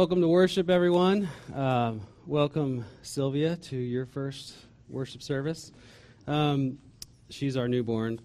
Welcome 0.00 0.22
to 0.22 0.28
worship, 0.28 0.70
everyone. 0.70 1.28
Um, 1.54 2.00
welcome, 2.24 2.86
Sylvia, 3.02 3.56
to 3.56 3.76
your 3.76 4.06
first 4.06 4.54
worship 4.88 5.22
service. 5.22 5.72
Um, 6.26 6.78
she's 7.28 7.54
our 7.54 7.68
newborn, 7.68 8.18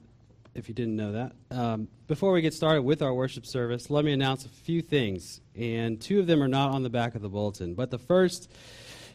if 0.53 0.69
you 0.69 0.73
didn't 0.73 0.95
know 0.95 1.11
that. 1.11 1.33
Um, 1.51 1.89
before 2.07 2.31
we 2.31 2.39
get 2.39 2.53
started 2.53 2.83
with 2.83 3.01
our 3.01 3.13
worship 3.13 3.45
service, 3.45 3.89
let 3.89 4.05
me 4.05 4.13
announce 4.13 4.45
a 4.45 4.47
few 4.47 4.81
things, 4.81 5.41
and 5.53 5.99
two 5.99 6.21
of 6.21 6.27
them 6.27 6.41
are 6.41 6.47
not 6.47 6.71
on 6.71 6.81
the 6.81 6.89
back 6.89 7.13
of 7.13 7.21
the 7.21 7.27
bulletin. 7.27 7.73
But 7.73 7.91
the 7.91 7.99
first 7.99 8.49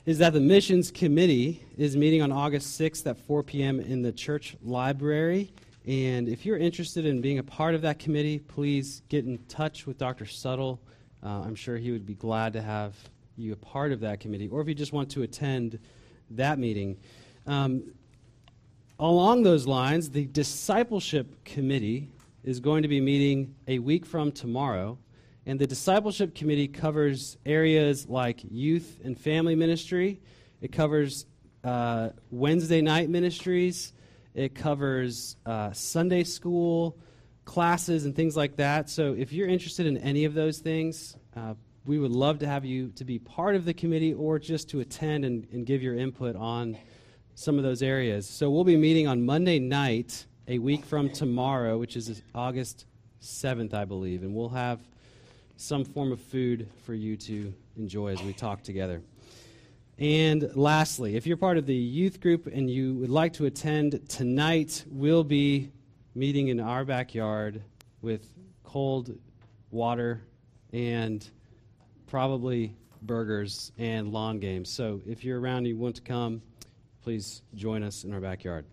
is 0.04 0.18
that 0.18 0.34
the 0.34 0.40
Missions 0.40 0.90
Committee 0.90 1.65
is 1.79 1.96
meeting 1.96 2.20
on 2.20 2.30
August 2.30 2.79
6th 2.79 3.06
at 3.06 3.16
4 3.16 3.42
p.m. 3.42 3.80
in 3.80 4.02
the 4.02 4.12
church 4.12 4.54
library. 4.62 5.51
And 5.87 6.29
if 6.29 6.45
you're 6.45 6.59
interested 6.59 7.06
in 7.06 7.23
being 7.23 7.38
a 7.38 7.42
part 7.42 7.74
of 7.74 7.80
that 7.80 7.98
committee, 7.98 8.38
please 8.38 9.01
get 9.09 9.24
in 9.24 9.38
touch 9.48 9.87
with 9.87 9.96
Dr. 9.96 10.27
Suttle 10.27 10.79
uh, 11.23 11.42
I'm 11.45 11.55
sure 11.55 11.77
he 11.77 11.91
would 11.91 12.06
be 12.06 12.15
glad 12.15 12.52
to 12.55 12.62
have 12.62 12.95
you 13.37 13.52
a 13.52 13.56
part 13.56 13.92
of 13.92 14.01
that 14.01 14.20
committee, 14.20 14.48
or 14.48 14.60
if 14.60 14.69
you 14.69 14.74
just 14.74 14.92
want 14.92 15.10
to 15.10 15.23
attend 15.23 15.79
that 16.30 16.59
meeting. 16.59 16.96
Um, 17.46 17.93
along 18.98 19.43
those 19.43 19.66
lines, 19.66 20.10
the 20.10 20.27
discipleship 20.27 21.45
committee 21.45 22.09
is 22.45 22.60
going 22.60 22.83
to 22.83 22.88
be 22.88 23.01
meeting 23.01 23.55
a 23.69 23.79
week 23.79 24.06
from 24.06 24.33
tomorrow, 24.33 24.98
and 25.46 25.59
the 25.59 25.66
discipleship 25.66 26.35
committee 26.35 26.68
covers 26.68 27.37
areas 27.45 28.09
like 28.09 28.41
youth 28.51 29.01
and 29.04 29.18
family 29.18 29.54
ministry. 29.54 30.21
It 30.60 30.73
covers 30.73 31.26
uh, 31.65 32.10
Wednesday 32.30 32.80
night 32.80 33.10
ministries. 33.10 33.93
It 34.35 34.54
covers 34.54 35.37
uh, 35.45 35.73
Sunday 35.73 36.24
school 36.24 36.96
classes 37.51 38.04
and 38.04 38.15
things 38.15 38.37
like 38.37 38.54
that. 38.54 38.88
So 38.88 39.12
if 39.12 39.32
you're 39.32 39.48
interested 39.48 39.84
in 39.84 39.96
any 39.98 40.24
of 40.24 40.34
those 40.34 40.60
things, 40.60 41.16
uh, 41.37 41.54
we 41.84 41.98
would 41.98 42.12
love 42.12 42.38
to 42.38 42.46
have 42.46 42.65
you 42.65 42.90
to 42.90 43.04
be 43.04 43.18
part 43.18 43.57
of 43.57 43.65
the 43.65 43.74
committee 43.74 44.15
or 44.15 44.38
just 44.38 44.68
to 44.68 44.79
attend 44.79 45.24
and, 45.24 45.48
and 45.51 45.66
give 45.66 45.82
your 45.82 45.96
input 45.96 46.37
on 46.37 46.79
some 47.34 47.59
of 47.59 47.65
those 47.65 47.82
areas. 47.82 48.29
So 48.29 48.51
we'll 48.51 48.62
be 48.62 48.76
meeting 48.76 49.09
on 49.09 49.26
Monday 49.26 49.59
night, 49.59 50.26
a 50.46 50.60
week 50.60 50.84
from 50.84 51.10
tomorrow, 51.10 51.76
which 51.76 51.96
is 51.96 52.23
August 52.37 52.87
7th, 53.20 53.74
I 53.74 53.85
believe, 53.85 54.23
and 54.23 54.32
we'll 54.32 54.51
have 54.51 54.79
some 55.57 55.85
form 55.85 56.12
of 56.12 56.20
food 56.20 56.68
for 56.85 56.95
you 56.95 57.16
to 57.16 57.52
enjoy 57.76 58.12
as 58.12 58.23
we 58.23 58.32
talk 58.32 58.62
together. 58.62 59.02
And 59.98 60.54
lastly, 60.54 61.16
if 61.16 61.26
you're 61.26 61.37
part 61.37 61.59
of 61.59 61.66
the 61.66 61.74
youth 61.74 62.20
group 62.20 62.46
and 62.46 62.70
you 62.70 62.95
would 62.95 63.10
like 63.10 63.32
to 63.35 63.46
attend 63.46 64.09
tonight, 64.09 64.84
we'll 64.88 65.25
be 65.25 65.72
meeting 66.15 66.49
in 66.49 66.61
our 66.61 66.84
backyard 66.84 67.62
with 68.03 68.27
cold 68.65 69.16
water 69.71 70.21
and 70.72 71.28
probably 72.06 72.75
burgers 73.03 73.72
and 73.78 74.12
lawn 74.12 74.38
games. 74.38 74.69
So 74.69 75.00
if 75.06 75.25
you're 75.25 75.41
around 75.41 75.59
and 75.59 75.69
you 75.69 75.77
want 75.77 75.97
to 75.97 76.03
come, 76.03 76.43
please 77.03 77.43
join 77.55 77.83
us 77.83 78.05
in 78.05 78.12
our 78.12 78.21
backyard. 78.21 78.66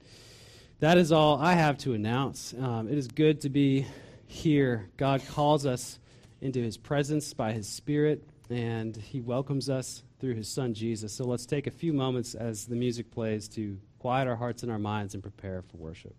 That 0.80 0.98
is 0.98 1.12
all 1.12 1.40
I 1.40 1.54
have 1.54 1.78
to 1.80 1.94
announce. 1.94 2.54
Um, 2.60 2.88
it 2.88 2.98
is 2.98 3.08
good 3.08 3.42
to 3.42 3.50
be 3.50 3.86
here. 4.28 4.90
God 4.98 5.22
calls 5.30 5.66
us 5.66 6.00
into 6.42 6.62
his 6.62 6.78
presence 6.78 7.34
by 7.34 7.54
his 7.54 7.68
Spirit, 7.68 8.24
and 8.50 8.96
he 8.96 9.22
welcomes 9.22 9.70
us 9.70 10.04
through 10.20 10.36
his 10.36 10.48
Son 10.48 10.74
Jesus. 10.74 11.14
So 11.14 11.26
let's 11.26 11.46
take 11.46 11.68
a 11.68 11.72
few 11.72 11.94
moments 11.94 12.36
as 12.36 12.66
the 12.66 12.76
music 12.76 13.10
plays 13.12 13.48
to 13.50 13.80
quiet 14.00 14.28
our 14.28 14.36
hearts 14.36 14.64
and 14.64 14.72
our 14.72 14.80
minds 14.80 15.14
and 15.14 15.24
prepare 15.24 15.62
for 15.64 15.78
worship. 15.78 16.16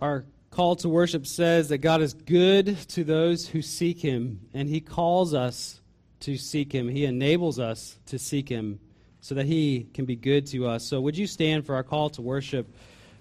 Our 0.00 0.24
call 0.50 0.76
to 0.76 0.88
worship 0.88 1.26
says 1.26 1.68
that 1.68 1.78
God 1.78 2.00
is 2.00 2.14
good 2.14 2.78
to 2.88 3.04
those 3.04 3.46
who 3.46 3.60
seek 3.60 4.00
Him, 4.00 4.40
and 4.54 4.66
He 4.66 4.80
calls 4.80 5.34
us 5.34 5.82
to 6.20 6.38
seek 6.38 6.72
Him. 6.72 6.88
He 6.88 7.04
enables 7.04 7.58
us 7.58 7.98
to 8.06 8.18
seek 8.18 8.48
Him 8.48 8.80
so 9.20 9.34
that 9.34 9.44
He 9.44 9.88
can 9.92 10.06
be 10.06 10.16
good 10.16 10.46
to 10.46 10.66
us. 10.66 10.86
So, 10.86 11.02
would 11.02 11.18
you 11.18 11.26
stand 11.26 11.66
for 11.66 11.74
our 11.74 11.82
call 11.82 12.08
to 12.10 12.22
worship 12.22 12.74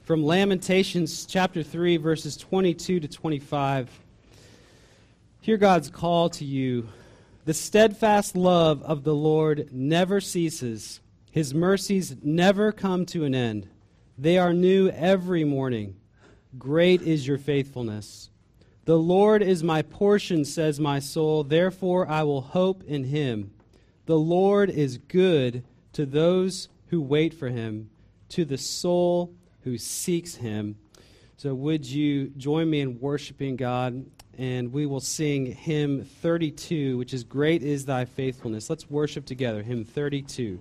from 0.03 0.23
Lamentations 0.23 1.25
chapter 1.25 1.63
3, 1.63 1.97
verses 1.97 2.37
22 2.37 3.01
to 3.01 3.07
25? 3.09 3.89
Hear 5.41 5.57
God's 5.57 5.89
call 5.89 6.29
to 6.29 6.45
you. 6.45 6.87
The 7.43 7.53
steadfast 7.53 8.37
love 8.37 8.83
of 8.83 9.03
the 9.03 9.15
Lord 9.15 9.67
never 9.73 10.21
ceases, 10.21 11.01
His 11.29 11.53
mercies 11.53 12.15
never 12.23 12.71
come 12.71 13.05
to 13.07 13.25
an 13.25 13.35
end. 13.35 13.67
They 14.17 14.37
are 14.37 14.53
new 14.53 14.87
every 14.89 15.43
morning. 15.43 15.99
Great 16.57 17.01
is 17.01 17.28
your 17.28 17.38
faithfulness. 17.38 18.30
The 18.86 18.98
Lord 18.98 19.44
is 19.44 19.63
my 19.63 19.84
portion, 19.84 20.44
says 20.46 20.80
my 20.80 20.98
soul. 20.98 21.44
Therefore 21.44 22.10
I 22.10 22.24
will 22.24 22.42
hope 22.42 22.84
in 22.84 23.04
him. 23.04 23.51
The 24.07 24.18
Lord 24.18 24.72
is 24.72 24.98
good 24.98 25.63
to 25.94 26.07
those 26.07 26.69
who 26.88 27.01
wait 27.01 27.36
for 27.36 27.50
him, 27.50 27.92
to 28.30 28.46
the 28.46 28.57
soul 28.57 29.36
who 29.62 29.78
seeks 29.78 30.36
him. 30.36 30.75
So, 31.38 31.54
would 31.54 31.86
you 31.86 32.30
join 32.36 32.69
me 32.69 32.81
in 32.81 33.00
worshiping 33.00 33.56
God? 33.56 34.06
And 34.38 34.74
we 34.74 34.86
will 34.86 35.01
sing 35.01 35.46
hymn 35.46 36.04
32, 36.04 36.98
which 36.98 37.13
is 37.13 37.24
Great 37.24 37.62
is 37.62 37.86
Thy 37.86 38.06
Faithfulness. 38.06 38.69
Let's 38.69 38.90
worship 38.90 39.25
together, 39.25 39.62
hymn 39.62 39.86
32. 39.86 40.60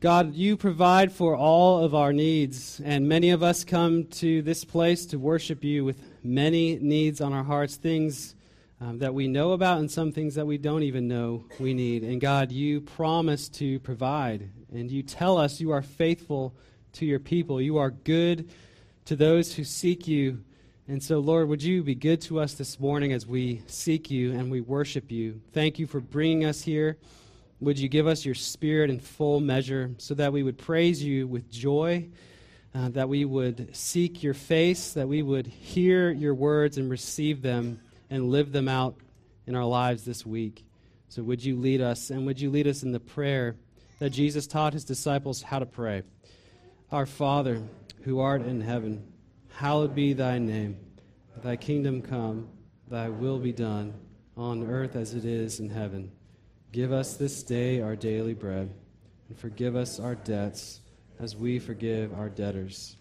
God, 0.00 0.36
you 0.36 0.56
provide 0.56 1.10
for 1.10 1.34
all 1.34 1.82
of 1.82 1.92
our 1.92 2.12
needs, 2.12 2.80
and 2.84 3.08
many 3.08 3.30
of 3.30 3.42
us 3.42 3.64
come 3.64 4.04
to 4.04 4.42
this 4.42 4.64
place 4.64 5.04
to 5.06 5.18
worship 5.18 5.64
you 5.64 5.84
with 5.84 6.00
many 6.22 6.76
needs 6.76 7.20
on 7.20 7.32
our 7.32 7.42
hearts, 7.42 7.74
things 7.74 8.36
um, 8.80 9.00
that 9.00 9.12
we 9.12 9.26
know 9.26 9.50
about 9.54 9.80
and 9.80 9.90
some 9.90 10.12
things 10.12 10.36
that 10.36 10.46
we 10.46 10.56
don't 10.56 10.84
even 10.84 11.08
know 11.08 11.46
we 11.58 11.74
need. 11.74 12.04
And 12.04 12.20
God, 12.20 12.52
you 12.52 12.80
promise 12.80 13.48
to 13.48 13.80
provide, 13.80 14.48
and 14.72 14.88
you 14.88 15.02
tell 15.02 15.36
us 15.36 15.60
you 15.60 15.72
are 15.72 15.82
faithful 15.82 16.54
to 16.92 17.04
your 17.04 17.18
people. 17.18 17.60
You 17.60 17.78
are 17.78 17.90
good 17.90 18.48
to 19.06 19.16
those 19.16 19.52
who 19.52 19.64
seek 19.64 20.06
you. 20.06 20.44
And 20.86 21.02
so, 21.02 21.18
Lord, 21.18 21.48
would 21.48 21.62
you 21.64 21.82
be 21.82 21.96
good 21.96 22.20
to 22.22 22.38
us 22.38 22.54
this 22.54 22.78
morning 22.78 23.12
as 23.12 23.26
we 23.26 23.62
seek 23.66 24.12
you 24.12 24.30
and 24.30 24.48
we 24.48 24.60
worship 24.60 25.10
you? 25.10 25.40
Thank 25.52 25.80
you 25.80 25.88
for 25.88 25.98
bringing 25.98 26.44
us 26.44 26.62
here. 26.62 26.98
Would 27.60 27.78
you 27.78 27.88
give 27.88 28.06
us 28.06 28.24
your 28.24 28.36
spirit 28.36 28.88
in 28.88 29.00
full 29.00 29.40
measure 29.40 29.92
so 29.98 30.14
that 30.14 30.32
we 30.32 30.44
would 30.44 30.58
praise 30.58 31.02
you 31.02 31.26
with 31.26 31.50
joy, 31.50 32.08
uh, 32.72 32.90
that 32.90 33.08
we 33.08 33.24
would 33.24 33.74
seek 33.74 34.22
your 34.22 34.34
face, 34.34 34.92
that 34.92 35.08
we 35.08 35.22
would 35.22 35.48
hear 35.48 36.10
your 36.10 36.34
words 36.34 36.78
and 36.78 36.88
receive 36.88 37.42
them 37.42 37.80
and 38.10 38.30
live 38.30 38.52
them 38.52 38.68
out 38.68 38.96
in 39.46 39.56
our 39.56 39.64
lives 39.64 40.04
this 40.04 40.24
week? 40.24 40.64
So, 41.08 41.22
would 41.24 41.42
you 41.42 41.56
lead 41.56 41.80
us, 41.80 42.10
and 42.10 42.26
would 42.26 42.40
you 42.40 42.50
lead 42.50 42.68
us 42.68 42.84
in 42.84 42.92
the 42.92 43.00
prayer 43.00 43.56
that 43.98 44.10
Jesus 44.10 44.46
taught 44.46 44.72
his 44.72 44.84
disciples 44.84 45.42
how 45.42 45.58
to 45.58 45.66
pray? 45.66 46.02
Our 46.92 47.06
Father, 47.06 47.62
who 48.02 48.20
art 48.20 48.42
in 48.42 48.60
heaven, 48.60 49.10
hallowed 49.54 49.96
be 49.96 50.12
thy 50.12 50.38
name. 50.38 50.76
Thy 51.42 51.56
kingdom 51.56 52.02
come, 52.02 52.48
thy 52.88 53.08
will 53.08 53.38
be 53.38 53.52
done, 53.52 53.94
on 54.36 54.70
earth 54.70 54.94
as 54.94 55.14
it 55.14 55.24
is 55.24 55.58
in 55.58 55.70
heaven. 55.70 56.12
Give 56.70 56.92
us 56.92 57.16
this 57.16 57.42
day 57.42 57.80
our 57.80 57.96
daily 57.96 58.34
bread, 58.34 58.70
and 59.28 59.38
forgive 59.38 59.74
us 59.74 59.98
our 59.98 60.14
debts 60.14 60.80
as 61.18 61.34
we 61.34 61.58
forgive 61.58 62.12
our 62.12 62.28
debtors. 62.28 62.96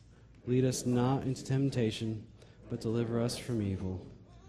Lead 0.45 0.63
us 0.63 0.86
not 0.86 1.24
into 1.24 1.43
temptation, 1.43 2.24
but 2.69 2.79
deliver 2.79 3.21
us 3.21 3.38
from 3.38 3.62
evil. 3.62 4.01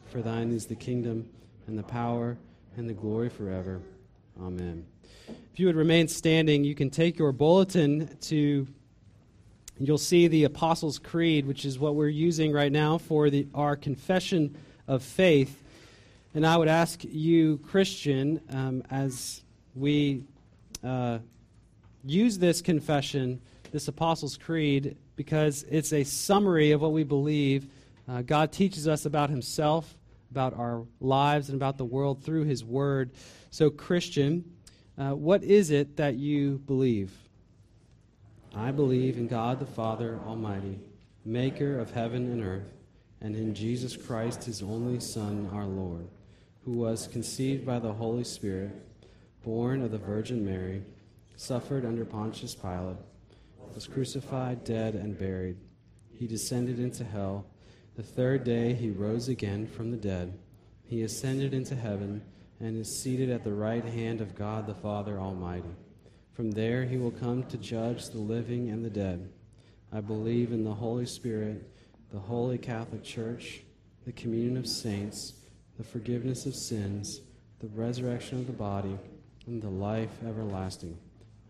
For 0.06 0.22
thine 0.22 0.52
is 0.52 0.66
the 0.66 0.76
kingdom, 0.76 1.28
and 1.66 1.76
the 1.76 1.82
power, 1.82 2.38
and 2.76 2.88
the 2.88 2.94
glory 2.94 3.28
forever. 3.28 3.80
Amen. 4.40 4.86
If 5.26 5.58
you 5.58 5.66
would 5.66 5.74
remain 5.74 6.06
standing, 6.06 6.62
you 6.62 6.76
can 6.76 6.88
take 6.88 7.18
your 7.18 7.32
bulletin 7.32 8.16
to, 8.22 8.68
you'll 9.80 9.98
see 9.98 10.28
the 10.28 10.44
Apostles' 10.44 11.00
Creed, 11.00 11.44
which 11.44 11.64
is 11.64 11.76
what 11.76 11.96
we're 11.96 12.06
using 12.06 12.52
right 12.52 12.70
now 12.70 12.98
for 12.98 13.30
the, 13.30 13.48
our 13.52 13.74
confession 13.74 14.56
of 14.86 15.02
faith. 15.02 15.60
And 16.34 16.46
I 16.46 16.56
would 16.56 16.68
ask 16.68 17.04
you, 17.04 17.58
Christian, 17.58 18.40
um, 18.50 18.82
as 18.90 19.42
we 19.74 20.24
uh, 20.84 21.18
use 22.04 22.38
this 22.38 22.60
confession, 22.60 23.40
this 23.72 23.88
Apostles' 23.88 24.36
Creed, 24.36 24.96
because 25.16 25.64
it's 25.70 25.92
a 25.92 26.04
summary 26.04 26.72
of 26.72 26.82
what 26.82 26.92
we 26.92 27.02
believe. 27.02 27.66
Uh, 28.06 28.22
God 28.22 28.52
teaches 28.52 28.86
us 28.86 29.06
about 29.06 29.30
Himself, 29.30 29.96
about 30.30 30.54
our 30.54 30.84
lives, 31.00 31.48
and 31.48 31.56
about 31.56 31.78
the 31.78 31.84
world 31.84 32.22
through 32.22 32.44
His 32.44 32.62
Word. 32.62 33.10
So, 33.50 33.70
Christian, 33.70 34.44
uh, 34.98 35.12
what 35.12 35.42
is 35.42 35.70
it 35.70 35.96
that 35.96 36.16
you 36.16 36.58
believe? 36.66 37.10
I 38.54 38.70
believe 38.70 39.16
in 39.16 39.28
God 39.28 39.60
the 39.60 39.66
Father 39.66 40.20
Almighty, 40.26 40.78
maker 41.24 41.78
of 41.78 41.90
heaven 41.90 42.30
and 42.30 42.44
earth, 42.44 42.72
and 43.22 43.34
in 43.34 43.54
Jesus 43.54 43.96
Christ, 43.96 44.44
His 44.44 44.62
only 44.62 45.00
Son, 45.00 45.48
our 45.54 45.64
Lord 45.64 46.06
who 46.68 46.74
was 46.74 47.06
conceived 47.06 47.64
by 47.64 47.78
the 47.78 47.94
Holy 47.94 48.24
Spirit, 48.24 48.70
born 49.42 49.80
of 49.80 49.90
the 49.90 49.96
Virgin 49.96 50.44
Mary, 50.44 50.82
suffered 51.34 51.82
under 51.82 52.04
Pontius 52.04 52.54
Pilate, 52.54 52.98
was 53.74 53.86
crucified, 53.86 54.64
dead, 54.64 54.94
and 54.94 55.18
buried. 55.18 55.56
He 56.12 56.26
descended 56.26 56.78
into 56.78 57.04
hell. 57.04 57.46
The 57.96 58.02
third 58.02 58.44
day 58.44 58.74
he 58.74 58.90
rose 58.90 59.30
again 59.30 59.66
from 59.66 59.90
the 59.90 59.96
dead. 59.96 60.38
He 60.84 61.00
ascended 61.00 61.54
into 61.54 61.74
heaven 61.74 62.20
and 62.60 62.76
is 62.76 62.94
seated 62.94 63.30
at 63.30 63.44
the 63.44 63.54
right 63.54 63.86
hand 63.86 64.20
of 64.20 64.34
God 64.34 64.66
the 64.66 64.74
Father 64.74 65.18
Almighty. 65.18 65.74
From 66.34 66.50
there 66.50 66.84
he 66.84 66.98
will 66.98 67.12
come 67.12 67.44
to 67.44 67.56
judge 67.56 68.10
the 68.10 68.18
living 68.18 68.68
and 68.68 68.84
the 68.84 68.90
dead. 68.90 69.30
I 69.90 70.02
believe 70.02 70.52
in 70.52 70.64
the 70.64 70.74
Holy 70.74 71.06
Spirit, 71.06 71.66
the 72.12 72.18
holy 72.18 72.58
Catholic 72.58 73.02
Church, 73.02 73.62
the 74.04 74.12
communion 74.12 74.58
of 74.58 74.66
saints 74.66 75.32
the 75.78 75.84
forgiveness 75.84 76.44
of 76.44 76.56
sins, 76.56 77.20
the 77.60 77.68
resurrection 77.68 78.40
of 78.40 78.46
the 78.48 78.52
body, 78.52 78.98
and 79.46 79.62
the 79.62 79.68
life 79.68 80.10
everlasting. 80.26 80.98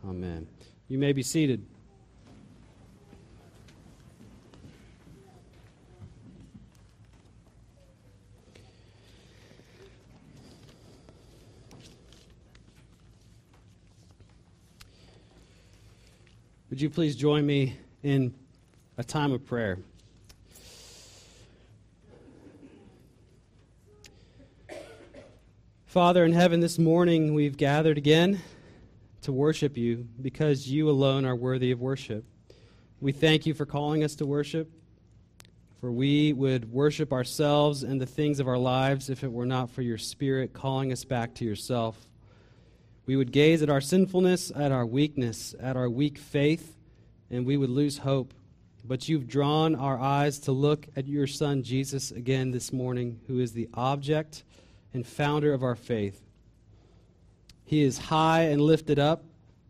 Amen. 0.07 0.47
You 0.87 0.99
may 0.99 1.13
be 1.13 1.23
seated. 1.23 1.65
Would 16.69 16.83
you 16.83 16.91
please 16.91 17.17
join 17.17 17.47
me 17.47 17.77
in 18.03 18.35
a 18.99 19.03
time 19.03 19.33
of 19.33 19.45
prayer? 19.45 19.79
Father 25.89 26.23
in 26.23 26.35
heaven, 26.35 26.61
this 26.61 26.79
morning 26.79 27.33
we've 27.33 27.57
gathered 27.57 27.97
again 27.97 28.43
to 29.23 29.33
worship 29.33 29.79
you 29.79 30.07
because 30.21 30.69
you 30.69 30.91
alone 30.91 31.25
are 31.25 31.35
worthy 31.35 31.71
of 31.71 31.81
worship. 31.81 32.27
We 33.01 33.13
thank 33.13 33.47
you 33.47 33.55
for 33.55 33.65
calling 33.65 34.05
us 34.05 34.15
to 34.17 34.27
worship, 34.27 34.71
for 35.81 35.91
we 35.91 36.35
would 36.35 36.71
worship 36.71 37.11
ourselves 37.11 37.85
and 37.85 37.99
the 37.99 38.05
things 38.05 38.39
of 38.39 38.47
our 38.47 38.59
lives 38.59 39.09
if 39.09 39.25
it 39.25 39.33
were 39.33 39.47
not 39.47 39.71
for 39.71 39.81
your 39.81 39.97
Spirit 39.97 40.53
calling 40.53 40.93
us 40.93 41.07
back 41.07 41.35
to 41.37 41.47
yourself. 41.47 41.97
We 43.07 43.17
would 43.17 43.33
gaze 43.33 43.63
at 43.63 43.71
our 43.71 43.81
sinfulness, 43.81 44.53
at 44.55 44.71
our 44.71 44.85
weakness, 44.85 45.55
at 45.59 45.75
our 45.75 45.89
weak 45.89 46.19
faith, 46.19 46.77
and 47.31 47.47
we 47.47 47.57
would 47.57 47.71
lose 47.71 47.97
hope. 47.97 48.35
But 48.85 49.09
you've 49.09 49.27
drawn 49.27 49.75
our 49.75 49.99
eyes 49.99 50.39
to 50.41 50.53
look 50.53 50.87
at 50.97 51.09
your 51.09 51.27
Son, 51.27 51.63
Jesus, 51.63 52.11
again 52.11 52.51
this 52.51 52.75
morning, 52.75 53.21
who 53.27 53.41
is 53.41 53.53
the 53.53 53.71
object 53.73 54.45
and 54.93 55.07
founder 55.07 55.53
of 55.53 55.63
our 55.63 55.75
faith. 55.75 56.25
He 57.65 57.83
is 57.83 57.99
high 57.99 58.43
and 58.45 58.61
lifted 58.61 58.99
up, 58.99 59.25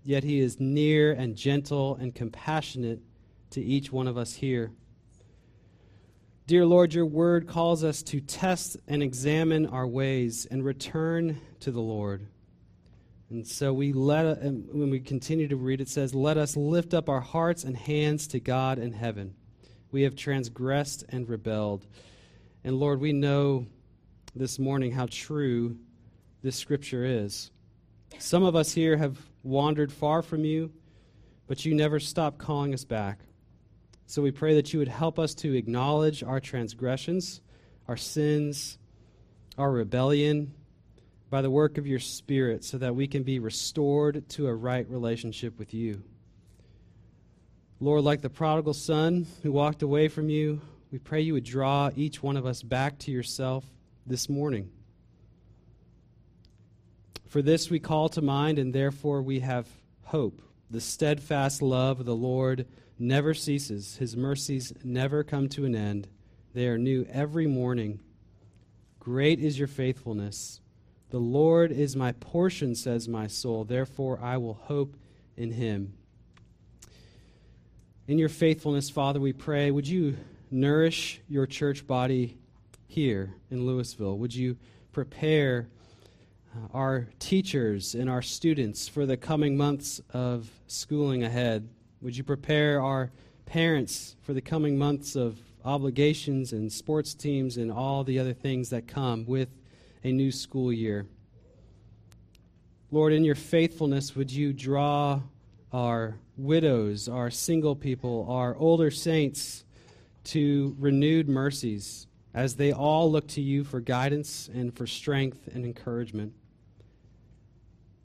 yet 0.05 0.25
he 0.25 0.39
is 0.39 0.61
near 0.61 1.13
and 1.13 1.37
gentle 1.37 1.97
and 1.97 2.15
compassionate 2.15 3.01
to 3.51 3.63
each 3.63 3.91
one 3.93 4.07
of 4.07 4.17
us 4.17 4.35
here. 4.35 4.71
Dear 6.47 6.65
Lord, 6.65 6.95
your 6.95 7.05
word 7.05 7.47
calls 7.47 7.85
us 7.85 8.03
to 8.05 8.21
test 8.21 8.77
and 8.87 9.03
examine 9.03 9.67
our 9.67 9.87
ways 9.87 10.47
and 10.47 10.65
return 10.65 11.41
to 11.61 11.71
the 11.71 11.81
Lord. 11.81 12.27
And 13.29 13.47
so 13.47 13.75
we 13.75 13.93
let 13.93 14.43
when 14.43 14.89
we 14.89 15.01
continue 15.01 15.49
to 15.49 15.57
read 15.57 15.83
it 15.83 15.89
says, 15.89 16.15
"Let 16.15 16.39
us 16.39 16.57
lift 16.57 16.95
up 16.95 17.11
our 17.11 17.21
hearts 17.21 17.65
and 17.65 17.77
hands 17.77 18.27
to 18.29 18.41
God 18.41 18.79
in 18.79 18.93
heaven. 18.93 19.35
We 19.91 20.03
have 20.03 20.17
transgressed 20.17 21.05
and 21.11 21.29
rebelled." 21.29 21.87
And 22.65 22.79
Lord, 22.79 23.01
we 23.01 23.13
know 23.13 23.67
this 24.39 24.59
morning 24.61 24.93
how 24.93 25.07
true 25.11 25.77
this 26.43 26.55
scripture 26.55 27.05
is. 27.05 27.51
Some 28.19 28.45
of 28.45 28.55
us 28.55 28.73
here 28.73 28.97
have 28.97 29.19
wandered 29.43 29.91
far 29.93 30.23
from 30.23 30.45
you, 30.45 30.71
but 31.49 31.65
you 31.65 31.75
never 31.75 31.99
stop 31.99 32.39
calling 32.39 32.73
us 32.73 32.85
back. 32.85 33.19
So 34.07 34.23
we 34.23 34.31
pray 34.31 34.55
that 34.55 34.73
you 34.73 34.79
would 34.79 34.89
help 34.89 35.19
us 35.19 35.35
to 35.37 35.55
acknowledge 35.55 36.23
our 36.23 36.39
transgressions, 36.39 37.41
our 37.89 37.97
sins, 37.97 38.79
our 39.59 39.73
rebellion 39.73 40.55
by 41.31 41.43
the 41.43 41.51
work 41.51 41.77
of 41.77 41.87
your 41.87 41.99
Spirit 41.99 42.65
so 42.65 42.79
that 42.79 42.95
we 42.95 43.09
can 43.09 43.25
be 43.25 43.41
restored 43.41 44.29
to 44.31 44.47
a 44.47 44.55
right 44.55 44.89
relationship 44.89 45.59
with 45.59 45.75
you. 45.75 46.03
Lord, 47.81 48.05
like 48.05 48.23
the 48.23 48.31
prodigal 48.31 48.75
son 48.75 49.27
who 49.43 49.51
walked 49.51 49.83
away 49.83 50.07
from 50.07 50.31
you, 50.31 50.61
we 50.93 50.99
pray 50.99 51.23
you 51.23 51.35
would 51.35 51.45
draw 51.45 51.91
each 51.97 52.23
one 52.23 52.37
of 52.37 52.47
us 52.47 52.63
back 52.63 52.99
to 53.01 53.11
yourself 53.11 53.65
this 54.09 54.29
morning. 54.29 54.71
For 57.27 57.43
this 57.43 57.69
we 57.69 57.79
call 57.79 58.09
to 58.11 58.23
mind, 58.23 58.59
and 58.59 58.73
therefore 58.73 59.21
we 59.21 59.41
have 59.41 59.69
hope. 60.05 60.41
The 60.71 60.81
steadfast 60.81 61.61
love 61.61 62.01
of 62.01 62.07
the 62.07 62.17
Lord 62.17 62.67
never 62.99 63.35
ceases, 63.35 63.97
His 63.97 64.17
mercies 64.17 64.73
never 64.83 65.23
come 65.23 65.49
to 65.51 65.65
an 65.65 65.75
end. 65.75 66.09
They 66.55 66.69
are 66.69 66.79
new 66.79 67.07
every 67.11 67.47
morning. 67.47 68.01
Great 68.99 69.41
is 69.41 69.59
your 69.59 69.69
faithfulness. 69.69 70.61
The 71.11 71.19
Lord 71.19 71.71
is 71.71 71.97
my 71.97 72.13
portion, 72.13 72.75
says 72.75 73.09
my 73.09 73.27
soul. 73.27 73.65
Therefore 73.65 74.19
I 74.23 74.39
will 74.39 74.55
hope 74.55 74.97
in 75.37 75.53
Him. 75.53 75.95
In 78.07 78.19
your 78.19 78.29
faithfulness, 78.31 78.89
Father, 78.89 79.21
we 79.21 79.35
pray, 79.35 79.71
would 79.71 79.87
you 79.87 80.17
nourish 80.51 81.21
your 81.29 81.47
church 81.47 81.87
body 81.87 82.39
here 82.89 83.35
in 83.51 83.65
Louisville? 83.65 84.19
Would 84.19 84.35
you 84.35 84.57
prepare 84.93 85.69
uh, 86.57 86.67
our 86.75 87.07
teachers 87.21 87.95
and 87.95 88.11
our 88.11 88.23
students 88.23 88.89
for 88.89 89.07
the 89.07 89.17
coming 89.17 89.57
months 89.57 90.01
of 90.13 90.51
schooling 90.67 91.23
ahead? 91.23 91.69
Would 92.01 92.17
you 92.17 92.25
prepare 92.25 92.83
our 92.83 93.13
parents 93.47 94.17
for 94.23 94.33
the 94.33 94.41
coming 94.41 94.77
months 94.77 95.15
of 95.15 95.39
obligations 95.65 96.53
and 96.53 96.73
sports 96.73 97.15
teams 97.15 97.59
and 97.59 97.71
all 97.71 98.03
the 98.03 98.19
other 98.19 98.33
things 98.33 98.71
that 98.71 98.89
come 98.89 99.25
with 99.27 99.51
a 100.03 100.11
new 100.11 100.33
school 100.33 100.73
year? 100.73 101.07
Lord, 102.91 103.13
in 103.13 103.23
your 103.23 103.35
faithfulness, 103.35 104.17
would 104.17 104.33
you 104.33 104.55
draw 104.55 105.21
our 105.73 106.17
widows, 106.39 107.09
our 107.09 107.31
single 107.31 107.77
people, 107.77 108.27
our 108.31 108.57
older 108.57 108.91
saints 108.91 109.65
to 110.25 110.75
renewed 110.79 111.29
mercies? 111.29 112.08
As 112.39 112.55
they 112.55 112.71
all 112.71 113.11
look 113.11 113.27
to 113.27 113.41
you 113.41 113.65
for 113.65 113.81
guidance 113.81 114.49
and 114.55 114.73
for 114.73 114.87
strength 114.87 115.49
and 115.53 115.65
encouragement. 115.65 116.33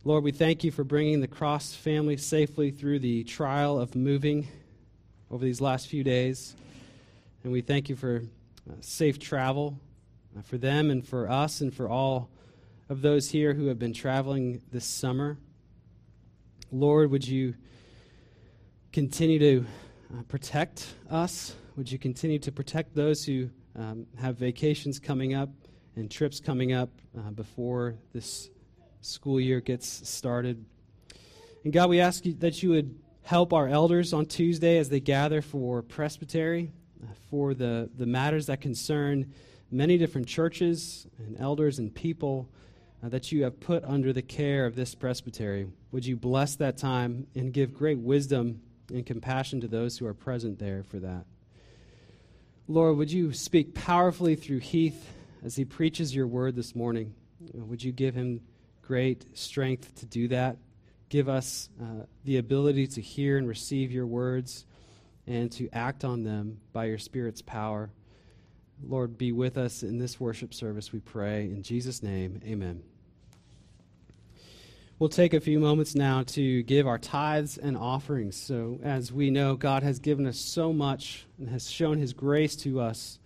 Lord, 0.03 0.23
we 0.23 0.31
thank 0.31 0.63
you 0.63 0.71
for 0.71 0.83
bringing 0.83 1.21
the 1.21 1.27
Cross 1.27 1.75
family 1.75 2.17
safely 2.17 2.71
through 2.71 2.97
the 2.97 3.23
trial 3.25 3.79
of 3.79 3.93
moving 3.93 4.47
over 5.29 5.45
these 5.45 5.61
last 5.61 5.85
few 5.85 6.03
days. 6.03 6.55
And 7.43 7.53
we 7.53 7.61
thank 7.61 7.89
you 7.89 7.95
for 7.95 8.23
uh, 8.67 8.73
safe 8.79 9.19
travel 9.19 9.77
uh, 10.35 10.41
for 10.41 10.57
them 10.57 10.89
and 10.89 11.07
for 11.07 11.29
us 11.29 11.61
and 11.61 11.71
for 11.71 11.87
all 11.87 12.31
of 12.89 13.03
those 13.03 13.29
here 13.29 13.53
who 13.53 13.67
have 13.67 13.77
been 13.77 13.93
traveling 13.93 14.63
this 14.71 14.85
summer. 14.85 15.37
Lord, 16.71 17.11
would 17.11 17.27
you 17.27 17.53
continue 18.91 19.37
to 19.37 19.65
uh, 20.11 20.23
protect 20.23 20.87
us? 21.11 21.55
Would 21.77 21.91
you 21.91 21.99
continue 21.99 22.39
to 22.39 22.51
protect 22.51 22.95
those 22.95 23.25
who 23.25 23.51
um, 23.75 24.05
have 24.19 24.37
vacations 24.37 24.99
coming 24.99 25.33
up 25.33 25.49
and 25.95 26.09
trips 26.09 26.39
coming 26.39 26.73
up 26.73 26.89
uh, 27.17 27.31
before 27.31 27.95
this 28.13 28.49
school 29.01 29.39
year 29.39 29.61
gets 29.61 30.07
started? 30.07 30.63
And 31.63 31.71
God, 31.71 31.89
we 31.89 31.99
ask 31.99 32.25
you 32.25 32.33
that 32.35 32.61
you 32.61 32.69
would 32.71 32.97
help 33.23 33.53
our 33.53 33.67
elders 33.67 34.13
on 34.13 34.25
Tuesday 34.25 34.77
as 34.77 34.89
they 34.89 34.99
gather 34.99 35.41
for 35.41 35.81
presbytery, 35.81 36.71
uh, 37.01 37.07
for 37.29 37.53
the, 37.53 37.89
the 37.97 38.05
matters 38.05 38.47
that 38.47 38.61
concern 38.61 39.33
many 39.71 39.97
different 39.97 40.27
churches 40.27 41.07
and 41.17 41.39
elders 41.39 41.79
and 41.79 41.93
people 41.93 42.49
uh, 43.03 43.09
that 43.09 43.31
you 43.31 43.43
have 43.43 43.59
put 43.59 43.83
under 43.85 44.13
the 44.13 44.21
care 44.21 44.65
of 44.65 44.75
this 44.75 44.93
presbytery. 44.93 45.67
Would 45.91 46.05
you 46.05 46.15
bless 46.15 46.55
that 46.55 46.77
time 46.77 47.27
and 47.35 47.51
give 47.51 47.73
great 47.73 47.99
wisdom 47.99 48.61
and 48.89 49.05
compassion 49.05 49.61
to 49.61 49.67
those 49.67 49.97
who 49.97 50.05
are 50.05 50.13
present 50.13 50.59
there 50.59 50.83
for 50.83 50.99
that? 50.99 51.25
Lord, 52.67 52.95
would 52.97 53.11
you 53.11 53.33
speak 53.33 53.73
powerfully 53.73 54.35
through 54.35 54.59
Heath 54.59 55.11
as 55.43 55.55
he 55.55 55.65
preaches 55.65 56.15
your 56.15 56.27
word 56.27 56.55
this 56.55 56.75
morning? 56.75 57.13
Uh, 57.43 57.65
would 57.65 57.83
you 57.83 57.91
give 57.91 58.15
him 58.15 58.39
great 58.81 59.37
strength 59.37 59.93
to 59.95 60.05
do 60.05 60.29
that? 60.29 60.57
Give 61.09 61.27
us 61.27 61.69
uh, 61.81 62.05
the 62.23 62.37
ability 62.37 62.87
to 62.87 63.01
hear 63.01 63.37
and 63.37 63.47
receive 63.47 63.91
your 63.91 64.07
words 64.07 64.65
and 65.27 65.51
to 65.53 65.69
act 65.73 66.05
on 66.05 66.23
them 66.23 66.59
by 66.71 66.85
your 66.85 66.97
Spirit's 66.97 67.41
power. 67.41 67.91
Lord, 68.81 69.17
be 69.17 69.33
with 69.33 69.57
us 69.57 69.83
in 69.83 69.97
this 69.97 70.17
worship 70.17 70.53
service, 70.53 70.93
we 70.93 70.99
pray. 70.99 71.43
In 71.43 71.63
Jesus' 71.63 72.01
name, 72.01 72.39
amen. 72.45 72.81
We'll 75.03 75.09
take 75.09 75.33
a 75.33 75.41
few 75.41 75.59
moments 75.59 75.95
now 75.95 76.23
to 76.27 76.63
give 76.63 76.87
our 76.87 76.97
tithes 76.97 77.57
and 77.57 77.75
offerings. 77.75 78.37
So, 78.37 78.79
as 78.83 79.11
we 79.11 79.31
know, 79.31 79.57
God 79.57 79.83
has 79.83 79.99
given 79.99 80.25
us 80.25 80.39
so 80.39 80.71
much 80.71 81.27
and 81.37 81.49
has 81.49 81.69
shown 81.69 81.97
his 81.97 82.13
grace 82.13 82.55
to 82.55 82.79
us. 82.79 83.19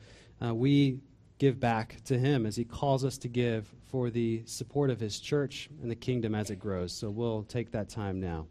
Uh, 0.44 0.56
we 0.56 1.02
give 1.38 1.60
back 1.60 2.04
to 2.06 2.18
him 2.18 2.48
as 2.48 2.56
he 2.56 2.66
calls 2.66 3.06
us 3.06 3.20
to 3.20 3.28
give 3.28 3.72
for 3.86 4.10
the 4.10 4.42
support 4.48 4.90
of 4.90 5.00
his 5.00 5.20
church 5.20 5.70
and 5.80 5.92
the 5.92 5.96
kingdom 5.96 6.34
as 6.34 6.50
it 6.50 6.56
grows. 6.56 6.94
So, 6.94 7.12
we'll 7.12 7.44
take 7.44 7.70
that 7.74 7.90
time 7.90 8.20
now. 8.20 8.48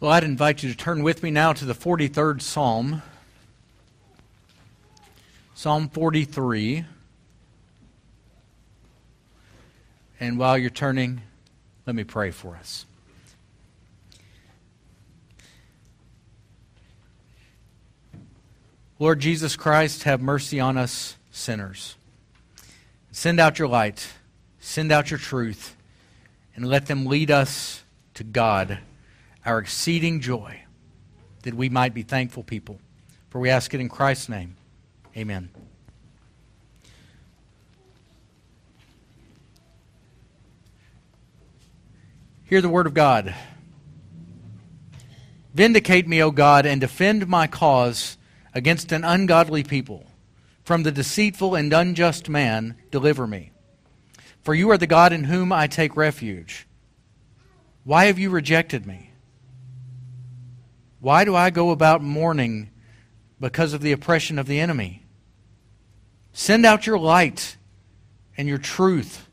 Well, 0.00 0.12
I'd 0.12 0.24
invite 0.24 0.62
you 0.62 0.70
to 0.70 0.76
turn 0.76 1.02
with 1.02 1.22
me 1.22 1.30
now 1.30 1.52
to 1.52 1.66
the 1.66 1.74
43rd 1.74 2.40
Psalm. 2.40 3.02
Psalm 5.54 5.90
43. 5.90 6.86
And 10.18 10.38
while 10.38 10.56
you're 10.56 10.70
turning, 10.70 11.20
let 11.84 11.94
me 11.94 12.04
pray 12.04 12.30
for 12.30 12.56
us. 12.56 12.86
Lord 18.98 19.20
Jesus 19.20 19.54
Christ, 19.54 20.04
have 20.04 20.22
mercy 20.22 20.58
on 20.60 20.78
us 20.78 21.16
sinners. 21.30 21.96
Send 23.12 23.38
out 23.38 23.58
your 23.58 23.68
light, 23.68 24.08
send 24.60 24.92
out 24.92 25.10
your 25.10 25.18
truth, 25.18 25.76
and 26.56 26.66
let 26.66 26.86
them 26.86 27.04
lead 27.04 27.30
us 27.30 27.82
to 28.14 28.24
God 28.24 28.78
our 29.44 29.58
exceeding 29.58 30.20
joy, 30.20 30.62
that 31.42 31.54
we 31.54 31.68
might 31.68 31.94
be 31.94 32.02
thankful 32.02 32.42
people. 32.42 32.80
For 33.30 33.40
we 33.40 33.48
ask 33.48 33.72
it 33.74 33.80
in 33.80 33.88
Christ's 33.88 34.28
name. 34.28 34.56
Amen. 35.16 35.50
Hear 42.44 42.60
the 42.60 42.68
word 42.68 42.86
of 42.88 42.94
God. 42.94 43.34
Vindicate 45.54 46.08
me, 46.08 46.20
O 46.22 46.30
God, 46.30 46.66
and 46.66 46.80
defend 46.80 47.28
my 47.28 47.46
cause 47.46 48.18
against 48.54 48.92
an 48.92 49.04
ungodly 49.04 49.62
people. 49.62 50.04
From 50.64 50.82
the 50.82 50.92
deceitful 50.92 51.54
and 51.54 51.72
unjust 51.72 52.28
man, 52.28 52.76
deliver 52.90 53.26
me. 53.26 53.52
For 54.42 54.54
you 54.54 54.70
are 54.70 54.78
the 54.78 54.86
God 54.86 55.12
in 55.12 55.24
whom 55.24 55.52
I 55.52 55.66
take 55.66 55.96
refuge. 55.96 56.66
Why 57.84 58.06
have 58.06 58.18
you 58.18 58.30
rejected 58.30 58.86
me? 58.86 59.09
Why 61.00 61.24
do 61.24 61.34
I 61.34 61.50
go 61.50 61.70
about 61.70 62.02
mourning 62.02 62.70
because 63.40 63.72
of 63.72 63.80
the 63.80 63.92
oppression 63.92 64.38
of 64.38 64.46
the 64.46 64.60
enemy? 64.60 65.04
Send 66.32 66.64
out 66.64 66.86
your 66.86 66.98
light 66.98 67.56
and 68.36 68.46
your 68.46 68.58
truth. 68.58 69.26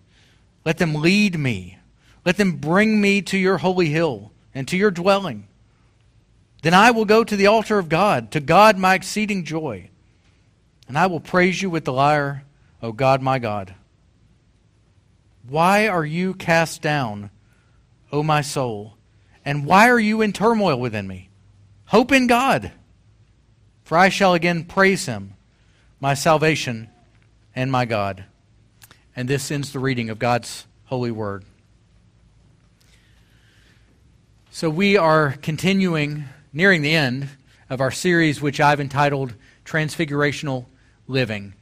Let 0.65 0.77
them 0.77 0.95
lead 0.95 1.37
me. 1.37 1.77
Let 2.25 2.37
them 2.37 2.57
bring 2.57 2.99
me 2.99 3.21
to 3.23 3.37
your 3.37 3.57
holy 3.57 3.89
hill 3.89 4.31
and 4.53 4.67
to 4.69 4.77
your 4.77 4.91
dwelling. 4.91 5.47
Then 6.63 6.73
I 6.73 6.91
will 6.91 7.05
go 7.05 7.23
to 7.23 7.35
the 7.35 7.47
altar 7.47 7.77
of 7.77 7.89
God, 7.89 8.31
to 8.31 8.39
God 8.39 8.77
my 8.77 8.95
exceeding 8.95 9.45
joy. 9.45 9.89
And 10.87 10.97
I 10.97 11.07
will 11.07 11.19
praise 11.19 11.61
you 11.61 11.69
with 11.69 11.85
the 11.85 11.93
lyre, 11.93 12.43
O 12.81 12.91
God 12.91 13.21
my 13.21 13.39
God. 13.39 13.75
Why 15.47 15.87
are 15.87 16.05
you 16.05 16.33
cast 16.33 16.81
down, 16.81 17.29
O 18.11 18.23
my 18.23 18.41
soul? 18.41 18.95
And 19.45 19.65
why 19.65 19.89
are 19.89 19.99
you 19.99 20.21
in 20.21 20.33
turmoil 20.33 20.77
within 20.77 21.07
me? 21.07 21.26
Hope 21.87 22.11
in 22.11 22.27
God, 22.27 22.73
for 23.85 23.97
I 23.97 24.09
shall 24.09 24.33
again 24.33 24.65
praise 24.65 25.05
him, 25.05 25.35
my 26.01 26.15
salvation 26.15 26.89
and 27.55 27.71
my 27.71 27.85
God. 27.85 28.25
And 29.15 29.29
this 29.29 29.49
ends 29.51 29.71
the 29.71 29.79
reading 29.79 30.09
of 30.09 30.19
God's 30.19 30.67
holy 30.87 31.11
word. 31.11 31.45
So 34.51 34.69
we 34.69 34.97
are 34.97 35.37
continuing, 35.41 36.25
nearing 36.51 36.81
the 36.81 36.93
end 36.93 37.29
of 37.69 37.79
our 37.79 37.91
series, 37.91 38.41
which 38.41 38.59
I've 38.59 38.81
entitled 38.81 39.35
Transfigurational 39.63 40.65
Living. 41.07 41.53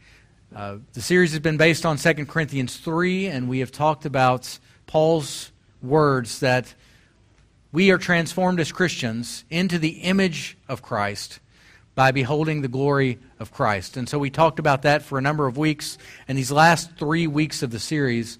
Uh, 0.56 0.78
the 0.94 1.02
series 1.04 1.34
has 1.34 1.40
been 1.40 1.58
based 1.58 1.86
on 1.86 1.98
2 1.98 2.26
Corinthians 2.26 2.78
3, 2.78 3.28
and 3.28 3.48
we 3.48 3.60
have 3.60 3.72
talked 3.72 4.06
about 4.08 4.58
Paul's 4.88 5.52
words 5.84 6.40
that 6.40 6.74
we 7.76 7.92
are 7.92 7.98
transformed 7.98 8.62
as 8.62 8.72
Christians 8.72 9.44
into 9.50 9.78
the 9.78 10.00
image 10.04 10.58
of 10.70 10.82
Christ 10.82 11.42
by 11.94 12.12
beholding 12.12 12.62
the 12.62 12.70
glory 12.70 13.20
of 13.38 13.52
Christ. 13.52 13.98
And 13.98 14.08
so 14.08 14.18
we 14.18 14.30
talked 14.30 14.60
about 14.60 14.84
that 14.84 15.02
for 15.02 15.18
a 15.18 15.22
number 15.22 15.46
of 15.46 15.58
weeks. 15.58 15.98
And 16.30 16.38
these 16.38 16.54
last 16.54 16.98
three 16.98 17.28
weeks 17.28 17.64
of 17.64 17.72
the 17.72 17.80
series, 17.80 18.40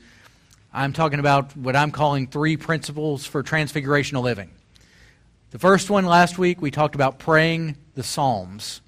I'm 0.74 0.94
talking 0.94 1.20
about 1.20 1.56
what 1.58 1.76
I'm 1.76 1.92
calling 1.92 2.28
three 2.28 2.56
principles 2.56 3.26
for 3.26 3.44
transfigurational 3.44 4.24
living. 4.24 4.52
The 5.52 5.60
first 5.60 5.90
one 5.90 6.06
last 6.06 6.38
week, 6.38 6.62
we 6.62 6.72
talked 6.72 6.96
about 6.96 7.20
praying 7.20 7.76
the 7.94 8.04
Psalms. 8.04 8.80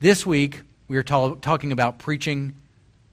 This 0.00 0.26
week, 0.26 0.60
we 0.86 0.98
are 0.98 1.02
ta- 1.02 1.36
talking 1.36 1.72
about 1.72 1.98
preaching 1.98 2.56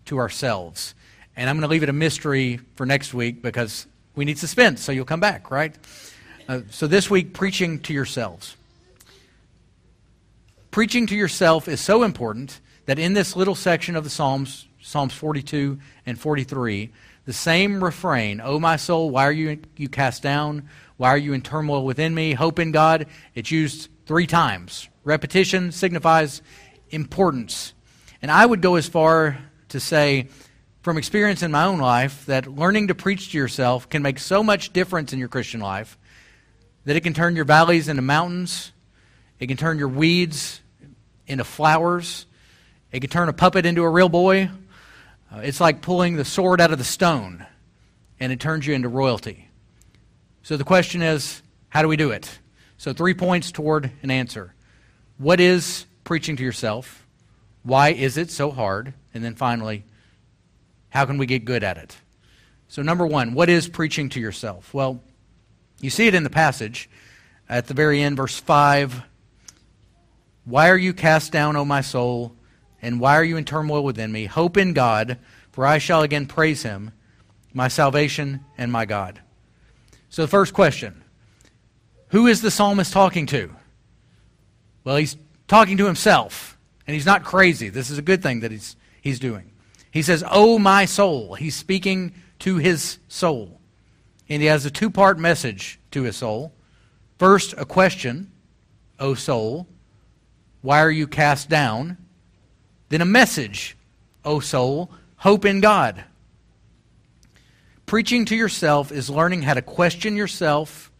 to 0.07 0.17
ourselves. 0.17 0.93
And 1.37 1.49
I'm 1.49 1.55
going 1.55 1.61
to 1.61 1.71
leave 1.71 1.83
it 1.83 1.89
a 1.89 1.93
mystery 1.93 2.59
for 2.75 2.85
next 2.85 3.13
week 3.13 3.41
because 3.41 3.87
we 4.13 4.25
need 4.25 4.37
suspense, 4.37 4.81
so 4.81 4.91
you'll 4.91 5.05
come 5.05 5.21
back, 5.21 5.51
right? 5.51 5.73
Uh, 6.49 6.61
so 6.71 6.87
this 6.87 7.11
week, 7.11 7.31
preaching 7.31 7.77
to 7.79 7.93
yourselves. 7.93 8.55
Preaching 10.71 11.05
to 11.05 11.15
yourself 11.15 11.67
is 11.67 11.79
so 11.79 12.01
important 12.01 12.59
that 12.87 12.97
in 12.97 13.13
this 13.13 13.35
little 13.35 13.53
section 13.53 13.95
of 13.95 14.03
the 14.03 14.09
Psalms, 14.09 14.65
Psalms 14.81 15.13
42 15.13 15.77
and 16.07 16.19
43, 16.19 16.89
the 17.27 17.33
same 17.33 17.83
refrain, 17.83 18.41
O 18.41 18.57
my 18.57 18.77
soul, 18.77 19.11
why 19.11 19.25
are 19.25 19.31
you, 19.31 19.59
you 19.77 19.89
cast 19.89 20.23
down? 20.23 20.67
Why 20.97 21.09
are 21.09 21.19
you 21.19 21.33
in 21.33 21.43
turmoil 21.43 21.85
within 21.85 22.15
me? 22.15 22.33
Hope 22.33 22.57
in 22.57 22.71
God. 22.71 23.05
It's 23.35 23.51
used 23.51 23.87
three 24.07 24.25
times. 24.25 24.89
Repetition 25.03 25.71
signifies 25.71 26.41
importance. 26.89 27.75
And 28.23 28.31
I 28.31 28.43
would 28.43 28.63
go 28.63 28.75
as 28.75 28.87
far 28.87 29.37
to 29.67 29.79
say, 29.79 30.29
from 30.81 30.97
experience 30.97 31.43
in 31.43 31.51
my 31.51 31.65
own 31.65 31.77
life, 31.77 32.25
that 32.25 32.47
learning 32.47 32.87
to 32.87 32.95
preach 32.95 33.33
to 33.33 33.37
yourself 33.37 33.87
can 33.87 34.01
make 34.01 34.17
so 34.17 34.41
much 34.41 34.73
difference 34.73 35.13
in 35.13 35.19
your 35.19 35.27
Christian 35.27 35.59
life 35.59 35.98
that 36.89 36.95
it 36.95 37.01
can 37.01 37.13
turn 37.13 37.35
your 37.35 37.45
valleys 37.45 37.87
into 37.87 38.01
mountains, 38.01 38.71
it 39.39 39.45
can 39.45 39.57
turn 39.57 39.77
your 39.77 39.87
weeds 39.87 40.59
into 41.27 41.43
flowers, 41.43 42.25
it 42.91 43.01
can 43.01 43.11
turn 43.11 43.29
a 43.29 43.33
puppet 43.33 43.63
into 43.63 43.83
a 43.83 43.89
real 43.89 44.09
boy. 44.09 44.49
Uh, 45.31 45.41
it's 45.41 45.61
like 45.61 45.83
pulling 45.83 46.15
the 46.15 46.25
sword 46.25 46.59
out 46.59 46.71
of 46.71 46.79
the 46.79 46.83
stone, 46.83 47.45
and 48.19 48.31
it 48.31 48.39
turns 48.39 48.65
you 48.65 48.73
into 48.73 48.89
royalty. 48.89 49.49
So 50.41 50.57
the 50.57 50.63
question 50.63 51.03
is 51.03 51.43
how 51.67 51.83
do 51.83 51.87
we 51.87 51.95
do 51.95 52.09
it? 52.09 52.39
So, 52.77 52.91
three 52.91 53.13
points 53.13 53.51
toward 53.51 53.91
an 54.01 54.09
answer. 54.09 54.55
What 55.19 55.39
is 55.39 55.85
preaching 56.03 56.37
to 56.37 56.43
yourself? 56.43 57.05
Why 57.61 57.89
is 57.89 58.17
it 58.17 58.31
so 58.31 58.49
hard? 58.49 58.95
And 59.13 59.23
then 59.23 59.35
finally, 59.35 59.83
how 60.89 61.05
can 61.05 61.19
we 61.19 61.27
get 61.27 61.45
good 61.45 61.63
at 61.63 61.77
it? 61.77 61.95
So, 62.67 62.81
number 62.81 63.05
one, 63.05 63.35
what 63.35 63.47
is 63.47 63.67
preaching 63.67 64.09
to 64.09 64.19
yourself? 64.19 64.73
Well, 64.73 65.03
you 65.81 65.89
see 65.89 66.07
it 66.07 66.15
in 66.15 66.23
the 66.23 66.29
passage 66.29 66.89
at 67.47 67.67
the 67.67 67.73
very 67.73 68.01
end, 68.01 68.17
verse 68.17 68.39
5. 68.39 69.03
Why 70.45 70.69
are 70.69 70.77
you 70.77 70.93
cast 70.93 71.31
down, 71.31 71.55
O 71.55 71.65
my 71.65 71.81
soul? 71.81 72.35
And 72.81 72.99
why 72.99 73.15
are 73.15 73.23
you 73.23 73.37
in 73.37 73.45
turmoil 73.45 73.83
within 73.83 74.11
me? 74.11 74.25
Hope 74.25 74.57
in 74.57 74.73
God, 74.73 75.17
for 75.51 75.65
I 75.65 75.77
shall 75.77 76.01
again 76.01 76.25
praise 76.27 76.63
him, 76.63 76.91
my 77.53 77.67
salvation 77.67 78.45
and 78.57 78.71
my 78.71 78.85
God. 78.85 79.21
So, 80.09 80.21
the 80.21 80.27
first 80.27 80.53
question 80.53 81.03
Who 82.09 82.27
is 82.27 82.41
the 82.41 82.51
psalmist 82.51 82.93
talking 82.93 83.25
to? 83.27 83.53
Well, 84.83 84.95
he's 84.95 85.17
talking 85.47 85.77
to 85.77 85.85
himself, 85.85 86.57
and 86.87 86.93
he's 86.93 87.05
not 87.05 87.23
crazy. 87.23 87.69
This 87.69 87.89
is 87.89 87.97
a 87.97 88.03
good 88.03 88.23
thing 88.23 88.39
that 88.39 88.51
he's, 88.51 88.75
he's 89.01 89.19
doing. 89.19 89.51
He 89.91 90.01
says, 90.01 90.23
Oh, 90.29 90.57
my 90.57 90.85
soul. 90.85 91.35
He's 91.35 91.55
speaking 91.55 92.13
to 92.39 92.57
his 92.57 92.99
soul. 93.07 93.58
And 94.29 94.41
he 94.41 94.47
has 94.47 94.65
a 94.65 94.71
two 94.71 94.89
part 94.89 95.17
message 95.17 95.79
to 95.91 96.03
his 96.03 96.17
soul. 96.17 96.53
First, 97.17 97.53
a 97.57 97.65
question, 97.65 98.31
O 98.99 99.13
soul, 99.13 99.67
why 100.61 100.79
are 100.79 100.91
you 100.91 101.07
cast 101.07 101.49
down? 101.49 101.97
Then 102.89 103.01
a 103.01 103.05
message, 103.05 103.77
O 104.23 104.39
soul, 104.39 104.91
hope 105.17 105.45
in 105.45 105.61
God. 105.61 106.03
Preaching 107.85 108.25
to 108.25 108.35
yourself 108.35 108.91
is 108.91 109.09
learning 109.09 109.41
how 109.41 109.55
to 109.55 109.61
question 109.61 110.15
yourself 110.15 110.91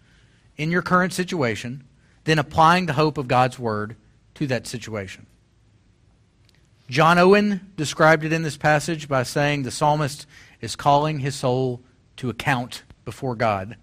in 0.57 0.71
your 0.71 0.81
current 0.81 1.13
situation, 1.13 1.83
then 2.23 2.39
applying 2.39 2.85
the 2.85 2.93
hope 2.93 3.17
of 3.17 3.27
God's 3.27 3.59
word 3.59 3.95
to 4.35 4.47
that 4.47 4.67
situation. 4.67 5.25
John 6.89 7.19
Owen 7.19 7.71
described 7.77 8.25
it 8.25 8.33
in 8.33 8.41
this 8.41 8.57
passage 8.57 9.07
by 9.07 9.23
saying 9.23 9.63
the 9.63 9.71
psalmist 9.71 10.25
is 10.59 10.75
calling 10.75 11.19
his 11.19 11.35
soul 11.35 11.81
to 12.17 12.29
account 12.29 12.83
before 13.09 13.35
God. 13.35 13.75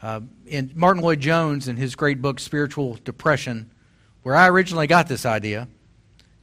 Uh, 0.00 0.20
in 0.46 0.72
Martyn 0.74 1.02
Lloyd-Jones, 1.02 1.68
in 1.68 1.76
his 1.76 1.94
great 1.94 2.22
book 2.22 2.40
Spiritual 2.40 2.98
Depression, 3.04 3.70
where 4.22 4.34
I 4.34 4.48
originally 4.48 4.86
got 4.86 5.06
this 5.06 5.26
idea, 5.26 5.68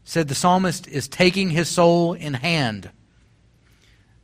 said 0.04 0.28
the 0.28 0.36
psalmist 0.36 0.88
is 0.88 1.08
taking 1.08 1.50
his 1.50 1.68
soul 1.68 2.14
in 2.14 2.36
hand. 2.36 2.92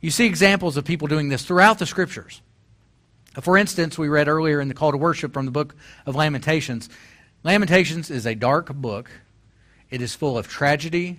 You 0.00 0.12
see 0.12 0.26
examples 0.26 0.76
of 0.76 0.84
people 0.84 1.08
doing 1.08 1.28
this 1.28 1.44
throughout 1.44 1.80
the 1.80 1.86
scriptures. 1.86 2.40
For 3.40 3.58
instance, 3.58 3.98
we 3.98 4.08
read 4.08 4.28
earlier 4.28 4.60
in 4.60 4.68
the 4.68 4.74
call 4.74 4.92
to 4.92 4.96
worship 4.96 5.32
from 5.32 5.46
the 5.46 5.50
book 5.50 5.74
of 6.06 6.14
Lamentations. 6.14 6.88
Lamentations 7.42 8.12
is 8.12 8.26
a 8.26 8.36
dark 8.36 8.72
book. 8.72 9.10
It 9.90 10.00
is 10.00 10.14
full 10.14 10.38
of 10.38 10.46
tragedy. 10.46 11.18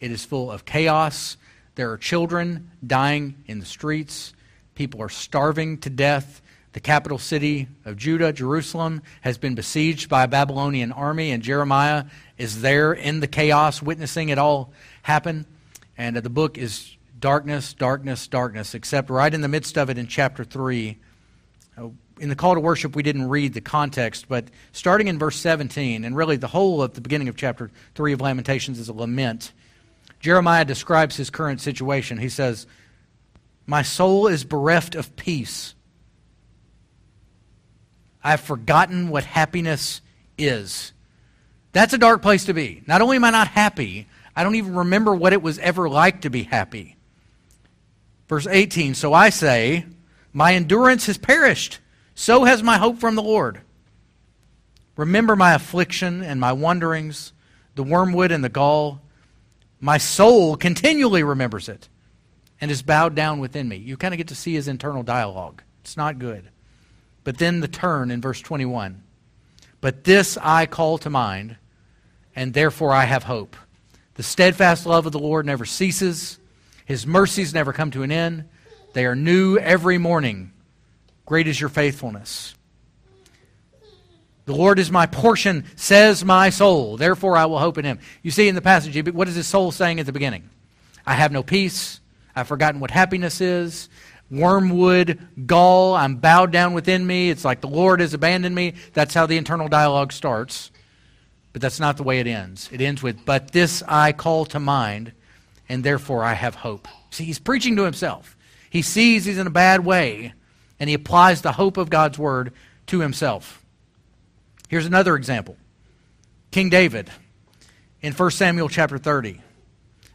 It 0.00 0.10
is 0.10 0.24
full 0.24 0.50
of 0.50 0.64
chaos. 0.64 1.36
There 1.74 1.92
are 1.92 1.98
children 1.98 2.70
dying 2.86 3.34
in 3.46 3.58
the 3.58 3.66
streets. 3.66 4.32
People 4.78 5.02
are 5.02 5.08
starving 5.08 5.78
to 5.78 5.90
death. 5.90 6.40
The 6.72 6.78
capital 6.78 7.18
city 7.18 7.66
of 7.84 7.96
Judah, 7.96 8.32
Jerusalem, 8.32 9.02
has 9.22 9.36
been 9.36 9.56
besieged 9.56 10.08
by 10.08 10.22
a 10.22 10.28
Babylonian 10.28 10.92
army, 10.92 11.32
and 11.32 11.42
Jeremiah 11.42 12.04
is 12.36 12.62
there 12.62 12.92
in 12.92 13.18
the 13.18 13.26
chaos, 13.26 13.82
witnessing 13.82 14.28
it 14.28 14.38
all 14.38 14.72
happen. 15.02 15.46
And 15.96 16.16
the 16.16 16.30
book 16.30 16.56
is 16.56 16.96
darkness, 17.18 17.74
darkness, 17.74 18.28
darkness, 18.28 18.72
except 18.72 19.10
right 19.10 19.34
in 19.34 19.40
the 19.40 19.48
midst 19.48 19.76
of 19.76 19.90
it 19.90 19.98
in 19.98 20.06
chapter 20.06 20.44
3. 20.44 20.96
Uh, 21.76 21.88
in 22.20 22.28
the 22.28 22.36
call 22.36 22.54
to 22.54 22.60
worship, 22.60 22.94
we 22.94 23.02
didn't 23.02 23.28
read 23.28 23.54
the 23.54 23.60
context, 23.60 24.26
but 24.28 24.44
starting 24.70 25.08
in 25.08 25.18
verse 25.18 25.38
17, 25.38 26.04
and 26.04 26.16
really 26.16 26.36
the 26.36 26.46
whole 26.46 26.84
of 26.84 26.94
the 26.94 27.00
beginning 27.00 27.26
of 27.26 27.34
chapter 27.34 27.68
3 27.96 28.12
of 28.12 28.20
Lamentations 28.20 28.78
is 28.78 28.88
a 28.88 28.92
lament. 28.92 29.52
Jeremiah 30.20 30.64
describes 30.64 31.16
his 31.16 31.30
current 31.30 31.60
situation. 31.60 32.18
He 32.18 32.28
says, 32.28 32.68
My 33.68 33.82
soul 33.82 34.28
is 34.28 34.44
bereft 34.44 34.94
of 34.94 35.14
peace. 35.14 35.74
I've 38.24 38.40
forgotten 38.40 39.10
what 39.10 39.24
happiness 39.24 40.00
is. 40.38 40.94
That's 41.72 41.92
a 41.92 41.98
dark 41.98 42.22
place 42.22 42.46
to 42.46 42.54
be. 42.54 42.82
Not 42.86 43.02
only 43.02 43.16
am 43.16 43.24
I 43.24 43.30
not 43.30 43.48
happy, 43.48 44.08
I 44.34 44.42
don't 44.42 44.54
even 44.54 44.74
remember 44.74 45.14
what 45.14 45.34
it 45.34 45.42
was 45.42 45.58
ever 45.58 45.86
like 45.86 46.22
to 46.22 46.30
be 46.30 46.44
happy. 46.44 46.96
Verse 48.26 48.46
18 48.46 48.94
So 48.94 49.12
I 49.12 49.28
say, 49.28 49.84
My 50.32 50.54
endurance 50.54 51.04
has 51.04 51.18
perished, 51.18 51.78
so 52.14 52.44
has 52.44 52.62
my 52.62 52.78
hope 52.78 52.98
from 52.98 53.16
the 53.16 53.22
Lord. 53.22 53.60
Remember 54.96 55.36
my 55.36 55.52
affliction 55.52 56.22
and 56.22 56.40
my 56.40 56.54
wanderings, 56.54 57.34
the 57.74 57.82
wormwood 57.82 58.32
and 58.32 58.42
the 58.42 58.48
gall. 58.48 59.02
My 59.78 59.98
soul 59.98 60.56
continually 60.56 61.22
remembers 61.22 61.68
it 61.68 61.90
and 62.60 62.70
is 62.70 62.82
bowed 62.82 63.14
down 63.14 63.38
within 63.38 63.68
me. 63.68 63.76
You 63.76 63.96
kind 63.96 64.14
of 64.14 64.18
get 64.18 64.28
to 64.28 64.34
see 64.34 64.54
his 64.54 64.68
internal 64.68 65.02
dialogue. 65.02 65.62
It's 65.82 65.96
not 65.96 66.18
good. 66.18 66.50
But 67.24 67.38
then 67.38 67.60
the 67.60 67.68
turn 67.68 68.10
in 68.10 68.20
verse 68.20 68.40
21. 68.40 69.02
But 69.80 70.04
this 70.04 70.36
I 70.40 70.66
call 70.66 70.98
to 70.98 71.10
mind, 71.10 71.56
and 72.34 72.54
therefore 72.54 72.92
I 72.92 73.04
have 73.04 73.24
hope. 73.24 73.56
The 74.14 74.22
steadfast 74.22 74.86
love 74.86 75.06
of 75.06 75.12
the 75.12 75.18
Lord 75.18 75.46
never 75.46 75.64
ceases, 75.64 76.38
His 76.84 77.06
mercies 77.06 77.54
never 77.54 77.72
come 77.72 77.90
to 77.92 78.02
an 78.02 78.10
end. 78.10 78.48
They 78.92 79.06
are 79.06 79.14
new 79.14 79.56
every 79.58 79.98
morning. 79.98 80.52
Great 81.26 81.46
is 81.46 81.60
your 81.60 81.68
faithfulness. 81.68 82.54
The 84.46 84.56
Lord 84.56 84.78
is 84.78 84.90
my 84.90 85.04
portion, 85.04 85.64
says 85.76 86.24
my 86.24 86.48
soul. 86.48 86.96
Therefore 86.96 87.36
I 87.36 87.44
will 87.44 87.58
hope 87.58 87.76
in 87.76 87.84
him. 87.84 87.98
You 88.22 88.30
see 88.30 88.48
in 88.48 88.54
the 88.54 88.62
passage, 88.62 89.06
what 89.12 89.28
is 89.28 89.34
his 89.34 89.46
soul 89.46 89.70
saying 89.70 90.00
at 90.00 90.06
the 90.06 90.12
beginning? 90.12 90.48
I 91.06 91.12
have 91.12 91.32
no 91.32 91.42
peace. 91.42 92.00
I've 92.38 92.48
forgotten 92.48 92.80
what 92.80 92.90
happiness 92.90 93.40
is 93.40 93.88
wormwood, 94.30 95.18
gall. 95.46 95.94
I'm 95.94 96.16
bowed 96.16 96.52
down 96.52 96.74
within 96.74 97.06
me. 97.06 97.30
It's 97.30 97.44
like 97.44 97.60
the 97.60 97.68
Lord 97.68 98.00
has 98.00 98.14
abandoned 98.14 98.54
me. 98.54 98.74
That's 98.92 99.14
how 99.14 99.26
the 99.26 99.36
internal 99.36 99.68
dialogue 99.68 100.12
starts. 100.12 100.70
But 101.52 101.62
that's 101.62 101.80
not 101.80 101.96
the 101.96 102.02
way 102.02 102.20
it 102.20 102.26
ends. 102.26 102.68
It 102.72 102.80
ends 102.80 103.02
with, 103.02 103.24
But 103.24 103.52
this 103.52 103.82
I 103.88 104.12
call 104.12 104.44
to 104.46 104.60
mind, 104.60 105.12
and 105.68 105.82
therefore 105.82 106.24
I 106.24 106.34
have 106.34 106.56
hope. 106.56 106.86
See, 107.10 107.24
he's 107.24 107.38
preaching 107.38 107.76
to 107.76 107.84
himself. 107.84 108.36
He 108.70 108.82
sees 108.82 109.24
he's 109.24 109.38
in 109.38 109.46
a 109.46 109.50
bad 109.50 109.84
way, 109.84 110.34
and 110.78 110.88
he 110.88 110.94
applies 110.94 111.40
the 111.40 111.52
hope 111.52 111.76
of 111.78 111.90
God's 111.90 112.18
word 112.18 112.52
to 112.88 113.00
himself. 113.00 113.64
Here's 114.68 114.86
another 114.86 115.16
example 115.16 115.56
King 116.50 116.68
David 116.68 117.10
in 118.02 118.12
1 118.12 118.30
Samuel 118.30 118.68
chapter 118.68 118.98
30. 118.98 119.40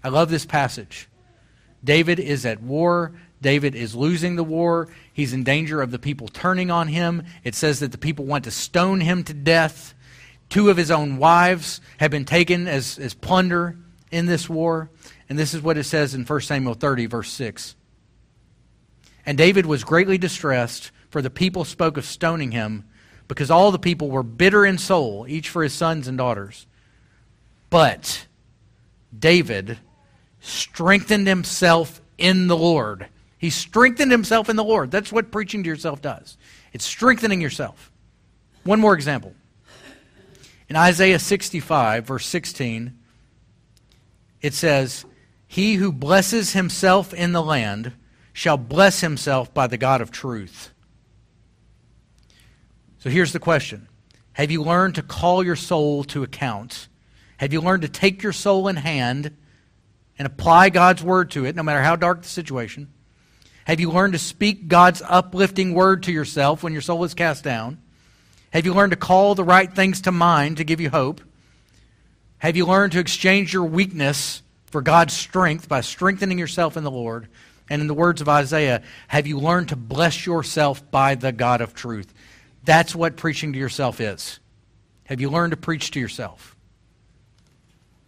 I 0.04 0.10
love 0.10 0.30
this 0.30 0.46
passage. 0.46 1.08
David 1.84 2.19
is 2.19 2.46
at 2.46 2.62
war. 2.62 3.13
David 3.41 3.76
is 3.76 3.93
losing 3.93 4.36
the 4.36 4.43
war. 4.43 4.88
He's 5.12 5.34
in 5.34 5.43
danger 5.43 5.82
of 5.82 5.91
the 5.91 6.00
people 6.00 6.28
turning 6.28 6.72
on 6.72 6.88
him. 6.88 7.24
It 7.43 7.56
says 7.56 7.80
that 7.82 7.91
the 7.91 7.98
people 7.98 8.26
want 8.26 8.46
to 8.46 8.52
stone 8.52 9.02
him 9.02 9.24
to 9.26 9.34
death. 9.34 9.93
Two 10.50 10.69
of 10.69 10.78
his 10.78 10.91
own 10.91 11.17
wives 11.17 11.82
have 11.98 12.12
been 12.12 12.26
taken 12.26 12.67
as, 12.67 12.98
as 12.98 13.13
plunder 13.13 13.78
in 14.12 14.26
this 14.26 14.50
war. 14.50 14.89
And 15.28 15.38
this 15.38 15.54
is 15.54 15.62
what 15.62 15.78
it 15.78 15.84
says 15.84 16.13
in 16.13 16.26
1 16.26 16.41
Samuel 16.41 16.76
30, 16.76 17.08
verse 17.08 17.32
6. 17.32 17.76
And 19.26 19.38
David 19.38 19.65
was 19.65 19.84
greatly 19.84 20.17
distressed, 20.17 20.91
for 21.10 21.22
the 21.22 21.30
people 21.30 21.65
spoke 21.65 21.98
of 21.98 22.06
stoning 22.06 22.52
him, 22.52 22.86
because 23.28 23.50
all 23.50 23.72
the 23.72 23.80
people 23.80 24.10
were 24.10 24.24
bitter 24.24 24.65
in 24.65 24.78
soul, 24.78 25.26
each 25.28 25.50
for 25.50 25.63
his 25.63 25.74
sons 25.74 26.08
and 26.08 26.17
daughters. 26.17 26.67
But 27.69 28.28
David 29.17 29.80
strengthened 30.43 31.27
himself 31.27 32.01
in 32.17 32.47
the 32.47 32.58
Lord 32.58 33.08
he 33.43 33.49
strengthened 33.49 34.10
himself 34.10 34.47
in 34.47 34.56
the 34.56 34.63
Lord. 34.63 34.89
That's 34.89 35.12
what 35.12 35.29
preaching 35.29 35.63
to 35.63 35.67
yourself 35.69 36.01
does. 36.01 36.38
It's 36.71 36.86
strengthening 36.86 37.41
yourself. 37.41 37.91
One 38.63 38.79
more 38.79 38.93
example. 38.93 39.36
In 40.69 40.77
Isaiah 40.77 41.19
65, 41.19 42.08
verse 42.08 42.25
16, 42.25 42.97
it 44.41 44.53
says, 44.53 45.03
He 45.45 45.73
who 45.73 45.91
blesses 45.91 46.53
himself 46.53 47.13
in 47.13 47.34
the 47.34 47.43
land 47.43 47.91
shall 48.32 48.56
bless 48.56 49.01
himself 49.01 49.53
by 49.53 49.67
the 49.67 49.75
God 49.75 49.99
of 49.99 50.10
truth. 50.10 50.71
So 52.99 53.10
here's 53.10 53.34
the 53.34 53.39
question 53.39 53.89
Have 54.32 54.51
you 54.51 54.63
learned 54.63 54.95
to 54.95 55.01
call 55.01 55.43
your 55.43 55.58
soul 55.58 56.06
to 56.06 56.23
account? 56.23 56.88
Have 57.39 57.51
you 57.51 57.60
learned 57.60 57.82
to 57.82 57.89
take 57.89 58.23
your 58.23 58.32
soul 58.32 58.69
in 58.69 58.77
hand 58.77 59.36
and 60.17 60.26
apply 60.26 60.69
God's 60.69 61.04
word 61.04 61.32
to 61.32 61.45
it, 61.45 61.56
no 61.56 61.63
matter 61.63 61.82
how 61.82 61.95
dark 61.95 62.21
the 62.21 62.30
situation? 62.30 62.91
Have 63.65 63.80
you 63.80 63.91
learned 63.91 64.13
to 64.13 64.19
speak 64.19 64.67
God's 64.67 65.02
uplifting 65.08 65.73
word 65.73 66.04
to 66.04 66.12
yourself 66.12 66.63
when 66.63 66.73
your 66.73 66.82
soul 66.82 67.04
is 67.04 67.13
cast 67.13 67.43
down? 67.43 67.80
Have 68.52 68.65
you 68.65 68.73
learned 68.73 68.91
to 68.91 68.97
call 68.97 69.36
the 69.36 69.43
right 69.43 69.73
things 69.73 70.02
to 70.02 70.12
mind 70.12 70.58
to 70.58 70.63
give 70.63 70.82
you 70.82 70.89
hope? 70.89 71.21
Have 72.39 72.58
you 72.58 72.65
learned 72.65 72.91
to 72.91 72.99
exchange 72.99 73.54
your 73.54 73.63
weakness 73.63 74.43
for 74.65 74.82
God's 74.82 75.13
strength 75.13 75.69
by 75.69 75.82
strengthening 75.82 76.38
yourself 76.38 76.76
in 76.76 76.84
the 76.84 76.91
Lord? 76.91 77.30
And 77.69 77.82
in 77.82 77.88
the 77.88 77.93
words 77.93 78.19
of 78.19 78.28
Isaiah, 78.28 78.84
have 79.08 79.26
you 79.26 79.39
learned 79.39 79.69
to 79.69 79.78
bless 79.78 80.26
yourself 80.26 80.91
by 80.91 81.15
the 81.15 81.32
God 81.32 81.62
of 81.62 81.73
truth? 81.73 82.13
That's 82.65 82.93
what 82.93 83.15
preaching 83.15 83.54
to 83.54 83.60
yourself 83.60 84.02
is. 84.02 84.39
Have 85.06 85.21
you 85.21 85.30
learned 85.30 85.52
to 85.52 85.58
preach 85.58 85.91
to 85.91 85.99
yourself? 85.99 86.56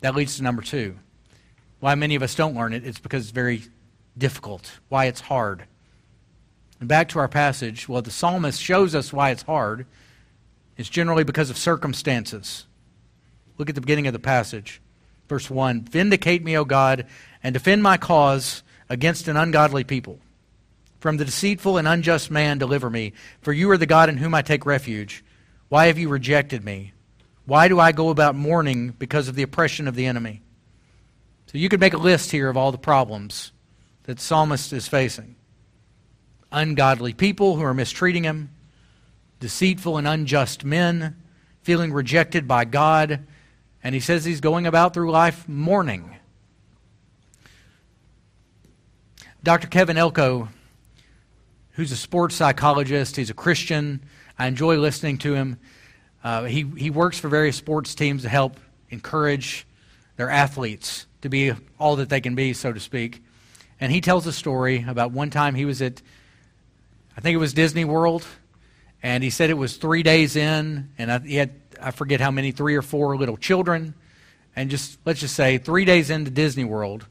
That 0.01 0.15
leads 0.15 0.37
to 0.37 0.43
number 0.43 0.61
two. 0.61 0.97
Why 1.79 1.95
many 1.95 2.15
of 2.15 2.23
us 2.23 2.35
don't 2.35 2.55
learn 2.55 2.73
it, 2.73 2.85
it's 2.85 2.99
because 2.99 3.23
it's 3.23 3.31
very 3.31 3.63
difficult, 4.17 4.79
why 4.89 5.05
it's 5.05 5.21
hard. 5.21 5.65
And 6.79 6.89
back 6.89 7.09
to 7.09 7.19
our 7.19 7.27
passage, 7.27 7.87
well, 7.87 8.01
the 8.01 8.11
psalmist 8.11 8.61
shows 8.61 8.95
us 8.95 9.13
why 9.13 9.31
it's 9.31 9.43
hard. 9.43 9.85
It's 10.77 10.89
generally 10.89 11.23
because 11.23 11.49
of 11.49 11.57
circumstances. 11.57 12.65
Look 13.57 13.69
at 13.69 13.75
the 13.75 13.81
beginning 13.81 14.07
of 14.07 14.13
the 14.13 14.19
passage. 14.19 14.81
Verse 15.27 15.49
1 15.49 15.83
Vindicate 15.83 16.43
me, 16.43 16.57
O 16.57 16.65
God, 16.65 17.05
and 17.41 17.53
defend 17.53 17.81
my 17.81 17.97
cause 17.97 18.63
against 18.89 19.27
an 19.27 19.37
ungodly 19.37 19.83
people. 19.83 20.19
From 20.99 21.17
the 21.17 21.25
deceitful 21.25 21.77
and 21.77 21.87
unjust 21.87 22.31
man, 22.31 22.57
deliver 22.57 22.89
me, 22.89 23.13
for 23.41 23.53
you 23.53 23.69
are 23.71 23.77
the 23.77 23.85
God 23.85 24.09
in 24.09 24.17
whom 24.17 24.33
I 24.33 24.41
take 24.41 24.65
refuge. 24.65 25.23
Why 25.69 25.87
have 25.87 25.97
you 25.97 26.09
rejected 26.09 26.63
me? 26.63 26.93
Why 27.45 27.67
do 27.67 27.79
I 27.79 27.91
go 27.91 28.09
about 28.09 28.35
mourning 28.35 28.89
because 28.89 29.27
of 29.27 29.35
the 29.35 29.43
oppression 29.43 29.87
of 29.87 29.95
the 29.95 30.07
enemy? 30.07 30.41
So 31.55 31.59
you 31.59 31.69
could 31.69 31.79
make 31.79 31.93
a 31.93 31.97
list 31.97 32.31
here 32.31 32.49
of 32.49 32.57
all 32.57 32.73
the 32.73 32.77
problems 32.77 33.53
that 34.03 34.19
psalmist 34.19 34.73
is 34.73 34.89
facing 34.89 35.37
ungodly 36.51 37.13
people 37.13 37.55
who 37.55 37.63
are 37.63 37.73
mistreating 37.73 38.25
him, 38.25 38.49
deceitful 39.39 39.97
and 39.97 40.05
unjust 40.05 40.65
men, 40.65 41.15
feeling 41.61 41.93
rejected 41.93 42.45
by 42.45 42.65
God, 42.65 43.25
and 43.81 43.95
he 43.95 44.01
says 44.01 44.25
he's 44.25 44.41
going 44.41 44.67
about 44.67 44.93
through 44.93 45.09
life 45.11 45.47
mourning. 45.47 46.17
Dr. 49.41 49.67
Kevin 49.67 49.97
Elko, 49.97 50.49
who's 51.71 51.93
a 51.93 51.95
sports 51.95 52.35
psychologist, 52.35 53.15
he's 53.15 53.29
a 53.29 53.33
Christian. 53.33 54.01
I 54.37 54.47
enjoy 54.47 54.75
listening 54.75 55.19
to 55.19 55.35
him. 55.35 55.57
Uh, 56.21 56.43
he, 56.43 56.69
he 56.75 56.89
works 56.89 57.17
for 57.17 57.29
various 57.29 57.55
sports 57.55 57.95
teams 57.95 58.23
to 58.23 58.29
help 58.29 58.59
encourage 58.89 59.65
their 60.17 60.29
athletes 60.29 61.05
to 61.25 61.29
be 61.29 61.53
all 61.79 61.95
that 61.95 62.07
they 62.07 62.21
can 62.21 62.35
be, 62.35 62.53
so 62.53 62.71
to 62.71 62.79
speak. 62.79 63.23
And 63.79 63.91
he 63.91 63.99
tells 63.99 64.27
a 64.27 64.31
story 64.31 64.85
about 64.87 65.11
one 65.11 65.31
time 65.31 65.55
he 65.55 65.65
was 65.65 65.81
at, 65.81 66.01
I 67.17 67.21
think 67.21 67.33
it 67.33 67.39
was 67.39 67.53
Disney 67.53 67.83
World, 67.83 68.25
and 69.01 69.23
he 69.23 69.31
said 69.31 69.49
it 69.49 69.55
was 69.55 69.77
three 69.77 70.03
days 70.03 70.35
in, 70.35 70.91
and 70.99 71.11
I, 71.11 71.19
he 71.19 71.35
had, 71.35 71.51
I 71.81 71.89
forget 71.89 72.21
how 72.21 72.29
many, 72.29 72.51
three 72.51 72.75
or 72.75 72.83
four 72.83 73.17
little 73.17 73.37
children. 73.37 73.95
And 74.55 74.69
just, 74.69 74.99
let's 75.03 75.19
just 75.19 75.35
say, 75.35 75.57
three 75.57 75.83
days 75.83 76.11
into 76.11 76.29
Disney 76.29 76.63
World 76.63 77.07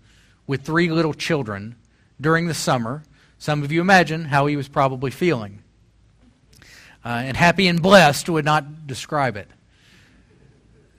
with 0.46 0.62
three 0.62 0.90
little 0.90 1.12
children 1.12 1.74
during 2.20 2.46
the 2.46 2.55
summer. 2.55 3.03
Some 3.38 3.64
of 3.64 3.72
you 3.72 3.81
imagine 3.81 4.27
how 4.27 4.46
he 4.46 4.57
was 4.57 4.68
probably 4.68 5.11
feeling. 5.11 5.59
Uh, 7.05 7.09
and 7.09 7.37
happy 7.37 7.66
and 7.66 7.83
blessed 7.83 8.29
would 8.31 8.44
not 8.44 8.87
describe 8.87 9.37
it. 9.37 9.48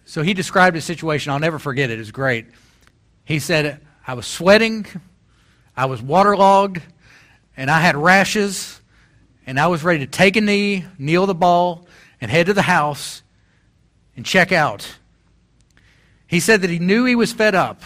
So 0.04 0.22
he 0.22 0.34
described 0.34 0.76
a 0.76 0.82
situation, 0.82 1.32
I'll 1.32 1.40
never 1.40 1.60
forget 1.60 1.90
it, 1.90 1.94
it 1.94 2.00
was 2.00 2.12
great. 2.12 2.46
He 3.26 3.40
said, 3.40 3.82
I 4.08 4.14
was 4.14 4.26
sweating 4.26 4.86
I 5.78 5.86
was 5.86 6.02
waterlogged 6.02 6.82
and 7.58 7.70
I 7.70 7.82
had 7.82 7.96
rashes 7.96 8.80
and 9.46 9.60
I 9.60 9.68
was 9.68 9.84
ready 9.84 10.00
to 10.00 10.12
take 10.12 10.36
a 10.38 10.42
knee, 10.42 10.86
kneel 10.98 11.26
the 11.26 11.36
ball, 11.36 11.86
and 12.22 12.32
head 12.32 12.46
to 12.48 12.54
the 12.54 12.62
house 12.62 13.22
and 14.16 14.26
check 14.26 14.52
out. 14.52 14.98
He 16.28 16.40
said 16.40 16.62
that 16.62 16.70
he 16.70 16.80
knew 16.80 17.06
he 17.06 17.16
was 17.16 17.34
fed 17.34 17.54
up 17.54 17.84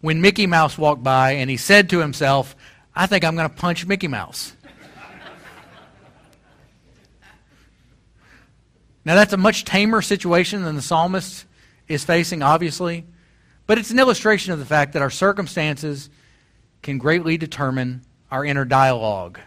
when 0.00 0.20
Mickey 0.20 0.46
Mouse 0.46 0.78
walked 0.78 1.02
by, 1.02 1.32
and 1.32 1.50
he 1.50 1.56
said 1.56 1.90
to 1.90 1.98
himself, 1.98 2.54
I 2.94 3.06
think 3.06 3.24
I'm 3.24 3.34
going 3.34 3.48
to 3.50 3.54
punch 3.54 3.84
Mickey 3.84 4.06
Mouse. 4.06 4.54
now, 9.04 9.16
that's 9.16 9.32
a 9.32 9.36
much 9.36 9.64
tamer 9.64 10.00
situation 10.00 10.62
than 10.62 10.76
the 10.76 10.82
psalmist 10.82 11.44
is 11.88 12.04
facing, 12.04 12.42
obviously, 12.42 13.04
but 13.68 13.76
it's 13.76 13.90
an 13.90 13.98
illustration 13.98 14.54
of 14.54 14.58
the 14.58 14.64
fact 14.64 14.94
that 14.94 15.02
our 15.02 15.10
circumstances 15.10 16.08
can 16.80 16.96
greatly 16.96 17.36
determine 17.36 18.00
our 18.30 18.42
inner 18.42 18.64
dialogue. 18.64 19.38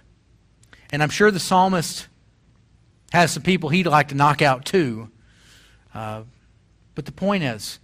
And 0.92 1.02
I'm 1.02 1.10
sure 1.10 1.32
the 1.32 1.40
psalmist 1.40 2.08
has 3.12 3.32
some 3.32 3.42
people 3.42 3.70
he'd 3.70 3.88
like 3.88 4.10
to 4.10 4.16
knock 4.16 4.44
out 4.44 4.64
too. 4.64 5.10
Uh, 5.92 6.22
but 6.94 7.08
the 7.08 7.12
point 7.12 7.44
is, 7.44 7.80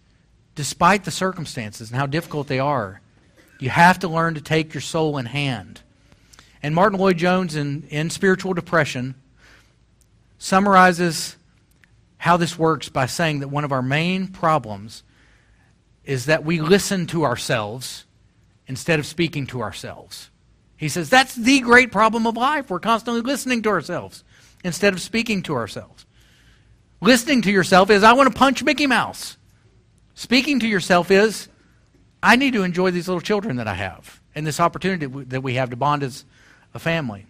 despite 0.54 1.06
the 1.06 1.12
circumstances 1.12 1.89
and 1.89 2.00
how 2.00 2.06
difficult 2.06 2.47
they 2.47 2.60
are, 2.60 3.02
you 3.60 3.71
have 3.71 3.97
to 4.00 4.08
learn 4.08 4.36
to 4.36 4.41
take 4.41 4.76
your 4.76 4.82
soul 4.82 5.17
in 5.17 5.26
hand. 5.26 5.82
And 6.62 6.76
Martyn 6.76 7.00
Lloyd-Jones, 7.00 7.56
in, 7.56 7.88
in 7.89 8.12
Spiritual 8.12 8.54
Depression, 8.54 9.15
summarizes 10.38 11.36
how 12.17 12.38
this 12.38 12.60
works 12.60 12.89
by 12.89 13.08
saying 13.08 13.39
that 13.39 13.47
one 13.47 13.63
of 13.63 13.71
our 13.71 13.82
main 13.82 14.27
problems 14.27 15.02
is 16.08 16.26
that 16.26 16.44
we 16.44 16.60
listen 16.62 17.06
to 17.06 17.24
ourselves 17.26 18.06
instead 18.66 18.98
of 18.98 19.06
speaking 19.06 19.46
to 19.46 19.62
ourselves. 19.62 20.32
He 20.78 20.90
says 20.90 21.10
that's 21.10 21.36
the 21.36 21.60
great 21.60 21.92
problem 21.92 22.26
of 22.26 22.38
life. 22.38 22.70
We're 22.70 22.80
constantly 22.80 23.22
listening 23.22 23.62
to 23.64 23.70
ourselves 23.70 24.24
instead 24.64 24.94
of 24.94 25.02
speaking 25.02 25.44
to 25.44 25.54
ourselves. 25.54 26.06
Listening 27.02 27.44
to 27.44 27.52
yourself 27.52 27.90
is, 27.92 28.04
I 28.04 28.14
want 28.14 28.32
to 28.32 28.38
punch 28.38 28.64
Mickey 28.64 28.88
Mouse. 28.88 29.38
Speaking 30.16 30.60
to 30.62 30.68
yourself 30.68 31.12
is, 31.12 31.50
I 32.24 32.38
need 32.38 32.54
to 32.54 32.64
enjoy 32.64 32.90
these 32.92 33.08
little 33.08 33.22
children 33.22 33.58
that 33.58 33.68
I 33.68 33.76
have 33.76 34.20
and 34.34 34.48
this 34.48 34.60
opportunity 34.60 35.06
that 35.26 35.42
we 35.42 35.56
have 35.56 35.70
to 35.70 35.76
bond 35.76 36.04
as 36.04 36.26
a 36.74 36.80
family. 36.80 37.28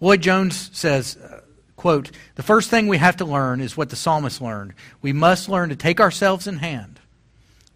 Lloyd-Jones 0.00 0.70
says, 0.72 1.16
uh, 1.16 1.40
quote, 1.76 2.10
the 2.34 2.42
first 2.42 2.70
thing 2.70 2.88
we 2.88 2.98
have 2.98 3.16
to 3.18 3.24
learn 3.24 3.60
is 3.60 3.76
what 3.76 3.88
the 3.88 3.96
psalmist 3.96 4.40
learned. 4.40 4.74
We 5.00 5.12
must 5.12 5.48
learn 5.48 5.68
to 5.70 5.76
take 5.76 6.00
ourselves 6.00 6.46
in 6.46 6.58
hand. 6.58 6.99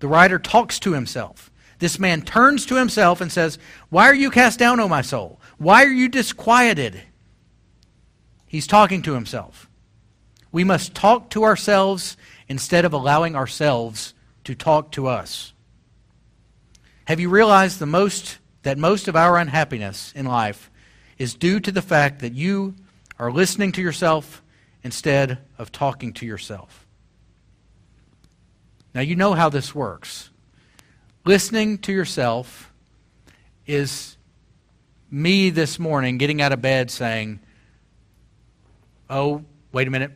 The 0.04 0.08
writer 0.08 0.38
talks 0.38 0.78
to 0.80 0.92
himself. 0.92 1.50
This 1.78 1.98
man 1.98 2.20
turns 2.20 2.66
to 2.66 2.74
himself 2.74 3.22
and 3.22 3.32
says, 3.32 3.56
Why 3.88 4.04
are 4.04 4.14
you 4.14 4.30
cast 4.30 4.58
down, 4.58 4.78
O 4.78 4.86
my 4.86 5.00
soul? 5.00 5.40
Why 5.56 5.82
are 5.82 5.90
you 5.94 6.10
disquieted? 6.10 7.00
He's 8.44 8.66
talking 8.66 9.00
to 9.00 9.14
himself. 9.14 9.66
We 10.52 10.62
must 10.62 10.94
talk 10.94 11.30
to 11.30 11.44
ourselves 11.44 12.18
instead 12.50 12.84
of 12.84 12.92
allowing 12.92 13.34
ourselves 13.34 14.12
to 14.44 14.54
talk 14.54 14.92
to 14.92 15.06
us. 15.06 15.54
Have 17.06 17.18
you 17.18 17.30
realized 17.30 17.78
the 17.78 17.86
most 17.86 18.40
that 18.62 18.76
most 18.76 19.08
of 19.08 19.16
our 19.16 19.38
unhappiness 19.38 20.12
in 20.14 20.26
life 20.26 20.70
is 21.16 21.32
due 21.32 21.60
to 21.60 21.72
the 21.72 21.80
fact 21.80 22.18
that 22.18 22.34
you 22.34 22.74
are 23.18 23.32
listening 23.32 23.72
to 23.72 23.80
yourself 23.80 24.42
instead 24.82 25.38
of 25.56 25.72
talking 25.72 26.12
to 26.12 26.26
yourself? 26.26 26.83
Now 28.94 29.00
you 29.00 29.16
know 29.16 29.34
how 29.34 29.48
this 29.48 29.74
works. 29.74 30.30
Listening 31.24 31.78
to 31.78 31.92
yourself 31.92 32.72
is 33.66 34.16
me 35.10 35.50
this 35.50 35.78
morning 35.78 36.18
getting 36.18 36.40
out 36.40 36.52
of 36.52 36.60
bed 36.60 36.90
saying, 36.90 37.40
Oh, 39.10 39.44
wait 39.72 39.86
a 39.86 39.90
minute. 39.90 40.12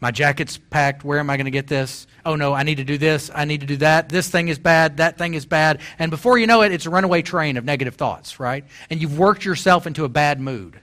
My 0.00 0.10
jacket's 0.12 0.58
packed. 0.58 1.02
Where 1.02 1.18
am 1.18 1.28
I 1.28 1.36
going 1.36 1.46
to 1.46 1.50
get 1.50 1.66
this? 1.66 2.06
Oh 2.24 2.36
no, 2.36 2.52
I 2.52 2.62
need 2.62 2.76
to 2.76 2.84
do 2.84 2.98
this. 2.98 3.30
I 3.34 3.44
need 3.46 3.62
to 3.62 3.66
do 3.66 3.78
that. 3.78 4.08
This 4.08 4.28
thing 4.28 4.48
is 4.48 4.58
bad. 4.58 4.98
That 4.98 5.18
thing 5.18 5.34
is 5.34 5.44
bad. 5.44 5.80
And 5.98 6.10
before 6.10 6.38
you 6.38 6.46
know 6.46 6.62
it, 6.62 6.72
it's 6.72 6.86
a 6.86 6.90
runaway 6.90 7.22
train 7.22 7.56
of 7.56 7.64
negative 7.64 7.96
thoughts, 7.96 8.38
right? 8.38 8.64
And 8.90 9.00
you've 9.00 9.18
worked 9.18 9.44
yourself 9.44 9.86
into 9.86 10.04
a 10.04 10.08
bad 10.08 10.40
mood. 10.40 10.78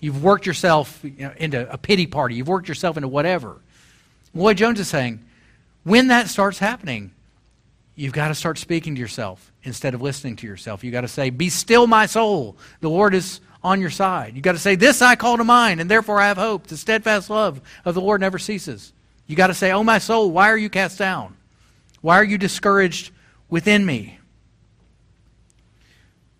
You've 0.00 0.22
worked 0.22 0.46
yourself 0.46 1.00
you 1.02 1.12
know, 1.26 1.32
into 1.36 1.70
a 1.72 1.78
pity 1.78 2.06
party. 2.06 2.34
You've 2.34 2.48
worked 2.48 2.68
yourself 2.68 2.96
into 2.96 3.08
whatever. 3.08 3.60
Lloyd-Jones 4.34 4.80
is 4.80 4.88
saying, 4.88 5.24
when 5.84 6.08
that 6.08 6.28
starts 6.28 6.58
happening, 6.58 7.12
you've 7.94 8.12
got 8.12 8.28
to 8.28 8.34
start 8.34 8.58
speaking 8.58 8.94
to 8.94 9.00
yourself 9.00 9.52
instead 9.62 9.94
of 9.94 10.02
listening 10.02 10.36
to 10.36 10.46
yourself. 10.46 10.84
You've 10.84 10.92
got 10.92 11.02
to 11.02 11.08
say, 11.08 11.30
Be 11.30 11.48
still, 11.48 11.86
my 11.86 12.06
soul. 12.06 12.56
The 12.80 12.90
Lord 12.90 13.14
is 13.14 13.40
on 13.62 13.80
your 13.80 13.90
side. 13.90 14.34
You've 14.34 14.42
got 14.42 14.52
to 14.52 14.58
say, 14.58 14.74
This 14.74 15.02
I 15.02 15.16
call 15.16 15.36
to 15.36 15.44
mind, 15.44 15.80
and 15.80 15.90
therefore 15.90 16.20
I 16.20 16.28
have 16.28 16.36
hope. 16.36 16.66
The 16.66 16.76
steadfast 16.76 17.30
love 17.30 17.60
of 17.84 17.94
the 17.94 18.00
Lord 18.00 18.20
never 18.20 18.38
ceases. 18.38 18.92
You've 19.26 19.36
got 19.36 19.48
to 19.48 19.54
say, 19.54 19.72
Oh, 19.72 19.84
my 19.84 19.98
soul, 19.98 20.30
why 20.30 20.50
are 20.50 20.56
you 20.56 20.70
cast 20.70 20.98
down? 20.98 21.36
Why 22.00 22.16
are 22.16 22.24
you 22.24 22.38
discouraged 22.38 23.12
within 23.48 23.86
me? 23.86 24.18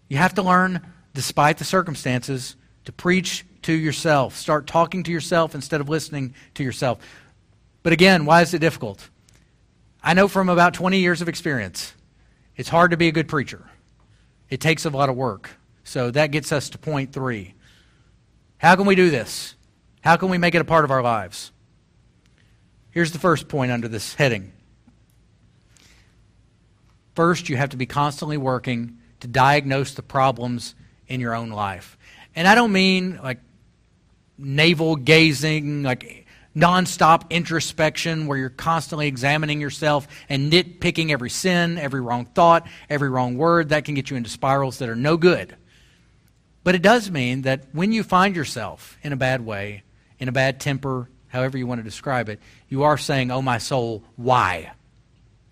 You 0.08 0.18
have 0.18 0.34
to 0.34 0.42
learn, 0.42 0.80
despite 1.14 1.58
the 1.58 1.64
circumstances, 1.64 2.56
to 2.84 2.92
preach 2.92 3.46
to 3.62 3.72
yourself. 3.72 4.36
Start 4.36 4.66
talking 4.66 5.04
to 5.04 5.10
yourself 5.10 5.54
instead 5.54 5.80
of 5.80 5.88
listening 5.88 6.34
to 6.54 6.64
yourself. 6.64 6.98
But 7.82 7.92
again, 7.92 8.26
why 8.26 8.42
is 8.42 8.52
it 8.52 8.58
difficult? 8.58 9.08
I 10.02 10.14
know 10.14 10.28
from 10.28 10.48
about 10.48 10.74
20 10.74 10.98
years 10.98 11.22
of 11.22 11.28
experience, 11.28 11.94
it's 12.56 12.68
hard 12.68 12.90
to 12.90 12.96
be 12.96 13.08
a 13.08 13.12
good 13.12 13.28
preacher. 13.28 13.70
It 14.50 14.60
takes 14.60 14.84
a 14.84 14.90
lot 14.90 15.08
of 15.08 15.16
work. 15.16 15.50
So 15.84 16.10
that 16.10 16.30
gets 16.30 16.52
us 16.52 16.70
to 16.70 16.78
point 16.78 17.12
three. 17.12 17.54
How 18.58 18.76
can 18.76 18.86
we 18.86 18.94
do 18.94 19.10
this? 19.10 19.54
How 20.02 20.16
can 20.16 20.28
we 20.28 20.38
make 20.38 20.54
it 20.54 20.60
a 20.60 20.64
part 20.64 20.84
of 20.84 20.90
our 20.90 21.02
lives? 21.02 21.52
Here's 22.90 23.12
the 23.12 23.18
first 23.18 23.48
point 23.48 23.72
under 23.72 23.88
this 23.88 24.14
heading. 24.14 24.52
First, 27.14 27.48
you 27.48 27.56
have 27.56 27.70
to 27.70 27.76
be 27.76 27.86
constantly 27.86 28.36
working 28.36 28.98
to 29.20 29.28
diagnose 29.28 29.94
the 29.94 30.02
problems 30.02 30.74
in 31.06 31.20
your 31.20 31.34
own 31.34 31.50
life. 31.50 31.96
And 32.34 32.48
I 32.48 32.54
don't 32.54 32.72
mean 32.72 33.20
like 33.22 33.38
navel 34.38 34.96
gazing, 34.96 35.82
like 35.82 36.21
nonstop 36.56 37.30
introspection 37.30 38.26
where 38.26 38.38
you're 38.38 38.50
constantly 38.50 39.06
examining 39.06 39.60
yourself 39.60 40.06
and 40.28 40.52
nitpicking 40.52 41.10
every 41.10 41.30
sin, 41.30 41.78
every 41.78 42.00
wrong 42.00 42.26
thought, 42.26 42.66
every 42.90 43.08
wrong 43.08 43.36
word. 43.36 43.70
That 43.70 43.84
can 43.84 43.94
get 43.94 44.10
you 44.10 44.16
into 44.16 44.30
spirals 44.30 44.78
that 44.78 44.88
are 44.88 44.96
no 44.96 45.16
good. 45.16 45.56
But 46.64 46.74
it 46.74 46.82
does 46.82 47.10
mean 47.10 47.42
that 47.42 47.66
when 47.72 47.92
you 47.92 48.02
find 48.02 48.36
yourself 48.36 48.96
in 49.02 49.12
a 49.12 49.16
bad 49.16 49.44
way, 49.44 49.82
in 50.18 50.28
a 50.28 50.32
bad 50.32 50.60
temper, 50.60 51.08
however 51.28 51.58
you 51.58 51.66
want 51.66 51.80
to 51.80 51.84
describe 51.84 52.28
it, 52.28 52.40
you 52.68 52.84
are 52.84 52.98
saying, 52.98 53.30
Oh, 53.30 53.42
my 53.42 53.58
soul, 53.58 54.04
why? 54.16 54.72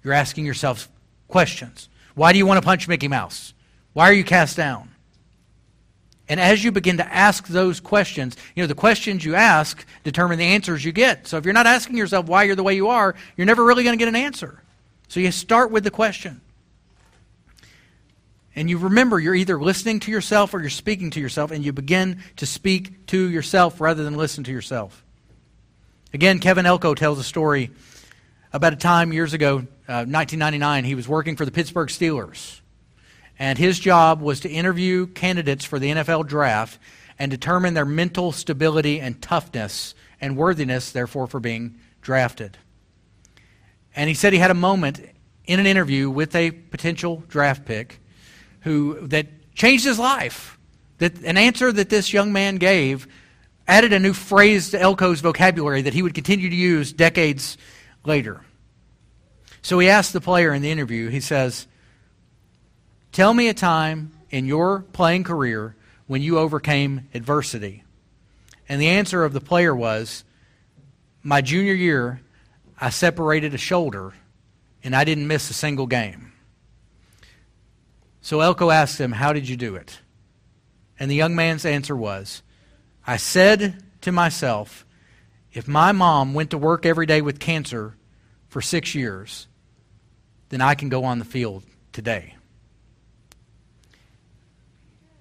You're 0.04 0.14
asking 0.14 0.46
yourself 0.46 0.88
questions. 1.28 1.88
Why 2.14 2.32
do 2.32 2.38
you 2.38 2.46
want 2.46 2.58
to 2.58 2.64
punch 2.64 2.86
Mickey 2.86 3.08
Mouse? 3.08 3.54
Why 3.92 4.08
are 4.08 4.12
you 4.12 4.24
cast 4.24 4.56
down? 4.56 4.89
And 6.30 6.38
as 6.38 6.62
you 6.62 6.70
begin 6.70 6.98
to 6.98 7.12
ask 7.12 7.48
those 7.48 7.80
questions, 7.80 8.36
you 8.54 8.62
know, 8.62 8.68
the 8.68 8.74
questions 8.76 9.24
you 9.24 9.34
ask 9.34 9.84
determine 10.04 10.38
the 10.38 10.44
answers 10.44 10.84
you 10.84 10.92
get. 10.92 11.26
So 11.26 11.38
if 11.38 11.44
you're 11.44 11.52
not 11.52 11.66
asking 11.66 11.96
yourself 11.96 12.26
why 12.26 12.44
you're 12.44 12.54
the 12.54 12.62
way 12.62 12.76
you 12.76 12.86
are, 12.86 13.16
you're 13.36 13.48
never 13.48 13.64
really 13.64 13.82
going 13.82 13.94
to 13.94 13.98
get 13.98 14.06
an 14.06 14.14
answer. 14.14 14.62
So 15.08 15.18
you 15.18 15.32
start 15.32 15.72
with 15.72 15.82
the 15.82 15.90
question. 15.90 16.40
And 18.54 18.70
you 18.70 18.78
remember 18.78 19.18
you're 19.18 19.34
either 19.34 19.60
listening 19.60 19.98
to 20.00 20.12
yourself 20.12 20.54
or 20.54 20.60
you're 20.60 20.70
speaking 20.70 21.10
to 21.10 21.20
yourself, 21.20 21.50
and 21.50 21.64
you 21.64 21.72
begin 21.72 22.22
to 22.36 22.46
speak 22.46 23.08
to 23.08 23.28
yourself 23.28 23.80
rather 23.80 24.04
than 24.04 24.16
listen 24.16 24.44
to 24.44 24.52
yourself. 24.52 25.04
Again, 26.14 26.38
Kevin 26.38 26.64
Elko 26.64 26.94
tells 26.94 27.18
a 27.18 27.24
story 27.24 27.72
about 28.52 28.72
a 28.72 28.76
time 28.76 29.12
years 29.12 29.32
ago, 29.32 29.58
uh, 29.88 30.06
1999. 30.06 30.84
He 30.84 30.94
was 30.94 31.08
working 31.08 31.34
for 31.34 31.44
the 31.44 31.50
Pittsburgh 31.50 31.88
Steelers 31.88 32.59
and 33.40 33.56
his 33.56 33.80
job 33.80 34.20
was 34.20 34.40
to 34.40 34.50
interview 34.50 35.06
candidates 35.06 35.64
for 35.64 35.78
the 35.78 35.88
NFL 35.88 36.28
draft 36.28 36.78
and 37.18 37.30
determine 37.30 37.72
their 37.72 37.86
mental 37.86 38.32
stability 38.32 39.00
and 39.00 39.20
toughness 39.22 39.94
and 40.20 40.36
worthiness, 40.36 40.92
therefore, 40.92 41.26
for 41.26 41.40
being 41.40 41.76
drafted. 42.02 42.58
And 43.96 44.08
he 44.08 44.14
said 44.14 44.34
he 44.34 44.38
had 44.38 44.50
a 44.50 44.54
moment 44.54 45.00
in 45.46 45.58
an 45.58 45.66
interview 45.66 46.10
with 46.10 46.34
a 46.34 46.50
potential 46.50 47.24
draft 47.28 47.64
pick 47.64 47.98
who 48.60 49.06
that 49.08 49.54
changed 49.54 49.86
his 49.86 49.98
life. 49.98 50.58
That 50.98 51.22
an 51.22 51.38
answer 51.38 51.72
that 51.72 51.88
this 51.88 52.12
young 52.12 52.34
man 52.34 52.56
gave 52.56 53.08
added 53.66 53.94
a 53.94 53.98
new 53.98 54.12
phrase 54.12 54.72
to 54.72 54.78
Elko's 54.78 55.22
vocabulary 55.22 55.80
that 55.82 55.94
he 55.94 56.02
would 56.02 56.14
continue 56.14 56.50
to 56.50 56.56
use 56.56 56.92
decades 56.92 57.56
later. 58.04 58.42
So 59.62 59.78
he 59.78 59.88
asked 59.88 60.12
the 60.12 60.20
player 60.20 60.52
in 60.52 60.60
the 60.60 60.70
interview, 60.70 61.08
he 61.08 61.20
says, 61.20 61.66
Tell 63.12 63.34
me 63.34 63.48
a 63.48 63.54
time 63.54 64.12
in 64.30 64.46
your 64.46 64.80
playing 64.92 65.24
career 65.24 65.74
when 66.06 66.22
you 66.22 66.38
overcame 66.38 67.08
adversity. 67.12 67.82
And 68.68 68.80
the 68.80 68.88
answer 68.88 69.24
of 69.24 69.32
the 69.32 69.40
player 69.40 69.74
was 69.74 70.24
My 71.22 71.40
junior 71.40 71.74
year, 71.74 72.20
I 72.80 72.90
separated 72.90 73.52
a 73.52 73.58
shoulder 73.58 74.12
and 74.84 74.94
I 74.94 75.04
didn't 75.04 75.26
miss 75.26 75.50
a 75.50 75.54
single 75.54 75.86
game. 75.86 76.32
So 78.22 78.40
Elko 78.40 78.70
asked 78.70 79.00
him, 79.00 79.12
How 79.12 79.32
did 79.32 79.48
you 79.48 79.56
do 79.56 79.74
it? 79.74 79.98
And 80.98 81.10
the 81.10 81.16
young 81.16 81.34
man's 81.34 81.64
answer 81.64 81.96
was, 81.96 82.42
I 83.06 83.16
said 83.16 83.82
to 84.02 84.12
myself, 84.12 84.86
if 85.52 85.66
my 85.66 85.90
mom 85.90 86.32
went 86.32 86.50
to 86.50 86.58
work 86.58 86.86
every 86.86 87.06
day 87.06 87.22
with 87.22 87.40
cancer 87.40 87.96
for 88.48 88.60
six 88.60 88.94
years, 88.94 89.48
then 90.50 90.60
I 90.60 90.74
can 90.74 90.88
go 90.88 91.04
on 91.04 91.18
the 91.18 91.24
field 91.24 91.64
today. 91.92 92.36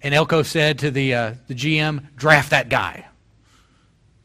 And 0.02 0.14
Elko 0.14 0.43
said 0.43 0.80
to 0.80 0.91
the, 0.91 1.14
uh, 1.14 1.34
the 1.47 1.56
GM, 1.56 2.16
draft 2.16 2.52
that 2.52 2.70
guy. 2.70 3.06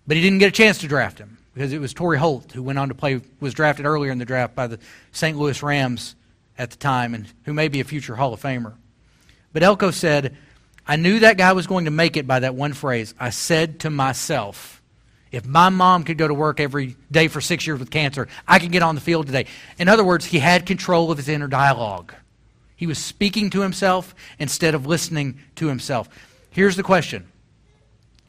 But 0.06 0.16
he 0.16 0.22
didn't 0.22 0.38
get 0.38 0.48
a 0.48 0.52
chance 0.52 0.78
to 0.78 0.88
draft 0.88 1.18
him 1.18 1.38
because 1.54 1.72
it 1.72 1.80
was 1.80 1.92
Torry 1.92 2.18
Holt 2.18 2.52
who 2.52 2.62
went 2.62 2.78
on 2.78 2.88
to 2.88 2.94
play, 2.94 3.20
was 3.40 3.54
drafted 3.54 3.86
earlier 3.86 4.12
in 4.12 4.18
the 4.18 4.24
draft 4.24 4.54
by 4.54 4.66
the 4.66 4.78
St. 5.12 5.36
Louis 5.36 5.62
Rams 5.62 6.14
at 6.58 6.70
the 6.70 6.76
time 6.76 7.14
and 7.14 7.26
who 7.44 7.52
may 7.52 7.68
be 7.68 7.80
a 7.80 7.84
future 7.84 8.14
Hall 8.14 8.32
of 8.32 8.40
Famer. 8.40 8.74
But 9.52 9.62
Elko 9.62 9.90
said, 9.90 10.36
I 10.86 10.96
knew 10.96 11.20
that 11.20 11.38
guy 11.38 11.52
was 11.52 11.66
going 11.66 11.86
to 11.86 11.90
make 11.90 12.16
it 12.16 12.26
by 12.26 12.40
that 12.40 12.54
one 12.54 12.72
phrase. 12.72 13.14
I 13.18 13.30
said 13.30 13.80
to 13.80 13.90
myself, 13.90 14.82
if 15.32 15.46
my 15.46 15.68
mom 15.68 16.04
could 16.04 16.18
go 16.18 16.28
to 16.28 16.34
work 16.34 16.60
every 16.60 16.96
day 17.10 17.28
for 17.28 17.40
six 17.40 17.66
years 17.66 17.80
with 17.80 17.90
cancer, 17.90 18.28
I 18.46 18.58
can 18.58 18.70
get 18.70 18.82
on 18.82 18.94
the 18.94 19.00
field 19.00 19.26
today. 19.26 19.46
In 19.78 19.88
other 19.88 20.04
words, 20.04 20.24
he 20.24 20.38
had 20.38 20.66
control 20.66 21.10
of 21.10 21.16
his 21.16 21.28
inner 21.28 21.48
dialogue. 21.48 22.14
He 22.76 22.86
was 22.86 22.98
speaking 22.98 23.50
to 23.50 23.60
himself 23.60 24.14
instead 24.38 24.74
of 24.74 24.86
listening 24.86 25.38
to 25.56 25.68
himself. 25.68 26.08
Here's 26.50 26.76
the 26.76 26.82
question 26.82 27.26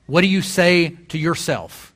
What 0.05 0.21
do 0.21 0.27
you 0.27 0.41
say 0.41 0.89
to 1.09 1.17
yourself? 1.17 1.93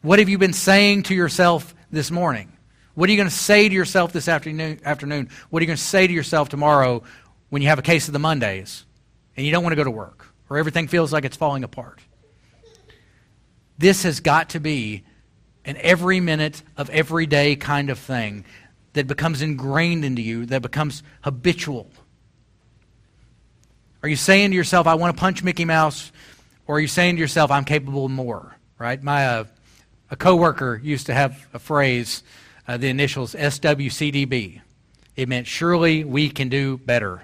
What 0.00 0.18
have 0.18 0.28
you 0.28 0.38
been 0.38 0.52
saying 0.52 1.04
to 1.04 1.14
yourself 1.14 1.74
this 1.90 2.10
morning? 2.10 2.52
What 2.94 3.08
are 3.08 3.12
you 3.12 3.16
going 3.16 3.28
to 3.28 3.34
say 3.34 3.68
to 3.68 3.74
yourself 3.74 4.12
this 4.12 4.28
afternoon? 4.28 4.80
afternoon? 4.84 5.30
What 5.48 5.60
are 5.60 5.62
you 5.62 5.68
going 5.68 5.76
to 5.76 5.82
say 5.82 6.06
to 6.06 6.12
yourself 6.12 6.48
tomorrow 6.48 7.02
when 7.50 7.62
you 7.62 7.68
have 7.68 7.78
a 7.78 7.82
case 7.82 8.08
of 8.08 8.12
the 8.12 8.18
Mondays 8.18 8.84
and 9.36 9.46
you 9.46 9.52
don't 9.52 9.62
want 9.62 9.72
to 9.72 9.76
go 9.76 9.84
to 9.84 9.90
work 9.90 10.26
or 10.50 10.58
everything 10.58 10.88
feels 10.88 11.12
like 11.12 11.24
it's 11.24 11.36
falling 11.36 11.64
apart? 11.64 12.00
This 13.78 14.02
has 14.02 14.20
got 14.20 14.50
to 14.50 14.60
be 14.60 15.04
an 15.64 15.76
every 15.78 16.20
minute 16.20 16.62
of 16.76 16.90
every 16.90 17.26
day 17.26 17.56
kind 17.56 17.88
of 17.88 17.98
thing 17.98 18.44
that 18.92 19.06
becomes 19.06 19.42
ingrained 19.42 20.04
into 20.04 20.22
you, 20.22 20.46
that 20.46 20.62
becomes 20.62 21.02
habitual. 21.22 21.90
Are 24.02 24.08
you 24.08 24.16
saying 24.16 24.50
to 24.50 24.56
yourself, 24.56 24.86
I 24.86 24.94
want 24.94 25.16
to 25.16 25.20
punch 25.20 25.42
Mickey 25.42 25.64
Mouse? 25.64 26.10
Or 26.66 26.76
are 26.76 26.80
you 26.80 26.88
saying 26.88 27.16
to 27.16 27.20
yourself, 27.20 27.50
I'm 27.50 27.64
capable 27.64 28.06
of 28.06 28.10
more? 28.10 28.56
Right? 28.78 29.02
My, 29.02 29.26
uh, 29.26 29.44
a 30.10 30.16
coworker 30.16 30.80
used 30.82 31.06
to 31.06 31.14
have 31.14 31.46
a 31.54 31.58
phrase, 31.58 32.22
uh, 32.66 32.76
the 32.76 32.88
initials 32.88 33.34
SWCDB. 33.34 34.60
It 35.16 35.28
meant, 35.28 35.46
surely 35.46 36.04
we 36.04 36.30
can 36.30 36.48
do 36.48 36.78
better. 36.78 37.22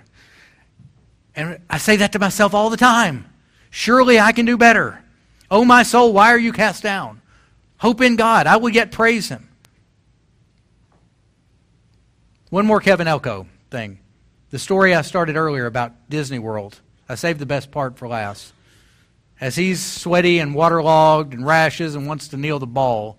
And 1.35 1.61
I 1.69 1.79
say 1.79 1.97
that 1.97 2.13
to 2.13 2.19
myself 2.19 2.55
all 2.55 2.71
the 2.71 2.77
time. 2.77 3.27
Surely 3.71 4.19
I 4.19 4.33
can 4.33 4.47
do 4.47 4.57
better. 4.57 5.03
Oh, 5.51 5.65
my 5.65 5.83
soul, 5.83 6.13
why 6.13 6.33
are 6.33 6.39
you 6.39 6.53
cast 6.53 6.83
down? 6.83 7.23
Hope 7.79 8.01
in 8.01 8.17
God. 8.17 8.47
I 8.47 8.57
will 8.57 8.71
yet 8.71 8.93
praise 8.93 9.29
him. 9.29 9.48
One 12.51 12.65
more 12.65 12.81
Kevin 12.81 13.07
Elko 13.07 13.47
thing. 13.71 13.99
The 14.49 14.59
story 14.59 14.95
I 14.95 15.03
started 15.03 15.37
earlier 15.37 15.67
about 15.67 16.09
Disney 16.09 16.39
World. 16.39 16.81
I 17.07 17.15
saved 17.15 17.41
the 17.41 17.47
best 17.47 17.71
part 17.71 17.99
for 17.99 18.09
last. 18.09 18.55
As 19.39 19.57
he's 19.57 19.85
sweaty 19.85 20.39
and 20.39 20.55
waterlogged 20.55 21.35
and 21.35 21.45
rashes 21.45 21.95
and 21.95 22.07
wants 22.07 22.29
to 22.29 22.39
kneel 22.39 22.59
the 22.59 22.67
ball, 22.67 23.19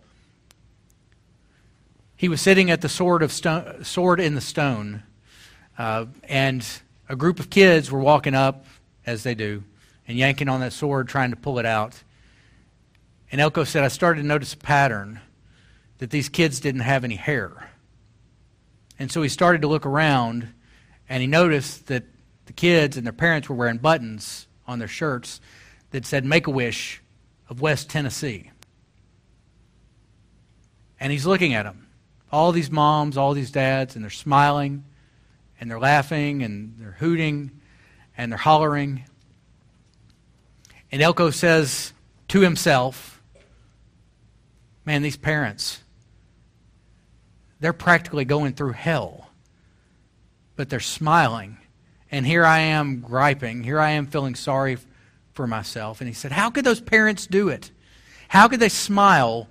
he 2.16 2.28
was 2.28 2.42
sitting 2.42 2.72
at 2.72 2.82
the 2.82 2.90
sword, 2.90 3.22
of 3.22 3.32
stone, 3.32 3.84
sword 3.84 4.20
in 4.20 4.34
the 4.34 4.42
stone, 4.42 5.04
uh, 5.78 6.08
and 6.24 6.68
a 7.08 7.16
group 7.16 7.40
of 7.40 7.52
kids 7.52 7.92
were 7.92 8.00
walking 8.00 8.34
up, 8.34 8.66
as 9.06 9.22
they 9.22 9.36
do, 9.36 9.64
and 10.08 10.18
yanking 10.18 10.50
on 10.50 10.60
that 10.62 10.74
sword, 10.74 11.08
trying 11.08 11.30
to 11.30 11.38
pull 11.38 11.60
it 11.60 11.68
out. 11.68 12.02
And 13.32 13.40
Elko 13.40 13.64
said, 13.64 13.84
I 13.84 13.90
started 13.90 14.24
to 14.24 14.28
notice 14.28 14.56
a 14.56 14.58
pattern 14.58 15.22
that 16.00 16.10
these 16.10 16.30
kids 16.30 16.60
didn't 16.60 16.82
have 16.82 17.04
any 17.04 17.16
hair. 17.16 17.69
And 19.00 19.10
so 19.10 19.22
he 19.22 19.30
started 19.30 19.62
to 19.62 19.68
look 19.68 19.86
around, 19.86 20.54
and 21.08 21.22
he 21.22 21.28
noticed 21.28 21.88
that 21.88 22.04
the 22.46 22.54
kids 22.54 22.98
and 22.98 23.06
their 23.06 23.14
parents 23.14 23.48
were 23.48 23.56
wearing 23.56 23.78
buttons 23.78 24.48
on 24.68 24.80
their 24.80 24.90
shirts 24.90 25.40
that 25.92 26.06
said 26.06 26.26
Make 26.26 26.48
a 26.48 26.52
Wish 26.52 27.02
of 27.50 27.62
West 27.62 27.90
Tennessee. 27.90 28.52
And 31.00 31.12
he's 31.12 31.26
looking 31.26 31.54
at 31.54 31.64
them. 31.64 31.88
All 32.32 32.52
these 32.52 32.70
moms, 32.70 33.18
all 33.18 33.34
these 33.34 33.52
dads, 33.52 33.96
and 33.96 34.04
they're 34.04 34.12
smiling, 34.12 34.84
and 35.60 35.72
they're 35.72 35.80
laughing, 35.80 36.44
and 36.44 36.76
they're 36.78 36.98
hooting, 37.00 37.52
and 38.18 38.32
they're 38.32 38.38
hollering. 38.38 39.06
And 40.92 41.02
Elko 41.02 41.30
says 41.30 41.94
to 42.28 42.42
himself, 42.42 43.22
Man, 44.86 45.02
these 45.02 45.18
parents, 45.18 45.84
they're 47.60 47.74
practically 47.74 48.26
going 48.26 48.54
through 48.54 48.74
hell. 48.74 49.30
But 50.56 50.70
they're 50.70 50.80
smiling. 50.80 51.58
And 52.12 52.26
here 52.26 52.46
I 52.46 52.60
am 52.60 53.02
griping. 53.02 53.64
Here 53.64 53.80
I 53.80 53.92
am 53.92 54.08
feeling 54.08 54.36
sorry 54.36 54.78
for 55.34 55.48
myself. 55.48 56.02
And 56.02 56.08
he 56.08 56.14
said, 56.14 56.32
How 56.32 56.50
could 56.50 56.66
those 56.66 56.82
parents 56.82 57.28
do 57.28 57.50
it? 57.50 57.72
How 58.28 58.48
could 58.48 58.60
they 58.60 58.70
smile 58.70 59.48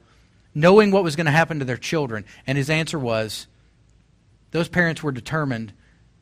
knowing 0.55 0.91
what 0.91 1.05
was 1.05 1.17
going 1.17 1.27
to 1.27 1.33
happen 1.33 1.59
to 1.61 1.65
their 1.65 1.77
children? 1.77 2.25
And 2.47 2.59
his 2.59 2.71
answer 2.71 2.99
was, 2.99 3.47
Those 4.51 4.69
parents 4.69 5.03
were 5.03 5.13
determined 5.13 5.73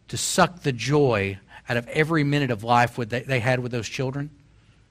to 0.09 0.16
suck 0.16 0.62
the 0.62 0.72
joy 0.72 1.39
out 1.68 1.76
of 1.76 1.89
every 1.89 2.22
minute 2.22 2.51
of 2.51 2.62
life 2.62 2.97
they 2.97 3.41
had 3.41 3.61
with 3.61 3.72
those 3.72 3.89
children 3.89 4.30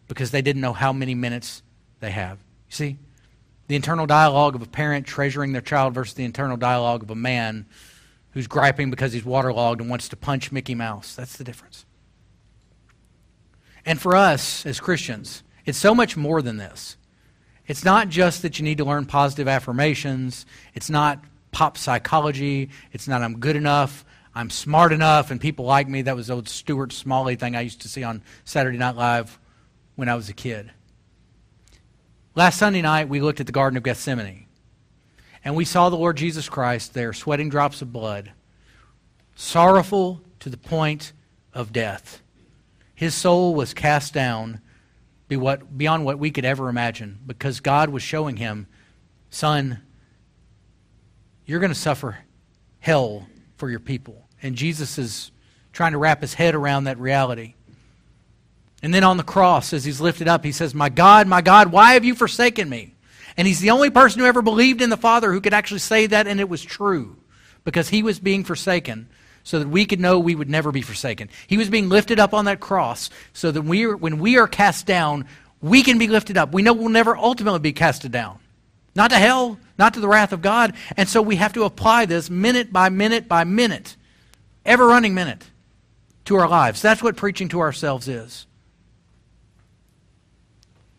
because 0.07 0.31
they 0.31 0.41
didn't 0.41 0.61
know 0.61 0.73
how 0.73 0.91
many 0.91 1.15
minutes 1.15 1.61
they 1.99 2.11
have. 2.11 2.37
You 2.39 2.75
see? 2.75 2.97
The 3.67 3.75
internal 3.75 4.05
dialogue 4.05 4.55
of 4.55 4.61
a 4.61 4.67
parent 4.67 5.07
treasuring 5.07 5.51
their 5.51 5.61
child 5.61 5.93
versus 5.93 6.13
the 6.13 6.23
internal 6.23 6.57
dialogue 6.57 7.03
of 7.03 7.09
a 7.09 7.15
man 7.15 7.65
who's 8.31 8.47
griping 8.47 8.89
because 8.89 9.13
he's 9.13 9.25
waterlogged 9.25 9.81
and 9.81 9.89
wants 9.89 10.09
to 10.09 10.15
punch 10.15 10.51
Mickey 10.51 10.75
Mouse. 10.75 11.15
That's 11.15 11.37
the 11.37 11.43
difference. 11.43 11.85
And 13.85 13.99
for 13.99 14.15
us 14.15 14.65
as 14.65 14.79
Christians, 14.79 15.43
it's 15.65 15.77
so 15.77 15.95
much 15.95 16.17
more 16.17 16.41
than 16.41 16.57
this. 16.57 16.97
It's 17.67 17.83
not 17.83 18.09
just 18.09 18.41
that 18.43 18.59
you 18.59 18.65
need 18.65 18.77
to 18.77 18.85
learn 18.85 19.05
positive 19.05 19.47
affirmations, 19.47 20.45
it's 20.73 20.89
not 20.89 21.23
pop 21.51 21.77
psychology, 21.77 22.69
it's 22.91 23.07
not 23.07 23.23
I'm 23.23 23.39
good 23.39 23.55
enough, 23.55 24.05
I'm 24.35 24.49
smart 24.49 24.91
enough, 24.91 25.31
and 25.31 25.39
people 25.39 25.65
like 25.65 25.87
me. 25.87 26.01
That 26.03 26.15
was 26.15 26.27
the 26.27 26.33
old 26.33 26.49
Stuart 26.49 26.91
Smalley 26.91 27.35
thing 27.35 27.55
I 27.55 27.61
used 27.61 27.81
to 27.81 27.87
see 27.87 28.03
on 28.03 28.21
Saturday 28.43 28.77
Night 28.77 28.95
Live 28.95 29.39
when 29.95 30.09
I 30.09 30.15
was 30.15 30.29
a 30.29 30.33
kid. 30.33 30.71
Last 32.37 32.59
Sunday 32.59 32.81
night, 32.81 33.07
we 33.07 33.21
looked 33.21 33.39
at 33.39 33.45
the 33.45 33.53
Garden 33.53 33.77
of 33.77 33.83
Gethsemane. 33.83 34.45
And 35.45 35.55
we 35.55 35.63
saw 35.63 35.89
the 35.89 35.95
Lord 35.95 36.17
Jesus 36.17 36.49
Christ 36.49 36.93
there, 36.93 37.13
sweating 37.13 37.47
drops 37.47 37.81
of 37.81 37.93
blood, 37.93 38.33
sorrowful 39.35 40.21
to 40.41 40.49
the 40.49 40.57
point 40.57 41.13
of 41.53 41.71
death. 41.71 42.21
His 42.93 43.15
soul 43.15 43.55
was 43.55 43.73
cast 43.73 44.13
down 44.13 44.59
beyond 45.29 46.03
what 46.03 46.19
we 46.19 46.29
could 46.29 46.43
ever 46.43 46.67
imagine 46.67 47.19
because 47.25 47.61
God 47.61 47.89
was 47.89 48.03
showing 48.03 48.35
him, 48.35 48.67
Son, 49.29 49.81
you're 51.45 51.61
going 51.61 51.71
to 51.71 51.79
suffer 51.79 52.17
hell 52.79 53.27
for 53.55 53.69
your 53.69 53.79
people. 53.79 54.27
And 54.41 54.55
Jesus 54.55 54.97
is 54.97 55.31
trying 55.71 55.93
to 55.93 55.97
wrap 55.97 56.19
his 56.19 56.33
head 56.33 56.53
around 56.53 56.83
that 56.83 56.99
reality. 56.99 57.53
And 58.83 58.93
then 58.93 59.03
on 59.03 59.17
the 59.17 59.23
cross, 59.23 59.73
as 59.73 59.85
he's 59.85 60.01
lifted 60.01 60.27
up, 60.27 60.43
he 60.43 60.51
says, 60.51 60.75
My 60.75 60.89
God, 60.89 61.27
my 61.27 61.41
God, 61.41 61.71
why 61.71 61.93
have 61.93 62.05
you 62.05 62.15
forsaken 62.15 62.69
me? 62.69 62.93
And 63.37 63.47
he's 63.47 63.59
the 63.59 63.71
only 63.71 63.89
person 63.89 64.19
who 64.19 64.27
ever 64.27 64.41
believed 64.41 64.81
in 64.81 64.89
the 64.89 64.97
Father 64.97 65.31
who 65.31 65.41
could 65.41 65.53
actually 65.53 65.79
say 65.79 66.07
that, 66.07 66.27
and 66.27 66.39
it 66.39 66.49
was 66.49 66.63
true 66.63 67.17
because 67.63 67.89
he 67.89 68.03
was 68.03 68.19
being 68.19 68.43
forsaken 68.43 69.09
so 69.43 69.59
that 69.59 69.67
we 69.67 69.85
could 69.85 69.99
know 69.99 70.19
we 70.19 70.35
would 70.35 70.49
never 70.49 70.71
be 70.71 70.81
forsaken. 70.81 71.29
He 71.47 71.57
was 71.57 71.69
being 71.69 71.89
lifted 71.89 72.19
up 72.19 72.33
on 72.33 72.45
that 72.45 72.59
cross 72.59 73.09
so 73.33 73.51
that 73.51 73.61
we 73.61 73.85
when 73.85 74.19
we 74.19 74.37
are 74.37 74.47
cast 74.47 74.85
down, 74.85 75.25
we 75.61 75.83
can 75.83 75.97
be 75.97 76.07
lifted 76.07 76.37
up. 76.37 76.53
We 76.53 76.63
know 76.63 76.73
we'll 76.73 76.89
never 76.89 77.15
ultimately 77.15 77.59
be 77.59 77.73
casted 77.73 78.11
down. 78.11 78.39
Not 78.95 79.09
to 79.09 79.17
hell, 79.17 79.59
not 79.77 79.93
to 79.95 79.99
the 79.99 80.07
wrath 80.07 80.31
of 80.31 80.41
God. 80.41 80.73
And 80.95 81.07
so 81.09 81.21
we 81.21 81.35
have 81.35 81.53
to 81.53 81.63
apply 81.63 82.05
this 82.05 82.29
minute 82.29 82.71
by 82.71 82.89
minute 82.89 83.27
by 83.27 83.43
minute, 83.43 83.97
ever 84.65 84.87
running 84.87 85.13
minute, 85.13 85.43
to 86.25 86.37
our 86.37 86.47
lives. 86.47 86.81
That's 86.81 87.03
what 87.03 87.17
preaching 87.17 87.49
to 87.49 87.59
ourselves 87.59 88.07
is. 88.07 88.47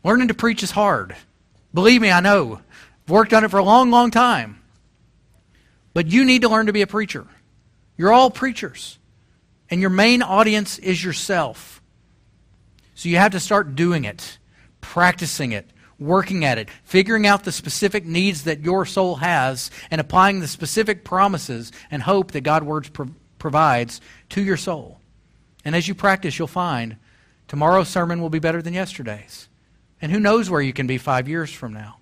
Learning 0.06 0.28
to 0.28 0.34
preach 0.34 0.62
is 0.62 0.70
hard. 0.70 1.16
Believe 1.74 2.00
me, 2.00 2.12
I 2.12 2.20
know. 2.20 2.60
I've 2.60 3.10
worked 3.10 3.32
on 3.32 3.42
it 3.42 3.50
for 3.50 3.58
a 3.58 3.64
long, 3.64 3.90
long 3.90 4.12
time. 4.12 4.62
But 5.94 6.06
you 6.06 6.24
need 6.24 6.42
to 6.42 6.48
learn 6.48 6.66
to 6.66 6.72
be 6.72 6.82
a 6.82 6.86
preacher. 6.86 7.26
You're 7.96 8.12
all 8.12 8.30
preachers. 8.30 9.00
And 9.68 9.80
your 9.80 9.90
main 9.90 10.22
audience 10.22 10.78
is 10.78 11.02
yourself. 11.02 11.82
So 12.94 13.08
you 13.08 13.16
have 13.16 13.32
to 13.32 13.40
start 13.40 13.74
doing 13.74 14.04
it, 14.04 14.38
practicing 14.80 15.50
it, 15.50 15.68
working 15.98 16.44
at 16.44 16.56
it, 16.56 16.70
figuring 16.84 17.26
out 17.26 17.42
the 17.42 17.50
specific 17.50 18.06
needs 18.06 18.44
that 18.44 18.60
your 18.60 18.86
soul 18.86 19.16
has, 19.16 19.72
and 19.90 20.00
applying 20.00 20.38
the 20.38 20.46
specific 20.46 21.02
promises 21.02 21.72
and 21.90 22.00
hope 22.00 22.30
that 22.30 22.42
God's 22.42 22.64
Word 22.64 22.92
pro- 22.92 23.10
provides 23.40 24.00
to 24.28 24.40
your 24.40 24.56
soul. 24.56 25.00
And 25.64 25.74
as 25.74 25.88
you 25.88 25.96
practice, 25.96 26.38
you'll 26.38 26.46
find 26.46 26.94
tomorrow's 27.48 27.88
sermon 27.88 28.20
will 28.20 28.30
be 28.30 28.38
better 28.38 28.62
than 28.62 28.72
yesterday's. 28.72 29.48
And 30.00 30.12
who 30.12 30.20
knows 30.20 30.50
where 30.50 30.60
you 30.60 30.72
can 30.72 30.86
be 30.86 30.98
five 30.98 31.28
years 31.28 31.52
from 31.52 31.72
now? 31.72 31.98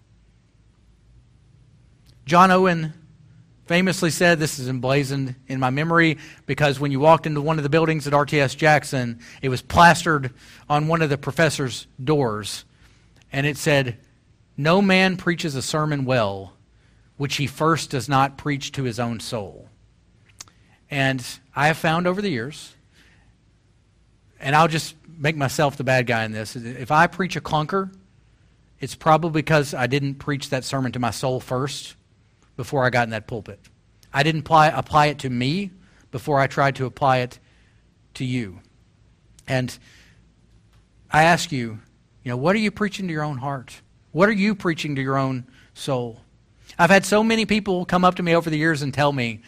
John 2.27 2.51
Owen 2.51 2.93
famously 3.67 4.11
said, 4.11 4.39
this 4.39 4.59
is 4.59 4.69
emblazoned 4.69 5.35
in 5.47 5.61
my 5.61 5.71
memory, 5.71 6.19
because 6.47 6.81
when 6.81 6.91
you 6.91 7.01
walked 7.01 7.27
into 7.27 7.41
one 7.41 7.59
of 7.59 7.63
the 7.63 7.71
buildings 7.71 8.07
at 8.07 8.13
RTS 8.13 8.57
Jackson, 8.57 9.21
it 9.41 9.49
was 9.49 9.63
plastered 9.63 10.33
on 10.69 10.89
one 10.89 11.03
of 11.03 11.11
the 11.11 11.17
professor's 11.17 11.87
doors, 12.03 12.65
and 13.33 13.47
it 13.47 13.57
said, 13.57 13.99
No 14.57 14.83
man 14.83 15.17
preaches 15.17 15.55
a 15.55 15.63
sermon 15.63 16.05
well 16.05 16.55
which 17.17 17.37
he 17.37 17.47
first 17.47 17.91
does 17.91 18.09
not 18.09 18.37
preach 18.37 18.73
to 18.73 18.85
his 18.85 18.99
own 18.99 19.21
soul. 19.21 19.69
And 20.91 21.25
I 21.55 21.69
have 21.69 21.79
found 21.79 22.07
over 22.07 22.21
the 22.21 22.31
years, 22.31 22.75
and 24.41 24.55
I'll 24.55 24.69
just 24.69 24.95
make 25.19 25.37
myself 25.37 25.77
the 25.77 25.85
bad 25.85 26.07
guy 26.07 26.25
in 26.25 26.33
this, 26.33 26.57
if 26.57 26.91
I 26.91 27.07
preach 27.07 27.37
a 27.37 27.41
clunker, 27.41 27.93
it's 28.81 28.95
probably 28.95 29.43
because 29.43 29.75
I 29.75 29.87
didn't 29.87 30.17
preach 30.17 30.51
that 30.51 30.65
sermon 30.65 30.93
to 30.93 30.99
my 30.99 31.11
soul 31.11 31.41
first 31.41 31.97
before 32.57 32.85
I 32.85 32.91
got 32.91 33.05
in 33.05 33.11
that 33.11 33.27
pulpit. 33.27 33.61
I 34.13 34.23
didn't 34.23 34.43
apply, 34.43 34.69
apply 34.69 35.07
it 35.07 35.19
to 35.21 35.31
me 35.31 35.71
before 36.11 36.39
I 36.39 36.47
tried 36.47 36.77
to 36.77 36.87
apply 36.87 37.19
it 37.19 37.39
to 38.15 38.25
you. 38.25 38.61
And 39.49 39.77
I 41.11 41.25
ask 41.25 41.51
you, 41.53 41.79
you 42.23 42.31
know, 42.31 42.37
what 42.37 42.55
are 42.57 42.61
you 42.61 42.71
preaching 42.71 43.07
to 43.09 43.13
your 43.13 43.25
own 43.25 43.39
heart? 43.39 43.81
What 44.13 44.29
are 44.29 44.33
you 44.33 44.55
preaching 44.55 44.95
to 44.97 45.03
your 45.03 45.19
own 45.19 45.47
soul? 45.75 46.21
I've 46.79 46.91
had 46.91 47.05
so 47.05 47.23
many 47.23 47.47
people 47.47 47.85
come 47.85 48.05
up 48.05 48.17
to 48.17 48.23
me 48.23 48.35
over 48.35 48.51
the 48.51 48.57
years 48.57 48.83
and 48.83 48.93
tell 48.93 49.13
me 49.13 49.43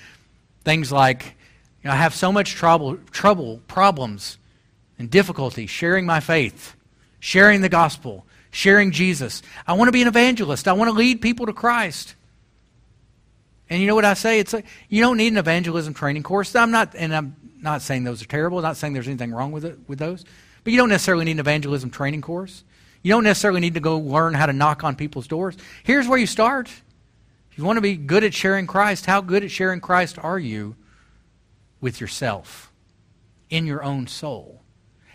things 0.65 0.93
like, 0.93 1.37
you 1.83 1.89
know, 1.89 1.93
I 1.93 1.97
have 1.97 2.15
so 2.15 2.33
much 2.33 2.53
trouble, 2.53 2.99
trouble, 3.11 3.61
problems, 3.69 4.39
and 4.99 5.11
difficulty 5.11 5.67
sharing 5.67 6.07
my 6.07 6.21
faith, 6.21 6.75
sharing 7.21 7.61
the 7.61 7.69
gospel, 7.69 8.27
sharing 8.51 8.91
Jesus. 8.91 9.43
I 9.67 9.75
want 9.75 9.89
to 9.89 9.93
be 9.93 10.03
an 10.03 10.09
evangelist. 10.09 10.69
I 10.69 10.73
want 10.73 10.89
to 10.89 10.97
lead 10.97 11.21
people 11.21 11.47
to 11.47 11.53
Christ. 11.53 12.15
And 13.69 13.81
you 13.81 13.87
know 13.87 13.95
what 13.95 14.05
I 14.05 14.15
say? 14.15 14.39
It's 14.39 14.53
like, 14.53 14.67
you 14.89 15.01
don't 15.01 15.17
need 15.17 15.33
an 15.33 15.39
evangelism 15.39 15.93
training 15.93 16.23
course. 16.23 16.55
I'm 16.55 16.71
not, 16.71 16.95
and 16.95 17.15
I'm 17.15 17.37
not 17.61 17.83
saying 17.83 18.05
those 18.05 18.23
are 18.23 18.27
terrible. 18.27 18.59
I'm 18.59 18.65
not 18.65 18.77
saying 18.77 18.93
there's 18.93 19.09
anything 19.09 19.33
wrong 19.33 19.53
with 19.53 19.65
it 19.65 19.79
with 19.89 19.99
those. 19.99 20.25
But 20.63 20.73
you 20.73 20.79
don't 20.79 20.89
necessarily 20.89 21.25
need 21.25 21.33
an 21.33 21.41
evangelism 21.41 21.91
training 21.91 22.23
course. 22.23 22.65
You 23.03 23.11
don't 23.11 23.25
necessarily 23.25 23.61
need 23.61 23.75
to 23.75 23.81
go 23.81 23.99
learn 23.99 24.35
how 24.35 24.47
to 24.47 24.53
knock 24.53 24.85
on 24.85 24.97
people's 24.97 25.29
doors. 25.29 25.57
Here's 25.85 26.09
where 26.09 26.19
you 26.19 26.27
start. 26.27 26.69
If 26.69 27.59
you 27.59 27.65
want 27.65 27.77
to 27.77 27.83
be 27.83 27.97
good 27.97 28.25
at 28.25 28.35
sharing 28.35 28.67
Christ, 28.67 29.07
how 29.07 29.21
good 29.21 29.45
at 29.45 29.51
sharing 29.51 29.81
Christ 29.81 30.19
are 30.19 30.39
you 30.39 30.77
with 31.81 32.01
yourself, 32.01 32.73
in 33.49 33.67
your 33.67 33.83
own 33.83 34.07
soul? 34.07 34.63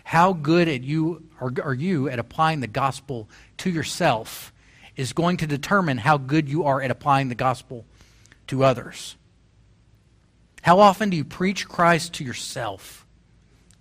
How 0.04 0.32
good 0.32 0.68
at 0.68 0.82
you 0.82 1.28
are, 1.40 1.52
are 1.62 1.74
you 1.74 2.08
at 2.08 2.18
applying 2.18 2.60
the 2.60 2.66
gospel 2.66 3.28
to 3.58 3.70
yourself 3.70 4.52
is 4.96 5.12
going 5.12 5.38
to 5.38 5.46
determine 5.46 5.98
how 5.98 6.18
good 6.18 6.48
you 6.48 6.64
are 6.64 6.82
at 6.82 6.90
applying 6.90 7.28
the 7.28 7.34
gospel 7.34 7.84
to 8.48 8.64
others. 8.64 9.16
How 10.60 10.78
often 10.78 11.10
do 11.10 11.16
you 11.16 11.24
preach 11.24 11.68
Christ 11.68 12.14
to 12.14 12.24
yourself? 12.24 13.06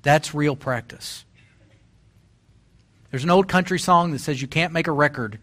That's 0.02 0.34
real 0.34 0.56
practice. 0.56 1.26
There's 3.12 3.24
an 3.24 3.30
old 3.30 3.48
country 3.48 3.78
song 3.78 4.12
that 4.12 4.20
says 4.20 4.42
you 4.42 4.48
can't 4.48 4.74
make 4.74 4.88
a 4.88 4.92
record 4.92 5.40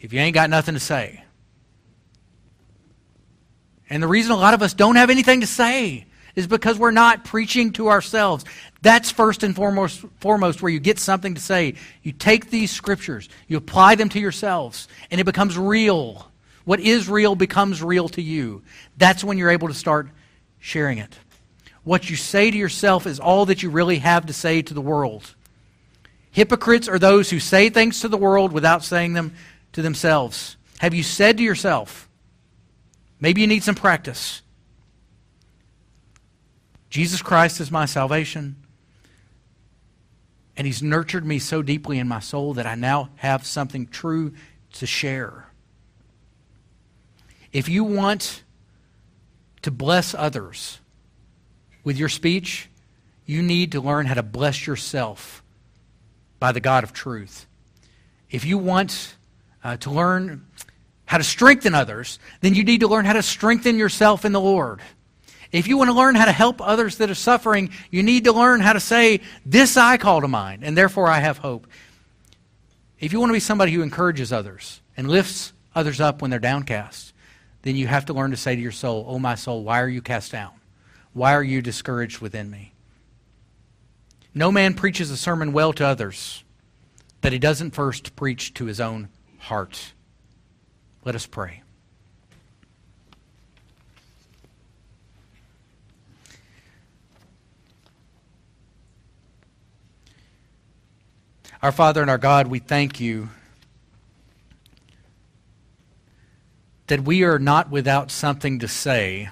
if 0.00 0.12
you 0.12 0.18
ain't 0.18 0.34
got 0.34 0.50
nothing 0.50 0.74
to 0.74 0.80
say. 0.80 1.24
And 3.90 4.02
the 4.02 4.08
reason 4.08 4.32
a 4.32 4.36
lot 4.36 4.54
of 4.54 4.62
us 4.62 4.72
don't 4.72 4.96
have 4.96 5.10
anything 5.10 5.42
to 5.42 5.46
say 5.46 6.06
is 6.34 6.46
because 6.46 6.78
we're 6.78 6.90
not 6.90 7.24
preaching 7.24 7.72
to 7.72 7.88
ourselves. 7.88 8.44
That's 8.80 9.10
first 9.10 9.42
and 9.42 9.54
foremost, 9.54 10.04
foremost 10.20 10.62
where 10.62 10.72
you 10.72 10.80
get 10.80 10.98
something 10.98 11.34
to 11.34 11.40
say. 11.40 11.74
You 12.02 12.12
take 12.12 12.50
these 12.50 12.70
scriptures, 12.70 13.28
you 13.48 13.56
apply 13.56 13.94
them 13.94 14.08
to 14.10 14.20
yourselves, 14.20 14.88
and 15.10 15.20
it 15.20 15.24
becomes 15.24 15.58
real. 15.58 16.30
What 16.64 16.80
is 16.80 17.08
real 17.08 17.34
becomes 17.34 17.82
real 17.82 18.08
to 18.10 18.22
you. 18.22 18.62
That's 18.96 19.24
when 19.24 19.38
you're 19.38 19.50
able 19.50 19.68
to 19.68 19.74
start 19.74 20.08
sharing 20.58 20.98
it. 20.98 21.18
What 21.84 22.08
you 22.08 22.16
say 22.16 22.50
to 22.50 22.56
yourself 22.56 23.06
is 23.06 23.18
all 23.18 23.46
that 23.46 23.62
you 23.62 23.70
really 23.70 23.98
have 23.98 24.26
to 24.26 24.32
say 24.32 24.62
to 24.62 24.74
the 24.74 24.80
world. 24.80 25.34
Hypocrites 26.30 26.88
are 26.88 26.98
those 26.98 27.28
who 27.30 27.40
say 27.40 27.68
things 27.68 28.00
to 28.00 28.08
the 28.08 28.16
world 28.16 28.52
without 28.52 28.84
saying 28.84 29.12
them 29.12 29.34
to 29.72 29.82
themselves. 29.82 30.56
Have 30.78 30.94
you 30.94 31.02
said 31.02 31.36
to 31.38 31.42
yourself, 31.42 32.08
maybe 33.20 33.40
you 33.40 33.46
need 33.46 33.62
some 33.62 33.74
practice? 33.74 34.41
Jesus 36.92 37.22
Christ 37.22 37.58
is 37.58 37.70
my 37.70 37.86
salvation. 37.86 38.54
And 40.58 40.66
He's 40.66 40.82
nurtured 40.82 41.24
me 41.24 41.38
so 41.38 41.62
deeply 41.62 41.98
in 41.98 42.06
my 42.06 42.20
soul 42.20 42.52
that 42.52 42.66
I 42.66 42.74
now 42.74 43.08
have 43.16 43.46
something 43.46 43.86
true 43.86 44.34
to 44.74 44.86
share. 44.86 45.46
If 47.50 47.70
you 47.70 47.82
want 47.82 48.42
to 49.62 49.70
bless 49.70 50.14
others 50.14 50.80
with 51.82 51.96
your 51.96 52.10
speech, 52.10 52.68
you 53.24 53.40
need 53.40 53.72
to 53.72 53.80
learn 53.80 54.04
how 54.04 54.14
to 54.14 54.22
bless 54.22 54.66
yourself 54.66 55.42
by 56.38 56.52
the 56.52 56.60
God 56.60 56.84
of 56.84 56.92
truth. 56.92 57.46
If 58.30 58.44
you 58.44 58.58
want 58.58 59.16
uh, 59.64 59.78
to 59.78 59.90
learn 59.90 60.46
how 61.06 61.16
to 61.16 61.24
strengthen 61.24 61.74
others, 61.74 62.18
then 62.42 62.54
you 62.54 62.64
need 62.64 62.80
to 62.80 62.86
learn 62.86 63.06
how 63.06 63.14
to 63.14 63.22
strengthen 63.22 63.78
yourself 63.78 64.26
in 64.26 64.32
the 64.32 64.40
Lord. 64.40 64.82
If 65.52 65.68
you 65.68 65.76
want 65.76 65.90
to 65.90 65.96
learn 65.96 66.14
how 66.14 66.24
to 66.24 66.32
help 66.32 66.62
others 66.62 66.96
that 66.96 67.10
are 67.10 67.14
suffering, 67.14 67.70
you 67.90 68.02
need 68.02 68.24
to 68.24 68.32
learn 68.32 68.60
how 68.60 68.72
to 68.72 68.80
say, 68.80 69.20
This 69.44 69.76
I 69.76 69.98
call 69.98 70.22
to 70.22 70.28
mind, 70.28 70.64
and 70.64 70.76
therefore 70.76 71.08
I 71.08 71.20
have 71.20 71.38
hope. 71.38 71.66
If 72.98 73.12
you 73.12 73.20
want 73.20 73.30
to 73.30 73.34
be 73.34 73.40
somebody 73.40 73.72
who 73.72 73.82
encourages 73.82 74.32
others 74.32 74.80
and 74.96 75.08
lifts 75.08 75.52
others 75.74 76.00
up 76.00 76.22
when 76.22 76.30
they're 76.30 76.40
downcast, 76.40 77.12
then 77.62 77.76
you 77.76 77.86
have 77.86 78.06
to 78.06 78.14
learn 78.14 78.30
to 78.30 78.36
say 78.36 78.56
to 78.56 78.60
your 78.60 78.72
soul, 78.72 79.04
Oh, 79.06 79.18
my 79.18 79.34
soul, 79.34 79.62
why 79.62 79.80
are 79.82 79.88
you 79.88 80.00
cast 80.00 80.32
down? 80.32 80.52
Why 81.12 81.34
are 81.34 81.42
you 81.42 81.60
discouraged 81.60 82.20
within 82.20 82.50
me? 82.50 82.72
No 84.34 84.50
man 84.50 84.74
preaches 84.74 85.10
a 85.10 85.16
sermon 85.16 85.52
well 85.52 85.72
to 85.74 85.86
others 85.86 86.42
that 87.20 87.32
he 87.32 87.38
doesn't 87.38 87.72
first 87.72 88.16
preach 88.16 88.54
to 88.54 88.64
his 88.64 88.80
own 88.80 89.08
heart. 89.38 89.92
Let 91.04 91.14
us 91.14 91.26
pray. 91.26 91.61
Our 101.62 101.70
Father 101.70 102.00
and 102.00 102.10
our 102.10 102.18
God, 102.18 102.48
we 102.48 102.58
thank 102.58 102.98
you 102.98 103.28
that 106.88 107.04
we 107.04 107.22
are 107.22 107.38
not 107.38 107.70
without 107.70 108.10
something 108.10 108.58
to 108.58 108.66
say 108.66 109.28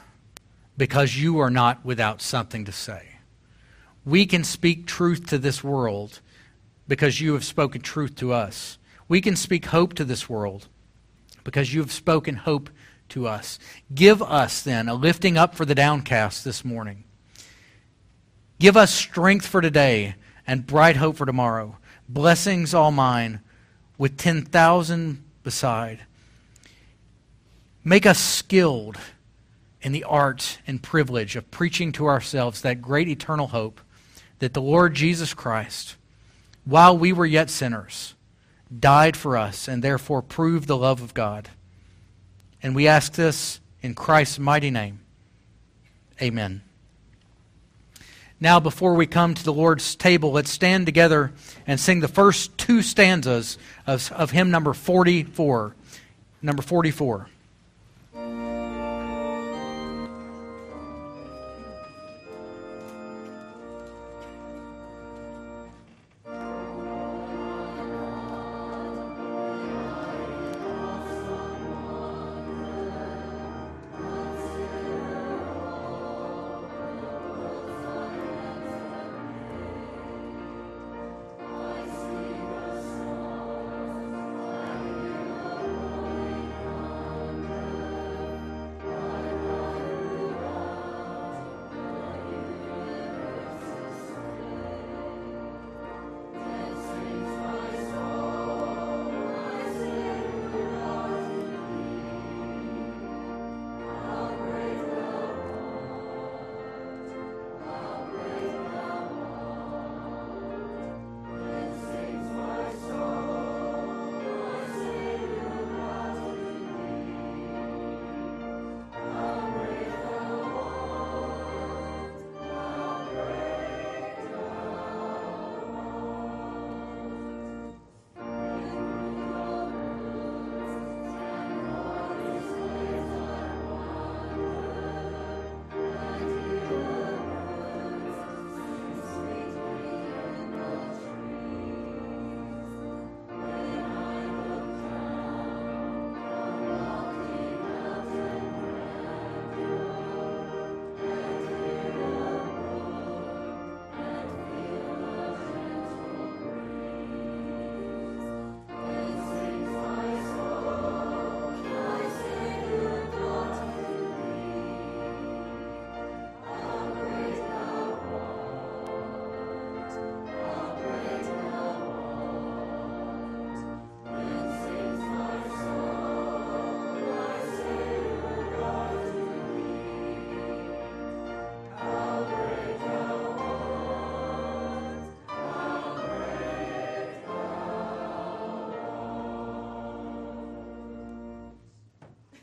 because 0.77 1.21
you 1.21 1.41
are 1.41 1.51
not 1.51 1.85
without 1.85 2.23
something 2.23 2.65
to 2.67 2.73
say. 2.73 3.17
We 4.05 4.27
can 4.27 4.45
speak 4.45 4.87
truth 4.87 5.27
to 5.27 5.39
this 5.39 5.65
world 5.65 6.21
because 6.87 7.21
you 7.21 7.33
have 7.33 7.45
spoken 7.45 7.81
truth 7.81 8.15
to 8.17 8.33
us. 8.33 8.79
We 9.09 9.21
can 9.21 9.35
speak 9.35 9.67
hope 9.67 9.95
to 9.95 10.05
this 10.05 10.29
world 10.29 10.69
because 11.43 11.75
you 11.75 11.81
have 11.81 11.91
spoken 11.91 12.37
hope 12.37 12.71
to 13.09 13.27
us. 13.27 13.59
Give 13.93 14.23
us 14.23 14.63
then 14.63 14.89
a 14.89 14.95
lifting 14.95 15.37
up 15.37 15.57
for 15.57 15.65
the 15.65 15.75
downcast 15.75 16.45
this 16.45 16.65
morning. 16.65 17.03
Give 18.61 18.77
us 18.77 18.95
strength 18.95 19.49
for 19.49 19.61
today 19.61 20.15
and 20.47 20.65
bright 20.65 20.95
hope 20.95 21.17
for 21.17 21.27
tomorrow. 21.27 21.77
Blessings 22.13 22.75
all 22.75 22.91
mine 22.91 23.39
with 23.97 24.17
10,000 24.17 25.23
beside. 25.45 26.01
Make 27.85 28.05
us 28.05 28.19
skilled 28.19 28.99
in 29.81 29.93
the 29.93 30.03
art 30.03 30.59
and 30.67 30.83
privilege 30.83 31.37
of 31.37 31.53
preaching 31.53 31.93
to 31.93 32.07
ourselves 32.07 32.63
that 32.63 32.83
great 32.83 33.09
eternal 33.09 33.47
hope 33.47 33.81
that 34.41 34.55
the 34.55 34.61
Lord 34.61 34.95
Jesus 34.95 35.35
Christ, 35.35 35.95
while 36.65 36.99
we 36.99 37.13
were 37.13 37.27
yet 37.27 37.49
sinners, 37.49 38.17
died 38.77 39.17
for 39.17 39.37
us 39.37 39.69
and 39.69 39.81
therefore 39.81 40.21
proved 40.21 40.67
the 40.67 40.77
love 40.77 41.03
of 41.03 41.15
God. 41.15 41.49
And 42.61 42.75
we 42.75 42.89
ask 42.89 43.13
this 43.13 43.61
in 43.83 43.95
Christ's 43.95 44.41
mighty 44.41 44.73
name. 44.73 44.99
Amen. 46.21 46.63
Now, 48.43 48.59
before 48.59 48.95
we 48.95 49.07
come 49.07 49.35
to 49.35 49.45
the 49.45 49.53
Lord's 49.53 49.95
table, 49.95 50.33
let's 50.33 50.51
stand 50.51 50.87
together 50.87 51.31
and 51.67 51.79
sing 51.79 52.01
the 52.01 52.09
first 52.09 52.57
two 52.57 52.81
stanzas 52.81 53.59
of, 53.87 54.11
of 54.13 54.31
hymn 54.31 54.51
number 54.51 54.73
44. 54.73 55.75
Number 56.41 56.63
44. 56.63 57.29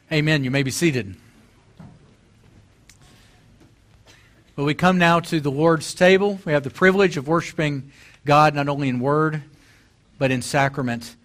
Amen. 0.10 0.46
You 0.46 0.52
may 0.52 0.64
be 0.64 0.72
seated. 0.72 1.18
Well, 4.56 4.66
we 4.66 4.74
come 4.74 4.98
now 4.98 5.20
to 5.20 5.42
the 5.42 5.52
Lord's 5.52 5.94
table. 5.94 6.40
We 6.46 6.54
have 6.54 6.64
the 6.64 6.70
privilege 6.70 7.18
of 7.18 7.28
worshiping 7.28 7.92
God 8.24 8.56
not 8.56 8.70
only 8.70 8.88
in 8.88 9.02
word, 9.02 9.44
but 10.18 10.32
in 10.32 10.42
sacrament. 10.42 11.18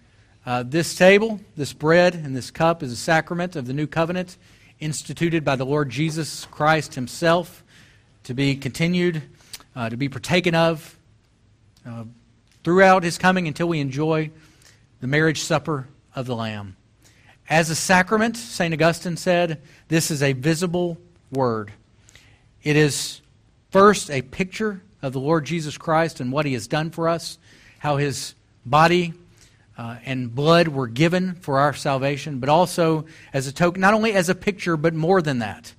Uh, 0.45 0.63
this 0.63 0.95
table, 0.95 1.39
this 1.55 1.71
bread, 1.71 2.13
and 2.13 2.35
this 2.35 2.51
cup 2.51 2.83
is 2.83 2.91
a 2.91 2.97
sacrament 2.97 3.55
of 3.55 3.67
the 3.67 3.73
new 3.73 3.87
covenant 3.87 4.35
instituted 4.81 5.45
by 5.45 5.55
the 5.55 5.65
Lord 5.65 5.89
Jesus 5.89 6.43
Christ 6.51 6.95
Himself 6.95 7.63
to 8.25 8.33
be 8.33 8.53
continued, 8.53 9.23
uh, 9.77 9.87
to 9.87 9.95
be 9.95 10.09
partaken 10.09 10.55
of 10.55 10.97
uh, 11.87 12.03
throughout 12.65 13.03
His 13.03 13.17
coming 13.17 13.47
until 13.47 13.69
we 13.69 13.79
enjoy 13.79 14.29
the 14.99 15.07
marriage 15.07 15.39
supper 15.39 15.87
of 16.13 16.25
the 16.25 16.35
Lamb. 16.35 16.75
As 17.53 17.69
a 17.69 17.75
sacrament, 17.75 18.35
St. 18.35 18.73
Augustine 18.73 19.15
said, 19.15 19.61
this 19.87 20.09
is 20.09 20.23
a 20.23 20.33
visible 20.33 20.97
word. 21.31 21.71
It 22.63 22.75
is 22.75 23.21
first 23.69 24.09
a 24.09 24.23
picture 24.23 24.81
of 25.03 25.13
the 25.13 25.19
Lord 25.19 25.45
Jesus 25.45 25.77
Christ 25.77 26.19
and 26.19 26.31
what 26.31 26.47
He 26.47 26.53
has 26.53 26.65
done 26.67 26.89
for 26.89 27.07
us, 27.07 27.37
how 27.77 27.97
His 27.97 28.33
body 28.65 29.13
uh, 29.77 29.97
and 30.03 30.33
blood 30.33 30.69
were 30.69 30.87
given 30.87 31.35
for 31.35 31.59
our 31.59 31.75
salvation, 31.75 32.39
but 32.39 32.49
also 32.49 33.05
as 33.33 33.45
a 33.45 33.53
token, 33.53 33.81
not 33.81 33.93
only 33.93 34.13
as 34.13 34.29
a 34.29 34.35
picture, 34.35 34.75
but 34.75 34.95
more 34.95 35.21
than 35.21 35.37
that, 35.37 35.75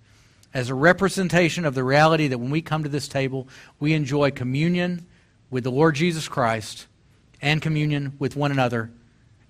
as 0.54 0.70
a 0.70 0.76
representation 0.76 1.64
of 1.64 1.74
the 1.74 1.82
reality 1.82 2.28
that 2.28 2.38
when 2.38 2.50
we 2.50 2.62
come 2.62 2.84
to 2.84 2.88
this 2.88 3.08
table, 3.08 3.48
we 3.80 3.94
enjoy 3.94 4.30
communion 4.30 5.06
with 5.50 5.64
the 5.64 5.72
Lord 5.72 5.96
Jesus 5.96 6.28
Christ 6.28 6.86
and 7.42 7.60
communion 7.60 8.12
with 8.20 8.36
one 8.36 8.52
another 8.52 8.92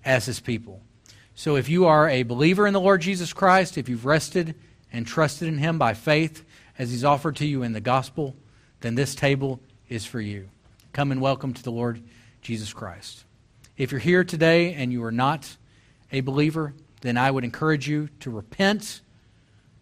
as 0.03 0.25
his 0.25 0.39
people. 0.39 0.81
So 1.37 1.57
if 1.57 1.67
you 1.67 1.85
are 1.85 2.07
a 2.07 2.23
believer 2.23 2.65
in 2.65 2.73
the 2.73 2.79
Lord 2.79 3.01
Jesus 3.01 3.33
Christ, 3.33 3.77
if 3.77 3.89
you've 3.89 4.05
rested 4.05 4.55
and 4.93 5.05
trusted 5.05 5.49
in 5.49 5.57
him 5.57 5.77
by 5.77 5.93
faith 5.93 6.45
as 6.79 6.91
he's 6.91 7.03
offered 7.03 7.35
to 7.35 7.45
you 7.45 7.61
in 7.61 7.73
the 7.73 7.81
gospel, 7.81 8.37
then 8.79 8.95
this 8.95 9.15
table 9.15 9.59
is 9.89 10.05
for 10.05 10.21
you. 10.21 10.47
Come 10.93 11.11
and 11.11 11.19
welcome 11.19 11.53
to 11.53 11.61
the 11.61 11.73
Lord 11.73 12.01
Jesus 12.41 12.71
Christ. 12.71 13.25
If 13.75 13.91
you're 13.91 13.99
here 13.99 14.23
today 14.23 14.75
and 14.75 14.93
you 14.93 15.03
are 15.03 15.11
not 15.11 15.57
a 16.09 16.21
believer, 16.21 16.73
then 17.01 17.17
I 17.17 17.31
would 17.31 17.43
encourage 17.43 17.85
you 17.85 18.07
to 18.21 18.31
repent, 18.31 19.01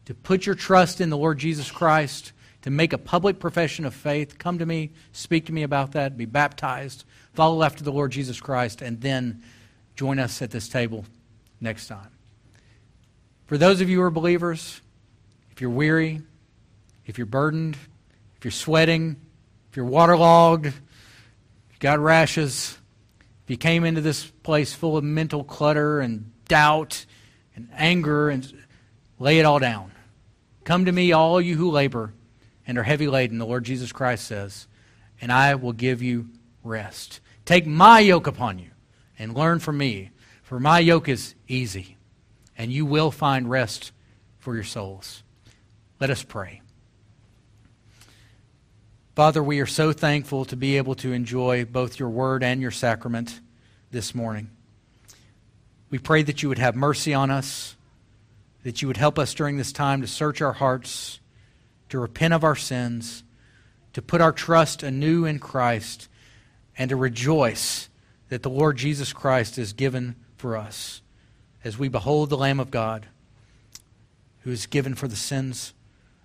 to 0.06 0.16
put 0.16 0.48
your 0.48 0.56
trust 0.56 1.02
in 1.02 1.12
the 1.12 1.18
Lord 1.18 1.38
Jesus 1.38 1.70
Christ, 1.70 2.32
to 2.64 2.72
make 2.72 2.94
a 2.94 2.98
public 2.98 3.38
profession 3.38 3.86
of 3.86 3.94
faith. 3.94 4.40
Come 4.40 4.58
to 4.58 4.66
me, 4.66 4.90
speak 5.12 5.46
to 5.46 5.54
me 5.54 5.62
about 5.62 5.92
that, 5.92 6.18
be 6.18 6.26
baptized, 6.26 7.04
follow 7.36 7.62
after 7.62 7.84
the 7.84 7.92
Lord 7.92 8.12
Jesus 8.12 8.42
Christ, 8.42 8.82
and 8.82 9.02
then 9.02 9.44
join 9.96 10.18
us 10.18 10.42
at 10.42 10.50
this 10.50 10.68
table 10.68 11.06
next 11.64 11.88
time. 11.88 12.10
For 13.46 13.58
those 13.58 13.82
of 13.82 13.90
you 13.90 13.98
who 13.98 14.04
are 14.04 14.12
believers, 14.12 14.82
if 15.52 15.62
you're 15.62 15.70
weary, 15.70 16.22
if 17.06 17.18
you're 17.18 17.26
burdened, 17.26 17.78
if 18.38 18.46
you're 18.46 18.52
sweating, 18.52 19.16
if 19.70 19.78
you're 19.78 19.86
waterlogged, 19.86 20.68
if 20.68 20.82
you've 21.72 21.80
got 21.80 22.00
rashes, 22.00 22.78
if 23.44 23.50
you 23.50 23.58
came 23.58 23.86
into 23.86 24.02
this 24.02 24.26
place 24.26 24.74
full 24.74 24.98
of 24.98 25.04
mental 25.04 25.44
clutter 25.44 26.00
and 26.00 26.32
doubt 26.48 27.06
and 27.56 27.70
anger, 27.74 28.30
and 28.30 28.52
lay 29.20 29.40
it 29.40 29.46
all 29.46 29.60
down. 29.60 29.92
Come 30.64 30.86
to 30.86 30.92
me, 30.92 31.12
all 31.12 31.40
you 31.40 31.56
who 31.56 31.70
labor 31.70 32.14
and 32.66 32.78
are 32.78 32.84
heavy 32.84 33.08
laden, 33.08 33.38
the 33.38 33.46
Lord 33.46 33.64
Jesus 33.64 33.92
Christ 33.92 34.26
says, 34.26 34.68
and 35.22 35.32
I 35.32 35.56
will 35.56 35.74
give 35.74 36.02
you 36.02 36.30
rest. 36.64 37.20
Take 37.46 37.68
my 37.68 38.00
yoke 38.00 38.28
upon 38.28 38.60
you 38.60 38.72
and 39.20 39.36
learn 39.36 39.60
from 39.60 39.78
me, 39.78 40.12
for 40.54 40.60
my 40.60 40.78
yoke 40.78 41.10
is 41.10 41.34
easy, 41.48 41.98
and 42.56 42.72
you 42.72 42.86
will 42.86 43.10
find 43.10 43.50
rest 43.50 43.92
for 44.38 44.54
your 44.54 44.64
souls. 44.64 45.24
Let 46.00 46.12
us 46.12 46.22
pray. 46.22 46.62
Father, 49.16 49.42
we 49.42 49.62
are 49.62 49.66
so 49.66 49.92
thankful 49.92 50.46
to 50.46 50.56
be 50.56 50.78
able 50.78 50.94
to 50.94 51.12
enjoy 51.12 51.66
both 51.66 51.98
your 51.98 52.10
word 52.10 52.44
and 52.44 52.62
your 52.62 52.70
sacrament 52.70 53.42
this 53.90 54.14
morning. 54.14 54.52
We 55.90 55.98
pray 55.98 56.22
that 56.22 56.44
you 56.44 56.50
would 56.50 56.60
have 56.60 56.76
mercy 56.76 57.16
on 57.16 57.32
us, 57.32 57.76
that 58.62 58.80
you 58.80 58.88
would 58.88 58.98
help 58.98 59.18
us 59.18 59.34
during 59.34 59.58
this 59.58 59.72
time 59.72 60.02
to 60.02 60.08
search 60.08 60.40
our 60.40 60.54
hearts, 60.54 61.20
to 61.90 61.98
repent 61.98 62.36
of 62.36 62.44
our 62.44 62.56
sins, 62.56 63.24
to 63.94 64.04
put 64.04 64.22
our 64.22 64.32
trust 64.32 64.84
anew 64.84 65.26
in 65.26 65.40
Christ, 65.40 66.10
and 66.78 66.90
to 66.90 66.96
rejoice 66.96 67.90
that 68.30 68.44
the 68.44 68.52
Lord 68.52 68.78
Jesus 68.78 69.14
Christ 69.14 69.58
is 69.58 69.74
given 69.74 70.16
for 70.44 70.58
us 70.58 71.02
as 71.64 71.78
we 71.78 71.88
behold 71.88 72.30
the 72.30 72.36
Lamb 72.36 72.60
of 72.60 72.70
God 72.70 73.06
who 74.42 74.52
is 74.52 74.66
given 74.66 74.94
for 74.94 75.08
the 75.08 75.16
sins 75.16 75.74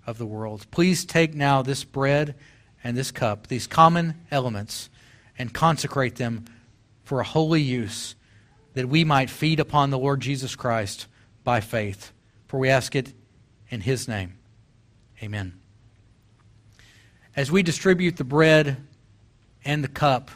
of 0.08 0.18
the 0.18 0.26
world. 0.26 0.66
Please 0.72 1.04
take 1.04 1.36
now 1.36 1.62
this 1.62 1.84
bread 1.84 2.34
and 2.82 2.96
this 2.96 3.12
cup, 3.12 3.46
these 3.46 3.68
common 3.68 4.16
elements, 4.32 4.90
and 5.38 5.54
consecrate 5.54 6.16
them 6.16 6.46
for 7.04 7.20
a 7.20 7.24
holy 7.24 7.62
use, 7.62 8.16
that 8.74 8.88
we 8.88 9.04
might 9.04 9.30
feed 9.30 9.60
upon 9.60 9.90
the 9.90 9.98
Lord 9.98 10.18
Jesus 10.18 10.56
Christ 10.56 11.06
by 11.44 11.60
faith. 11.60 12.10
For 12.48 12.58
we 12.58 12.68
ask 12.68 12.96
it 12.96 13.12
in 13.70 13.82
his 13.82 14.08
name. 14.08 14.36
Amen. 15.22 15.60
As 17.36 17.52
we 17.52 17.62
distribute 17.62 18.16
the 18.16 18.24
bread 18.24 18.78
and 19.64 19.84
the 19.84 19.86
cup, 19.86 20.32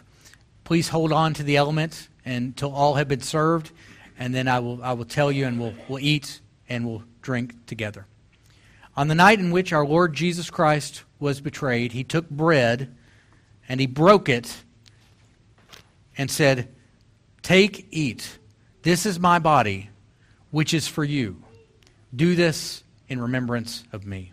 please 0.62 0.90
hold 0.90 1.10
on 1.10 1.34
to 1.34 1.42
the 1.42 1.56
element 1.56 2.06
until 2.24 2.72
all 2.72 2.94
have 2.94 3.08
been 3.08 3.20
served, 3.20 3.70
and 4.18 4.34
then 4.34 4.48
I 4.48 4.60
will, 4.60 4.82
I 4.82 4.92
will 4.92 5.04
tell 5.04 5.32
you, 5.32 5.46
and 5.46 5.58
we'll, 5.60 5.74
we'll 5.88 5.98
eat 5.98 6.40
and 6.68 6.86
we'll 6.86 7.02
drink 7.20 7.66
together. 7.66 8.06
On 8.96 9.08
the 9.08 9.14
night 9.14 9.38
in 9.38 9.50
which 9.50 9.72
our 9.72 9.86
Lord 9.86 10.14
Jesus 10.14 10.50
Christ 10.50 11.04
was 11.18 11.40
betrayed, 11.40 11.92
he 11.92 12.04
took 12.04 12.28
bread 12.28 12.94
and 13.68 13.80
he 13.80 13.86
broke 13.86 14.28
it 14.28 14.62
and 16.18 16.30
said, 16.30 16.68
Take, 17.42 17.86
eat. 17.90 18.38
This 18.82 19.06
is 19.06 19.18
my 19.18 19.38
body, 19.38 19.90
which 20.50 20.74
is 20.74 20.86
for 20.86 21.04
you. 21.04 21.42
Do 22.14 22.34
this 22.34 22.84
in 23.08 23.20
remembrance 23.20 23.84
of 23.92 24.06
me. 24.06 24.32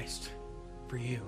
Christ 0.00 0.30
for 0.88 0.96
you. 0.96 1.20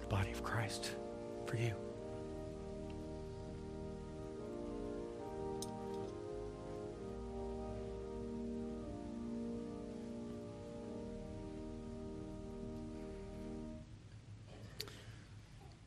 The 0.00 0.06
body 0.08 0.32
of 0.32 0.42
Christ 0.42 0.90
for 1.46 1.56
you. 1.56 1.72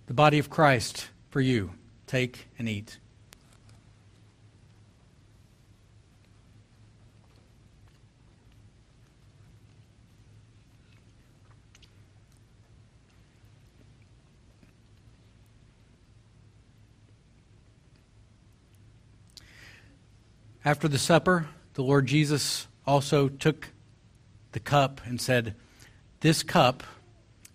The 0.08 0.14
body 0.14 0.40
of 0.40 0.50
Christ 0.50 1.10
for 1.32 1.42
you. 1.42 1.72
Take 2.12 2.50
and 2.60 2.68
eat. 2.68 2.98
After 20.66 20.90
the 20.90 21.00
supper, 21.00 21.48
the 21.76 21.82
Lord 21.82 22.08
Jesus 22.08 22.68
also 22.86 23.30
took 23.30 23.70
the 24.52 24.60
cup 24.60 25.00
and 25.06 25.22
said, 25.22 25.56
This 26.20 26.44
cup 26.44 26.84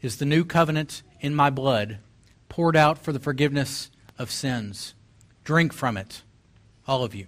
is 0.00 0.16
the 0.16 0.24
new 0.24 0.46
covenant 0.46 1.02
in 1.20 1.34
my 1.34 1.50
blood, 1.50 1.98
poured 2.48 2.74
out 2.74 2.96
for 2.96 3.12
the 3.12 3.20
forgiveness 3.20 3.90
of 4.19 4.31
sins. 4.31 4.95
Drink 5.45 5.73
from 5.73 5.97
it, 5.97 6.23
all 6.87 7.05
of 7.05 7.14
you. 7.14 7.27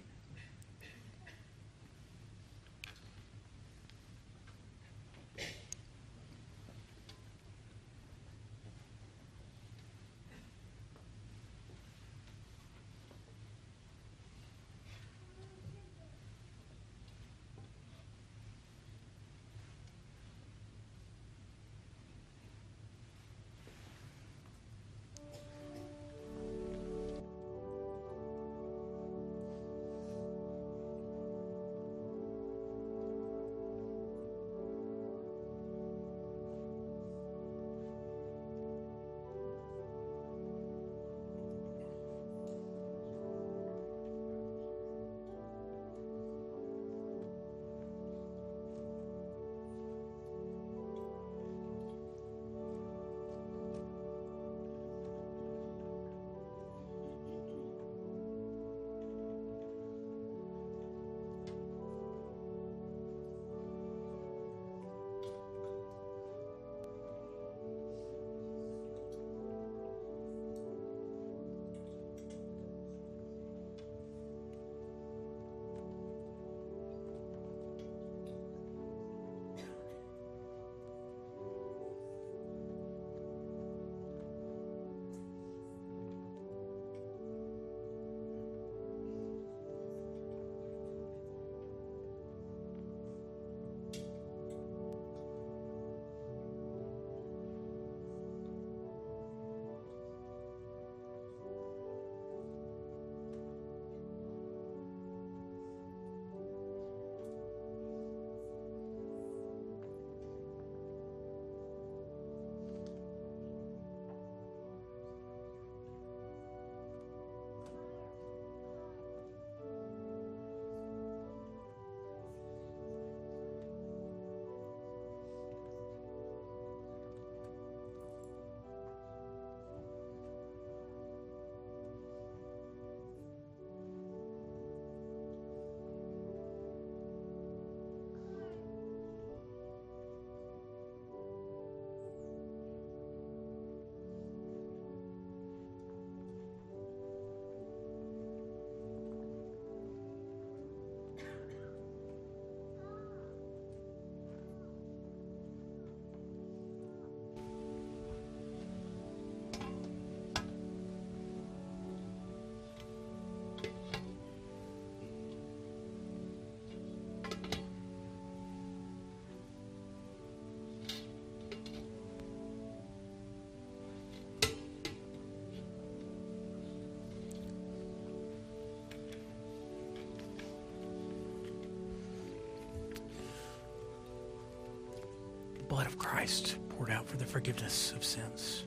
Christ 185.99 186.57
poured 186.69 186.89
out 186.89 187.07
for 187.07 187.17
the 187.17 187.25
forgiveness 187.25 187.93
of 187.95 188.03
sins. 188.03 188.65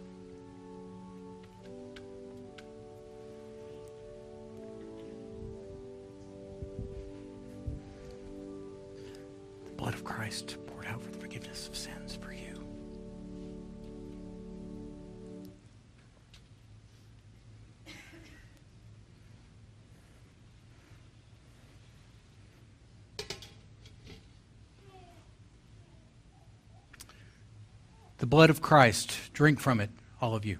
The 28.23 28.27
blood 28.27 28.51
of 28.51 28.63
Christ, 28.63 29.33
drink 29.33 29.59
from 29.59 29.81
it, 29.81 29.91
all 30.21 30.37
of 30.37 30.45
you. 30.45 30.59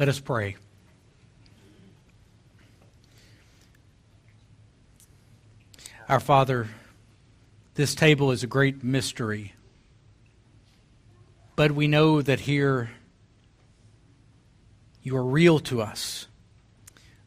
Let 0.00 0.08
us 0.08 0.18
pray. 0.18 0.56
Our 6.08 6.18
Father, 6.18 6.66
this 7.74 7.94
table 7.94 8.32
is 8.32 8.42
a 8.42 8.48
great 8.48 8.82
mystery. 8.82 9.54
But 11.54 11.70
we 11.70 11.86
know 11.86 12.20
that 12.20 12.40
here 12.40 12.90
you 15.04 15.16
are 15.16 15.24
real 15.24 15.60
to 15.60 15.80
us. 15.80 16.26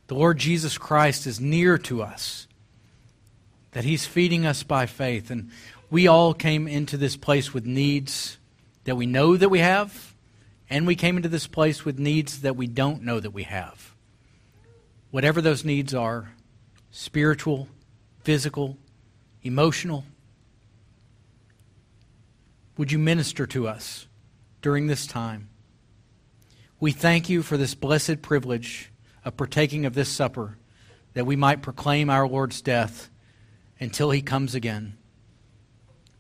The 0.08 0.16
Lord 0.16 0.38
Jesus 0.38 0.78
Christ 0.78 1.28
is 1.28 1.40
near 1.40 1.78
to 1.80 2.02
us, 2.02 2.48
that 3.72 3.84
He's 3.84 4.06
feeding 4.06 4.46
us 4.46 4.64
by 4.64 4.86
faith. 4.86 5.30
And 5.30 5.52
we 5.90 6.08
all 6.08 6.34
came 6.34 6.68
into 6.68 6.98
this 6.98 7.16
place 7.16 7.54
with 7.54 7.66
needs 7.66 8.38
that 8.86 8.96
we 8.96 9.06
know 9.06 9.36
that 9.36 9.50
we 9.50 9.60
have, 9.60 10.16
and 10.70 10.88
we 10.88 10.96
came 10.96 11.18
into 11.18 11.30
this 11.30 11.48
place 11.48 11.84
with 11.84 12.00
needs 12.00 12.42
that 12.42 12.56
we 12.56 12.68
don't 12.68 13.04
know 13.04 13.20
that 13.20 13.32
we 13.32 13.44
have. 13.44 13.94
Whatever 15.12 15.42
those 15.42 15.66
needs 15.66 15.94
are 15.94 16.32
spiritual, 16.92 17.68
physical, 18.24 18.78
emotional 19.44 20.04
would 22.78 22.92
you 22.92 23.00
minister 23.00 23.48
to 23.48 23.68
us 23.68 24.08
during 24.62 24.88
this 24.88 25.08
time? 25.08 25.50
We 26.80 26.92
thank 26.92 27.28
you 27.28 27.42
for 27.42 27.58
this 27.58 27.74
blessed 27.74 28.22
privilege 28.22 28.92
of 29.28 29.36
partaking 29.36 29.86
of 29.86 29.94
this 29.94 30.08
supper 30.08 30.58
that 31.14 31.26
we 31.26 31.36
might 31.36 31.62
proclaim 31.62 32.10
our 32.10 32.26
Lord's 32.26 32.62
death 32.62 33.10
until 33.78 34.10
he 34.10 34.22
comes 34.22 34.56
again. 34.56 34.98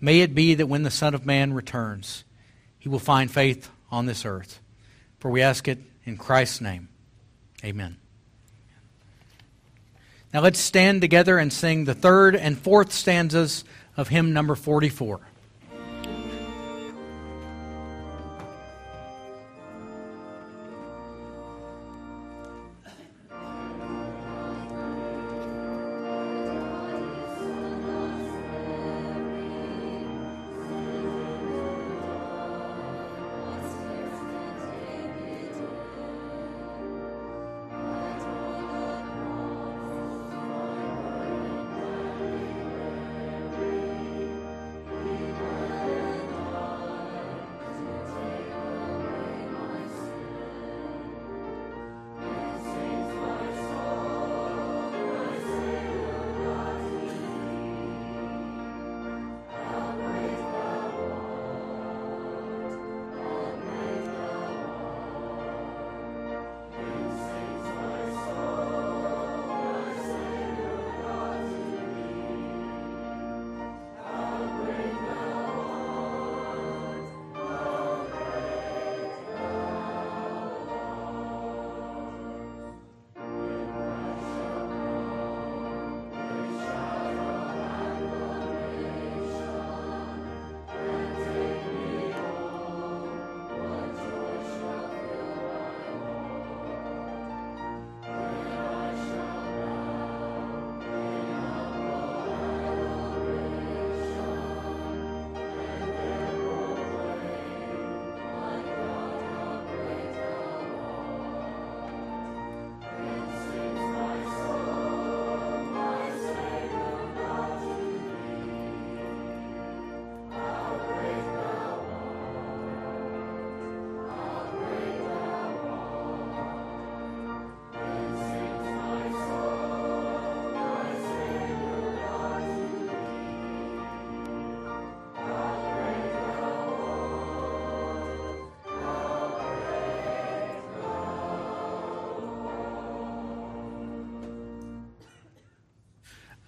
May 0.01 0.20
it 0.20 0.36
be 0.36 0.55
that 0.55 0.68
when 0.68 0.84
the 0.84 0.91
Son 0.91 1.14
of 1.14 1.26
Man 1.26 1.53
returns, 1.53 2.26
he 2.78 2.89
will 2.89 2.99
find 2.99 3.32
faith 3.32 3.70
on 3.89 4.08
this 4.08 4.26
earth. 4.26 4.60
For 5.20 5.32
we 5.32 5.41
ask 5.41 5.70
it 5.70 5.80
in 6.03 6.18
Christ's 6.18 6.60
name. 6.60 6.89
Amen. 7.64 7.95
Now 10.34 10.41
let's 10.41 10.60
stand 10.60 10.99
together 10.99 11.38
and 11.38 11.51
sing 11.53 11.86
the 11.86 11.95
third 11.95 12.36
and 12.36 12.60
fourth 12.60 12.91
stanzas 12.91 13.64
of 13.95 14.10
hymn 14.10 14.34
number 14.34 14.53
44. 14.53 15.22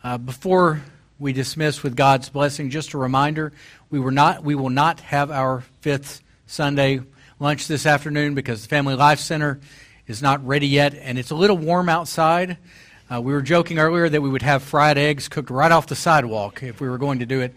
Uh, 0.09 0.17
before 0.17 0.81
we 1.19 1.33
dismiss 1.33 1.83
with 1.83 1.95
God's 1.95 2.29
blessing, 2.29 2.71
just 2.71 2.93
a 2.93 2.97
reminder: 2.97 3.53
we 3.91 3.99
were 3.99 4.09
not, 4.09 4.43
we 4.43 4.55
will 4.55 4.71
not 4.71 5.01
have 5.01 5.29
our 5.29 5.63
fifth 5.81 6.23
Sunday 6.47 7.01
lunch 7.39 7.67
this 7.67 7.85
afternoon 7.85 8.33
because 8.33 8.63
the 8.63 8.67
Family 8.69 8.95
Life 8.95 9.19
Center 9.19 9.59
is 10.07 10.19
not 10.19 10.43
ready 10.47 10.65
yet, 10.65 10.95
and 10.95 11.19
it's 11.19 11.29
a 11.29 11.35
little 11.35 11.59
warm 11.59 11.89
outside. 11.89 12.57
Uh, 13.07 13.21
we 13.21 13.33
were 13.33 13.43
joking 13.43 13.77
earlier 13.77 14.09
that 14.09 14.19
we 14.19 14.29
would 14.31 14.41
have 14.41 14.63
fried 14.63 14.97
eggs 14.97 15.27
cooked 15.27 15.51
right 15.51 15.71
off 15.71 15.85
the 15.85 15.95
sidewalk 15.95 16.63
if 16.63 16.81
we 16.81 16.89
were 16.89 16.97
going 16.97 17.19
to 17.19 17.27
do 17.27 17.41
it 17.41 17.53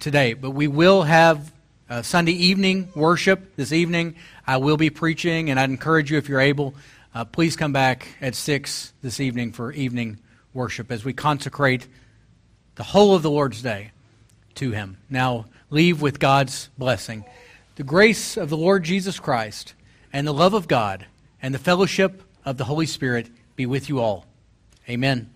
today. 0.00 0.32
But 0.32 0.50
we 0.50 0.66
will 0.66 1.04
have 1.04 1.52
uh, 1.88 2.02
Sunday 2.02 2.32
evening 2.32 2.88
worship 2.96 3.54
this 3.54 3.70
evening. 3.70 4.16
I 4.44 4.56
will 4.56 4.78
be 4.78 4.90
preaching, 4.90 5.48
and 5.48 5.60
I'd 5.60 5.70
encourage 5.70 6.10
you, 6.10 6.18
if 6.18 6.28
you're 6.28 6.40
able, 6.40 6.74
uh, 7.14 7.24
please 7.24 7.54
come 7.54 7.72
back 7.72 8.08
at 8.20 8.34
6 8.34 8.94
this 9.00 9.20
evening 9.20 9.52
for 9.52 9.70
evening 9.70 10.18
worship 10.54 10.90
as 10.90 11.04
we 11.04 11.12
consecrate 11.12 11.86
the 12.76 12.82
whole 12.82 13.14
of 13.14 13.22
the 13.22 13.30
Lord's 13.30 13.62
Day 13.62 13.92
to 14.56 14.70
Him. 14.70 14.98
Now, 15.10 15.46
leave 15.70 16.00
with 16.00 16.18
God's 16.18 16.68
blessing. 16.78 17.24
The 17.76 17.82
grace 17.82 18.36
of 18.36 18.48
the 18.48 18.56
Lord 18.56 18.84
Jesus 18.84 19.20
Christ 19.20 19.74
and 20.12 20.26
the 20.26 20.34
love 20.34 20.54
of 20.54 20.68
God 20.68 21.06
and 21.42 21.54
the 21.54 21.58
fellowship 21.58 22.22
of 22.44 22.56
the 22.56 22.64
Holy 22.64 22.86
Spirit 22.86 23.28
be 23.56 23.66
with 23.66 23.88
you 23.88 24.00
all. 24.00 24.26
Amen. 24.88 25.30